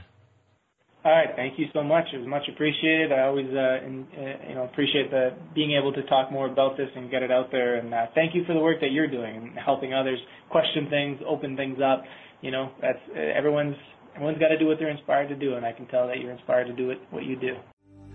All 1.04 1.12
right. 1.12 1.28
Thank 1.36 1.58
you 1.58 1.66
so 1.74 1.82
much. 1.82 2.06
It 2.14 2.18
was 2.18 2.26
much 2.26 2.48
appreciated. 2.48 3.12
I 3.12 3.28
always, 3.28 3.46
uh, 3.48 3.84
in, 3.84 4.06
uh, 4.16 4.48
you 4.48 4.54
know, 4.54 4.64
appreciate 4.64 5.10
the 5.10 5.34
being 5.54 5.76
able 5.78 5.92
to 5.92 6.02
talk 6.04 6.32
more 6.32 6.50
about 6.50 6.78
this 6.78 6.88
and 6.96 7.10
get 7.10 7.22
it 7.22 7.30
out 7.30 7.52
there. 7.52 7.76
And 7.76 7.92
uh, 7.92 8.06
thank 8.14 8.34
you 8.34 8.42
for 8.46 8.54
the 8.54 8.60
work 8.60 8.80
that 8.80 8.90
you're 8.90 9.10
doing 9.10 9.36
and 9.36 9.58
helping 9.58 9.92
others 9.92 10.18
question 10.48 10.88
things, 10.88 11.20
open 11.28 11.56
things 11.56 11.78
up. 11.84 12.04
You 12.40 12.52
know, 12.52 12.70
that's 12.80 12.98
uh, 13.14 13.20
everyone's 13.20 13.76
everyone's 14.14 14.38
got 14.38 14.48
to 14.48 14.58
do 14.58 14.66
what 14.66 14.78
they're 14.78 14.88
inspired 14.88 15.28
to 15.28 15.36
do, 15.36 15.56
and 15.56 15.66
I 15.66 15.72
can 15.72 15.86
tell 15.86 16.06
that 16.06 16.20
you're 16.20 16.32
inspired 16.32 16.68
to 16.68 16.72
do 16.72 16.90
it, 16.90 16.98
what 17.10 17.24
you 17.24 17.36
do. 17.36 17.56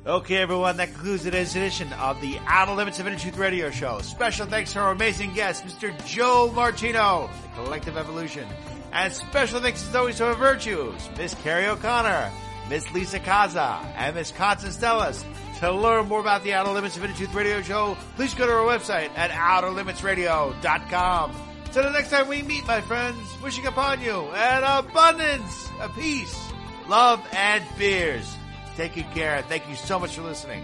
Okay, 0.08 0.38
everyone, 0.38 0.78
that 0.78 0.88
concludes 0.94 1.24
today's 1.24 1.56
edition 1.56 1.92
of 1.94 2.20
the 2.22 2.40
Outer 2.48 2.72
Limits 2.72 3.00
of 3.00 3.06
Inner 3.06 3.18
Truth 3.18 3.38
Radio 3.38 3.70
Show. 3.70 4.00
Special 4.00 4.48
thanks 4.48 4.72
to 4.74 4.80
our 4.80 4.92
amazing 4.92 5.34
guest, 5.34 5.66
Mr. 5.66 5.94
Joe 6.08 6.52
Martino, 6.56 7.30
the 7.44 7.64
Collective 7.64 7.98
Evolution. 7.98 8.48
And 8.94 9.14
special 9.14 9.60
thanks 9.60 9.86
as 9.88 9.94
always 9.94 10.16
to 10.18 10.28
our 10.28 10.36
virtues, 10.36 11.10
Miss 11.18 11.36
Carrie 11.44 11.68
O'Connor, 11.68 12.32
Miss 12.70 12.92
Lisa 12.94 13.20
Kaza, 13.20 13.84
and 13.96 14.16
Miss 14.16 14.32
Constance 14.32 14.78
Stellas. 14.78 15.24
To 15.60 15.72
learn 15.72 16.08
more 16.08 16.22
about 16.22 16.44
the 16.44 16.54
Outer 16.54 16.72
Limits 16.72 16.96
of 16.96 17.04
Truth 17.16 17.34
Radio 17.34 17.62
Show, 17.62 17.98
please 18.16 18.34
go 18.34 18.46
to 18.46 18.54
our 18.54 18.78
website 18.78 19.10
at 19.18 19.32
OuterLimitsRadio.com. 19.32 21.36
Till 21.72 21.84
the 21.84 21.92
next 21.92 22.10
time 22.10 22.28
we 22.28 22.42
meet, 22.44 22.66
my 22.66 22.82
friends, 22.82 23.18
wishing 23.44 23.66
upon 23.66 24.02
you 24.02 24.22
an 24.32 24.64
abundance 24.64 25.70
of 25.82 25.94
peace, 25.96 26.52
love, 26.88 27.26
and 27.34 27.64
beers. 27.78 28.34
Take 28.76 28.96
good 28.96 29.12
care. 29.12 29.42
Thank 29.44 29.68
you 29.68 29.76
so 29.76 30.00
much 30.00 30.16
for 30.16 30.22
listening. 30.22 30.64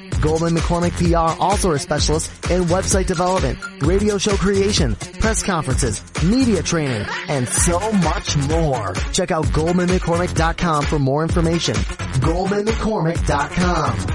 Goldman 0.21 0.53
McCormick 0.53 0.93
PR 0.97 1.35
also 1.41 1.71
are 1.71 1.79
specialists 1.79 2.29
in 2.51 2.65
website 2.65 3.07
development, 3.07 3.57
radio 3.81 4.19
show 4.19 4.37
creation, 4.37 4.95
press 5.19 5.41
conferences, 5.41 6.03
media 6.23 6.61
training, 6.61 7.07
and 7.27 7.49
so 7.49 7.79
much 7.91 8.37
more. 8.37 8.93
Check 9.13 9.31
out 9.31 9.45
GoldmanMcCormick.com 9.45 10.85
for 10.85 10.99
more 10.99 11.23
information. 11.23 11.73
GoldmanMcCormick.com. 11.73 14.07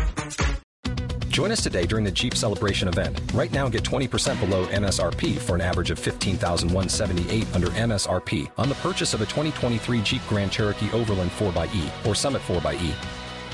Join 1.28 1.50
us 1.50 1.62
today 1.62 1.84
during 1.84 2.04
the 2.04 2.10
Jeep 2.10 2.34
Celebration 2.34 2.88
event. 2.88 3.20
Right 3.34 3.52
now, 3.52 3.68
get 3.68 3.82
20% 3.82 4.40
below 4.40 4.64
MSRP 4.68 5.36
for 5.36 5.54
an 5.54 5.60
average 5.60 5.90
of 5.90 5.98
15178 5.98 7.54
under 7.54 7.66
MSRP 7.66 8.50
on 8.56 8.70
the 8.70 8.74
purchase 8.76 9.12
of 9.12 9.20
a 9.20 9.26
2023 9.26 10.00
Jeep 10.00 10.22
Grand 10.28 10.50
Cherokee 10.50 10.90
Overland 10.92 11.30
4xE 11.32 12.06
or 12.06 12.14
Summit 12.14 12.40
4xE. 12.42 12.94